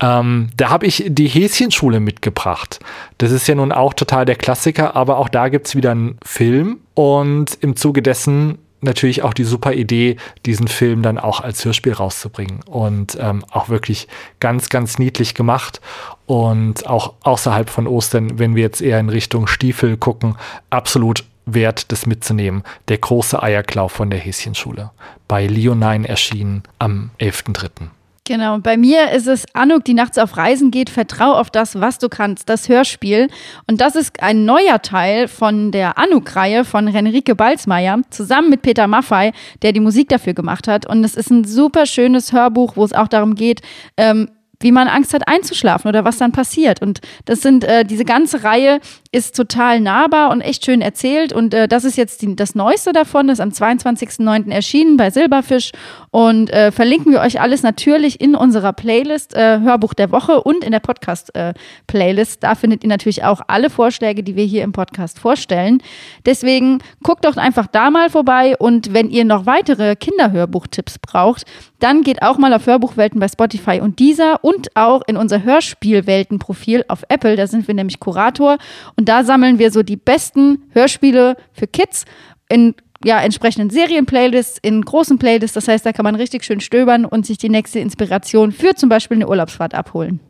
Ähm, 0.00 0.48
da 0.56 0.68
habe 0.68 0.84
ich 0.86 1.04
die 1.06 1.28
Häschenschule 1.28 2.00
mitgebracht. 2.00 2.80
Das 3.18 3.30
ist 3.30 3.46
ja 3.46 3.54
nun 3.54 3.70
auch 3.70 3.94
total 3.94 4.24
der 4.24 4.34
Klassiker, 4.34 4.96
aber 4.96 5.18
auch 5.18 5.28
da 5.28 5.48
gibt 5.48 5.68
es 5.68 5.76
wieder 5.76 5.92
einen 5.92 6.18
Film 6.24 6.78
und 6.94 7.56
im 7.60 7.76
Zuge 7.76 8.02
dessen 8.02 8.58
natürlich 8.86 9.22
auch 9.22 9.34
die 9.34 9.44
super 9.44 9.74
Idee, 9.74 10.16
diesen 10.46 10.68
Film 10.68 11.02
dann 11.02 11.18
auch 11.18 11.40
als 11.40 11.64
Hörspiel 11.64 11.92
rauszubringen. 11.92 12.60
Und 12.64 13.18
ähm, 13.20 13.44
auch 13.50 13.68
wirklich 13.68 14.08
ganz, 14.40 14.68
ganz 14.68 14.98
niedlich 14.98 15.34
gemacht. 15.34 15.80
Und 16.24 16.86
auch 16.86 17.14
außerhalb 17.22 17.68
von 17.68 17.86
Ostern, 17.86 18.38
wenn 18.38 18.56
wir 18.56 18.62
jetzt 18.62 18.80
eher 18.80 18.98
in 18.98 19.10
Richtung 19.10 19.46
Stiefel 19.46 19.96
gucken, 19.96 20.36
absolut 20.70 21.24
wert, 21.44 21.92
das 21.92 22.06
mitzunehmen. 22.06 22.62
Der 22.88 22.98
große 22.98 23.42
Eierklau 23.42 23.88
von 23.88 24.10
der 24.10 24.18
Häschenschule. 24.18 24.90
Bei 25.28 25.46
Leonine 25.46 26.08
erschienen 26.08 26.62
am 26.78 27.10
11.3. 27.20 27.88
Genau, 28.28 28.58
bei 28.58 28.76
mir 28.76 29.12
ist 29.12 29.28
es 29.28 29.44
Anuk, 29.54 29.84
die 29.84 29.94
nachts 29.94 30.18
auf 30.18 30.36
Reisen 30.36 30.72
geht, 30.72 30.90
vertrau 30.90 31.34
auf 31.34 31.48
das, 31.48 31.80
was 31.80 31.98
du 31.98 32.08
kannst, 32.08 32.48
das 32.48 32.68
Hörspiel. 32.68 33.28
Und 33.68 33.80
das 33.80 33.94
ist 33.94 34.20
ein 34.20 34.44
neuer 34.44 34.82
Teil 34.82 35.28
von 35.28 35.70
der 35.70 35.96
Anuk-Reihe 35.96 36.64
von 36.64 36.88
Renrike 36.88 37.36
Balzmeier, 37.36 38.00
zusammen 38.10 38.50
mit 38.50 38.62
Peter 38.62 38.88
Maffei, 38.88 39.32
der 39.62 39.70
die 39.70 39.78
Musik 39.78 40.08
dafür 40.08 40.34
gemacht 40.34 40.66
hat. 40.66 40.86
Und 40.86 41.04
es 41.04 41.14
ist 41.14 41.30
ein 41.30 41.44
super 41.44 41.86
schönes 41.86 42.32
Hörbuch, 42.32 42.76
wo 42.76 42.84
es 42.84 42.92
auch 42.92 43.06
darum 43.06 43.36
geht, 43.36 43.62
ähm, 43.96 44.28
wie 44.60 44.72
man 44.72 44.88
Angst 44.88 45.14
hat 45.14 45.28
einzuschlafen 45.28 45.88
oder 45.88 46.04
was 46.04 46.18
dann 46.18 46.32
passiert. 46.32 46.82
Und 46.82 47.00
das 47.24 47.40
sind, 47.40 47.64
äh, 47.64 47.84
diese 47.84 48.04
ganze 48.04 48.44
Reihe 48.44 48.80
ist 49.12 49.36
total 49.36 49.80
nahbar 49.80 50.30
und 50.30 50.40
echt 50.40 50.64
schön 50.64 50.80
erzählt. 50.80 51.32
Und 51.32 51.54
äh, 51.54 51.68
das 51.68 51.84
ist 51.84 51.96
jetzt 51.96 52.22
die, 52.22 52.36
das 52.36 52.54
Neueste 52.54 52.92
davon, 52.92 53.28
das 53.28 53.38
ist 53.38 53.42
am 53.42 53.50
22.09. 53.50 54.50
erschienen 54.50 54.96
bei 54.96 55.10
Silberfisch. 55.10 55.72
Und 56.10 56.50
äh, 56.50 56.72
verlinken 56.72 57.12
wir 57.12 57.20
euch 57.20 57.40
alles 57.40 57.62
natürlich 57.62 58.20
in 58.20 58.34
unserer 58.34 58.72
Playlist, 58.72 59.34
äh, 59.34 59.60
Hörbuch 59.60 59.94
der 59.94 60.10
Woche 60.10 60.42
und 60.42 60.64
in 60.64 60.72
der 60.72 60.80
Podcast-Playlist. 60.80 62.42
da 62.42 62.54
findet 62.54 62.82
ihr 62.84 62.88
natürlich 62.88 63.24
auch 63.24 63.40
alle 63.48 63.70
Vorschläge, 63.70 64.22
die 64.22 64.36
wir 64.36 64.44
hier 64.44 64.64
im 64.64 64.72
Podcast 64.72 65.18
vorstellen. 65.18 65.82
Deswegen 66.24 66.78
guckt 67.02 67.24
doch 67.24 67.36
einfach 67.36 67.66
da 67.66 67.90
mal 67.90 68.10
vorbei. 68.10 68.56
Und 68.58 68.92
wenn 68.92 69.10
ihr 69.10 69.24
noch 69.24 69.46
weitere 69.46 69.96
Kinderhörbuchtipps 69.96 70.98
braucht, 70.98 71.44
dann 71.78 72.02
geht 72.02 72.22
auch 72.22 72.38
mal 72.38 72.52
auf 72.54 72.66
Hörbuchwelten 72.66 73.20
bei 73.20 73.28
Spotify 73.28 73.80
und 73.80 73.98
dieser 73.98 74.44
und 74.46 74.76
auch 74.76 75.02
in 75.08 75.16
unser 75.16 75.42
Hörspielweltenprofil 75.42 76.84
auf 76.86 77.02
Apple. 77.08 77.34
Da 77.34 77.48
sind 77.48 77.66
wir 77.66 77.74
nämlich 77.74 77.98
Kurator 77.98 78.58
und 78.96 79.08
da 79.08 79.24
sammeln 79.24 79.58
wir 79.58 79.72
so 79.72 79.82
die 79.82 79.96
besten 79.96 80.62
Hörspiele 80.70 81.36
für 81.52 81.66
Kids 81.66 82.04
in 82.48 82.76
ja, 83.04 83.20
entsprechenden 83.20 83.70
Serienplaylists, 83.70 84.58
in 84.62 84.82
großen 84.82 85.18
Playlists. 85.18 85.54
Das 85.54 85.66
heißt, 85.66 85.84
da 85.84 85.92
kann 85.92 86.04
man 86.04 86.14
richtig 86.14 86.44
schön 86.44 86.60
stöbern 86.60 87.04
und 87.04 87.26
sich 87.26 87.38
die 87.38 87.48
nächste 87.48 87.80
Inspiration 87.80 88.52
für 88.52 88.76
zum 88.76 88.88
Beispiel 88.88 89.16
eine 89.16 89.26
Urlaubsfahrt 89.26 89.74
abholen. 89.74 90.20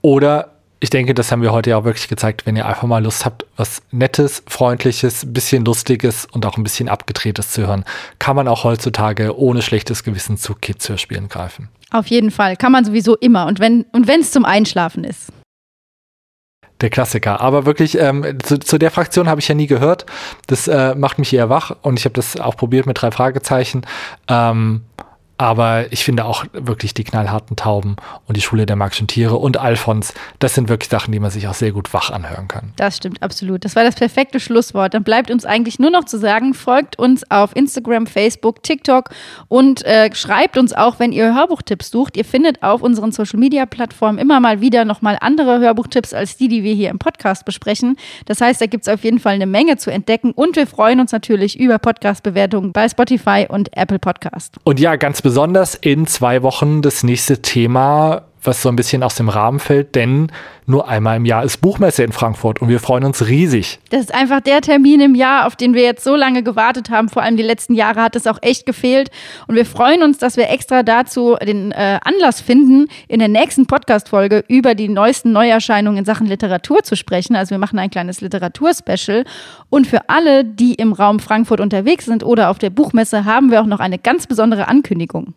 Oder 0.00 0.52
ich 0.78 0.90
denke, 0.90 1.12
das 1.12 1.32
haben 1.32 1.42
wir 1.42 1.52
heute 1.52 1.70
ja 1.70 1.76
auch 1.76 1.84
wirklich 1.84 2.06
gezeigt, 2.06 2.46
wenn 2.46 2.54
ihr 2.54 2.66
einfach 2.66 2.84
mal 2.84 3.02
Lust 3.02 3.24
habt, 3.24 3.46
was 3.56 3.82
Nettes, 3.90 4.44
Freundliches, 4.46 5.24
bisschen 5.26 5.64
Lustiges 5.64 6.24
und 6.24 6.46
auch 6.46 6.56
ein 6.56 6.62
bisschen 6.62 6.88
Abgedrehtes 6.88 7.50
zu 7.50 7.66
hören, 7.66 7.84
kann 8.20 8.36
man 8.36 8.46
auch 8.46 8.62
heutzutage 8.62 9.36
ohne 9.36 9.60
schlechtes 9.60 10.04
Gewissen 10.04 10.36
zu 10.36 10.54
Kids-Hörspielen 10.54 11.28
greifen. 11.28 11.68
Auf 11.90 12.06
jeden 12.06 12.30
Fall. 12.30 12.56
Kann 12.56 12.72
man 12.72 12.84
sowieso 12.84 13.16
immer. 13.16 13.46
Und 13.46 13.58
wenn 13.58 13.84
und 13.92 14.08
es 14.08 14.30
zum 14.30 14.44
Einschlafen 14.44 15.04
ist. 15.04 15.32
Der 16.80 16.88
Klassiker. 16.88 17.40
Aber 17.40 17.66
wirklich, 17.66 17.98
ähm, 17.98 18.38
zu, 18.42 18.58
zu, 18.58 18.78
der 18.78 18.90
Fraktion 18.90 19.28
habe 19.28 19.40
ich 19.40 19.48
ja 19.48 19.54
nie 19.54 19.66
gehört. 19.66 20.06
Das 20.46 20.66
äh, 20.66 20.94
macht 20.94 21.18
mich 21.18 21.32
eher 21.32 21.50
wach 21.50 21.76
und 21.82 21.98
ich 21.98 22.06
habe 22.06 22.14
das 22.14 22.40
auch 22.40 22.56
probiert 22.56 22.86
mit 22.86 23.02
drei 23.02 23.10
Fragezeichen. 23.10 23.82
Ähm, 24.28 24.82
aber 25.40 25.90
ich 25.90 26.04
finde 26.04 26.26
auch 26.26 26.44
wirklich 26.52 26.92
die 26.92 27.02
knallharten 27.02 27.56
Tauben 27.56 27.96
und 28.28 28.36
die 28.36 28.42
Schule 28.42 28.66
der 28.66 28.76
magischen 28.76 29.06
Tiere 29.06 29.36
und 29.36 29.56
Alfons, 29.56 30.12
das 30.38 30.54
sind 30.54 30.68
wirklich 30.68 30.90
Sachen, 30.90 31.12
die 31.12 31.18
man 31.18 31.30
sich 31.30 31.48
auch 31.48 31.54
sehr 31.54 31.72
gut 31.72 31.94
wach 31.94 32.10
anhören 32.10 32.46
kann. 32.46 32.74
Das 32.76 32.98
stimmt 32.98 33.22
absolut. 33.22 33.64
Das 33.64 33.74
war 33.74 33.82
das 33.82 33.94
perfekte 33.94 34.38
Schlusswort. 34.38 34.92
Dann 34.92 35.02
bleibt 35.02 35.30
uns 35.30 35.46
eigentlich 35.46 35.78
nur 35.78 35.88
noch 35.88 36.04
zu 36.04 36.18
sagen, 36.18 36.52
folgt 36.52 36.98
uns 36.98 37.30
auf 37.30 37.56
Instagram, 37.56 38.06
Facebook, 38.06 38.62
TikTok 38.62 39.08
und 39.48 39.82
äh, 39.86 40.14
schreibt 40.14 40.58
uns 40.58 40.74
auch, 40.74 40.98
wenn 40.98 41.10
ihr 41.10 41.34
Hörbuchtipps 41.34 41.90
sucht. 41.90 42.18
Ihr 42.18 42.26
findet 42.26 42.62
auf 42.62 42.82
unseren 42.82 43.10
Social-Media-Plattformen 43.10 44.18
immer 44.18 44.40
mal 44.40 44.60
wieder 44.60 44.84
nochmal 44.84 45.16
andere 45.22 45.58
Hörbuchtipps 45.58 46.12
als 46.12 46.36
die, 46.36 46.48
die 46.48 46.62
wir 46.64 46.74
hier 46.74 46.90
im 46.90 46.98
Podcast 46.98 47.46
besprechen. 47.46 47.96
Das 48.26 48.42
heißt, 48.42 48.60
da 48.60 48.66
gibt 48.66 48.86
es 48.86 48.92
auf 48.92 49.04
jeden 49.04 49.20
Fall 49.20 49.36
eine 49.36 49.46
Menge 49.46 49.78
zu 49.78 49.90
entdecken 49.90 50.32
und 50.32 50.56
wir 50.56 50.66
freuen 50.66 51.00
uns 51.00 51.12
natürlich 51.12 51.58
über 51.58 51.78
Podcast-Bewertungen 51.78 52.72
bei 52.72 52.90
Spotify 52.90 53.46
und 53.48 53.74
Apple 53.74 53.98
Podcast. 53.98 54.56
Und 54.64 54.78
ja, 54.78 54.96
ganz 54.96 55.22
besonders 55.22 55.29
besonders 55.30 55.76
in 55.76 56.08
zwei 56.08 56.42
Wochen 56.42 56.82
das 56.82 57.04
nächste 57.04 57.40
Thema, 57.40 58.22
was 58.42 58.62
so 58.62 58.68
ein 58.68 58.76
bisschen 58.76 59.02
aus 59.02 59.14
dem 59.14 59.28
Rahmen 59.28 59.58
fällt, 59.58 59.94
denn 59.94 60.32
nur 60.66 60.88
einmal 60.88 61.16
im 61.16 61.24
Jahr 61.24 61.44
ist 61.44 61.60
Buchmesse 61.60 62.04
in 62.04 62.12
Frankfurt 62.12 62.62
und 62.62 62.68
wir 62.68 62.80
freuen 62.80 63.04
uns 63.04 63.26
riesig. 63.26 63.80
Das 63.90 64.00
ist 64.00 64.14
einfach 64.14 64.40
der 64.40 64.60
Termin 64.60 65.00
im 65.00 65.14
Jahr, 65.14 65.46
auf 65.46 65.56
den 65.56 65.74
wir 65.74 65.82
jetzt 65.82 66.04
so 66.04 66.14
lange 66.14 66.42
gewartet 66.42 66.90
haben. 66.90 67.08
Vor 67.08 67.22
allem 67.22 67.36
die 67.36 67.42
letzten 67.42 67.74
Jahre 67.74 68.02
hat 68.02 68.16
es 68.16 68.26
auch 68.26 68.38
echt 68.40 68.66
gefehlt. 68.66 69.10
Und 69.46 69.56
wir 69.56 69.66
freuen 69.66 70.02
uns, 70.02 70.18
dass 70.18 70.36
wir 70.36 70.48
extra 70.48 70.82
dazu 70.82 71.36
den 71.42 71.72
äh, 71.72 71.98
Anlass 72.04 72.40
finden, 72.40 72.86
in 73.08 73.18
der 73.18 73.28
nächsten 73.28 73.66
Podcast-Folge 73.66 74.44
über 74.48 74.74
die 74.74 74.88
neuesten 74.88 75.32
Neuerscheinungen 75.32 75.98
in 75.98 76.04
Sachen 76.04 76.26
Literatur 76.26 76.82
zu 76.82 76.96
sprechen. 76.96 77.34
Also 77.36 77.50
wir 77.50 77.58
machen 77.58 77.78
ein 77.78 77.90
kleines 77.90 78.20
Literaturspecial. 78.20 79.24
Und 79.70 79.86
für 79.86 80.08
alle, 80.08 80.44
die 80.44 80.74
im 80.74 80.92
Raum 80.92 81.18
Frankfurt 81.18 81.60
unterwegs 81.60 82.04
sind 82.06 82.22
oder 82.22 82.48
auf 82.50 82.58
der 82.58 82.70
Buchmesse, 82.70 83.24
haben 83.24 83.50
wir 83.50 83.60
auch 83.60 83.66
noch 83.66 83.80
eine 83.80 83.98
ganz 83.98 84.26
besondere 84.26 84.68
Ankündigung. 84.68 85.34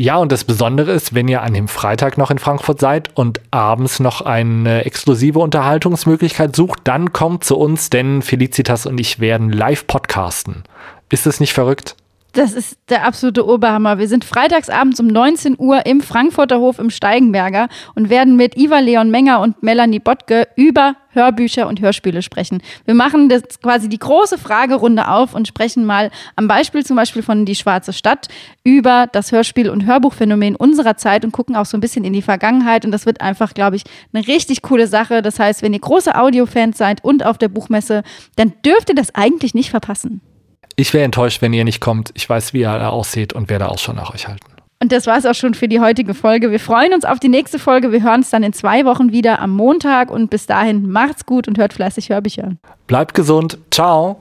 Ja, 0.00 0.18
und 0.18 0.30
das 0.30 0.44
Besondere 0.44 0.92
ist, 0.92 1.12
wenn 1.12 1.26
ihr 1.26 1.42
an 1.42 1.54
dem 1.54 1.66
Freitag 1.66 2.18
noch 2.18 2.30
in 2.30 2.38
Frankfurt 2.38 2.78
seid 2.78 3.10
und 3.16 3.40
abends 3.50 3.98
noch 3.98 4.20
eine 4.20 4.84
exklusive 4.84 5.40
Unterhaltungsmöglichkeit 5.40 6.54
sucht, 6.54 6.78
dann 6.84 7.12
kommt 7.12 7.42
zu 7.42 7.58
uns, 7.58 7.90
denn 7.90 8.22
Felicitas 8.22 8.86
und 8.86 9.00
ich 9.00 9.18
werden 9.18 9.50
live 9.50 9.88
podcasten. 9.88 10.62
Ist 11.10 11.26
es 11.26 11.40
nicht 11.40 11.52
verrückt? 11.52 11.96
Das 12.32 12.52
ist 12.52 12.78
der 12.90 13.06
absolute 13.06 13.46
Oberhammer. 13.46 13.98
Wir 13.98 14.06
sind 14.06 14.24
freitagsabends 14.24 15.00
um 15.00 15.06
19 15.06 15.56
Uhr 15.58 15.86
im 15.86 16.02
Frankfurter 16.02 16.60
Hof 16.60 16.78
im 16.78 16.90
Steigenberger 16.90 17.68
und 17.94 18.10
werden 18.10 18.36
mit 18.36 18.56
Iva 18.56 18.80
Leon 18.80 19.10
Menger 19.10 19.40
und 19.40 19.62
Melanie 19.62 19.98
Bottke 19.98 20.46
über 20.54 20.94
Hörbücher 21.10 21.66
und 21.66 21.80
Hörspiele 21.80 22.20
sprechen. 22.20 22.62
Wir 22.84 22.94
machen 22.94 23.30
das 23.30 23.60
quasi 23.60 23.88
die 23.88 23.98
große 23.98 24.36
Fragerunde 24.36 25.08
auf 25.08 25.34
und 25.34 25.48
sprechen 25.48 25.86
mal 25.86 26.10
am 26.36 26.48
Beispiel 26.48 26.84
zum 26.84 26.96
Beispiel 26.96 27.22
von 27.22 27.46
Die 27.46 27.54
Schwarze 27.54 27.94
Stadt 27.94 28.28
über 28.62 29.08
das 29.10 29.32
Hörspiel- 29.32 29.70
und 29.70 29.86
Hörbuchphänomen 29.86 30.54
unserer 30.54 30.98
Zeit 30.98 31.24
und 31.24 31.32
gucken 31.32 31.56
auch 31.56 31.66
so 31.66 31.78
ein 31.78 31.80
bisschen 31.80 32.04
in 32.04 32.12
die 32.12 32.22
Vergangenheit. 32.22 32.84
Und 32.84 32.92
das 32.92 33.06
wird 33.06 33.22
einfach, 33.22 33.54
glaube 33.54 33.76
ich, 33.76 33.84
eine 34.12 34.28
richtig 34.28 34.60
coole 34.60 34.86
Sache. 34.86 35.22
Das 35.22 35.40
heißt, 35.40 35.62
wenn 35.62 35.72
ihr 35.72 35.80
große 35.80 36.14
Audiofans 36.14 36.76
seid 36.76 37.02
und 37.02 37.24
auf 37.24 37.38
der 37.38 37.48
Buchmesse, 37.48 38.02
dann 38.36 38.52
dürft 38.64 38.90
ihr 38.90 38.94
das 38.94 39.14
eigentlich 39.14 39.54
nicht 39.54 39.70
verpassen. 39.70 40.20
Ich 40.78 40.94
wäre 40.94 41.04
enttäuscht, 41.04 41.42
wenn 41.42 41.52
ihr 41.52 41.64
nicht 41.64 41.80
kommt. 41.80 42.12
Ich 42.14 42.30
weiß, 42.30 42.54
wie 42.54 42.60
ihr 42.60 42.78
da 42.78 42.90
aussieht 42.90 43.32
und 43.32 43.50
werde 43.50 43.68
auch 43.68 43.78
schon 43.78 43.96
nach 43.96 44.14
euch 44.14 44.28
halten. 44.28 44.46
Und 44.80 44.92
das 44.92 45.08
war 45.08 45.18
es 45.18 45.26
auch 45.26 45.34
schon 45.34 45.54
für 45.54 45.66
die 45.66 45.80
heutige 45.80 46.14
Folge. 46.14 46.52
Wir 46.52 46.60
freuen 46.60 46.94
uns 46.94 47.04
auf 47.04 47.18
die 47.18 47.28
nächste 47.28 47.58
Folge. 47.58 47.90
Wir 47.90 48.04
hören 48.04 48.20
uns 48.20 48.30
dann 48.30 48.44
in 48.44 48.52
zwei 48.52 48.84
Wochen 48.84 49.10
wieder 49.10 49.40
am 49.40 49.50
Montag 49.50 50.08
und 50.08 50.30
bis 50.30 50.46
dahin 50.46 50.88
macht's 50.88 51.26
gut 51.26 51.48
und 51.48 51.58
hört 51.58 51.72
fleißig 51.72 52.10
Hörbücher. 52.10 52.52
Bleibt 52.86 53.14
gesund. 53.14 53.58
Ciao. 53.72 54.20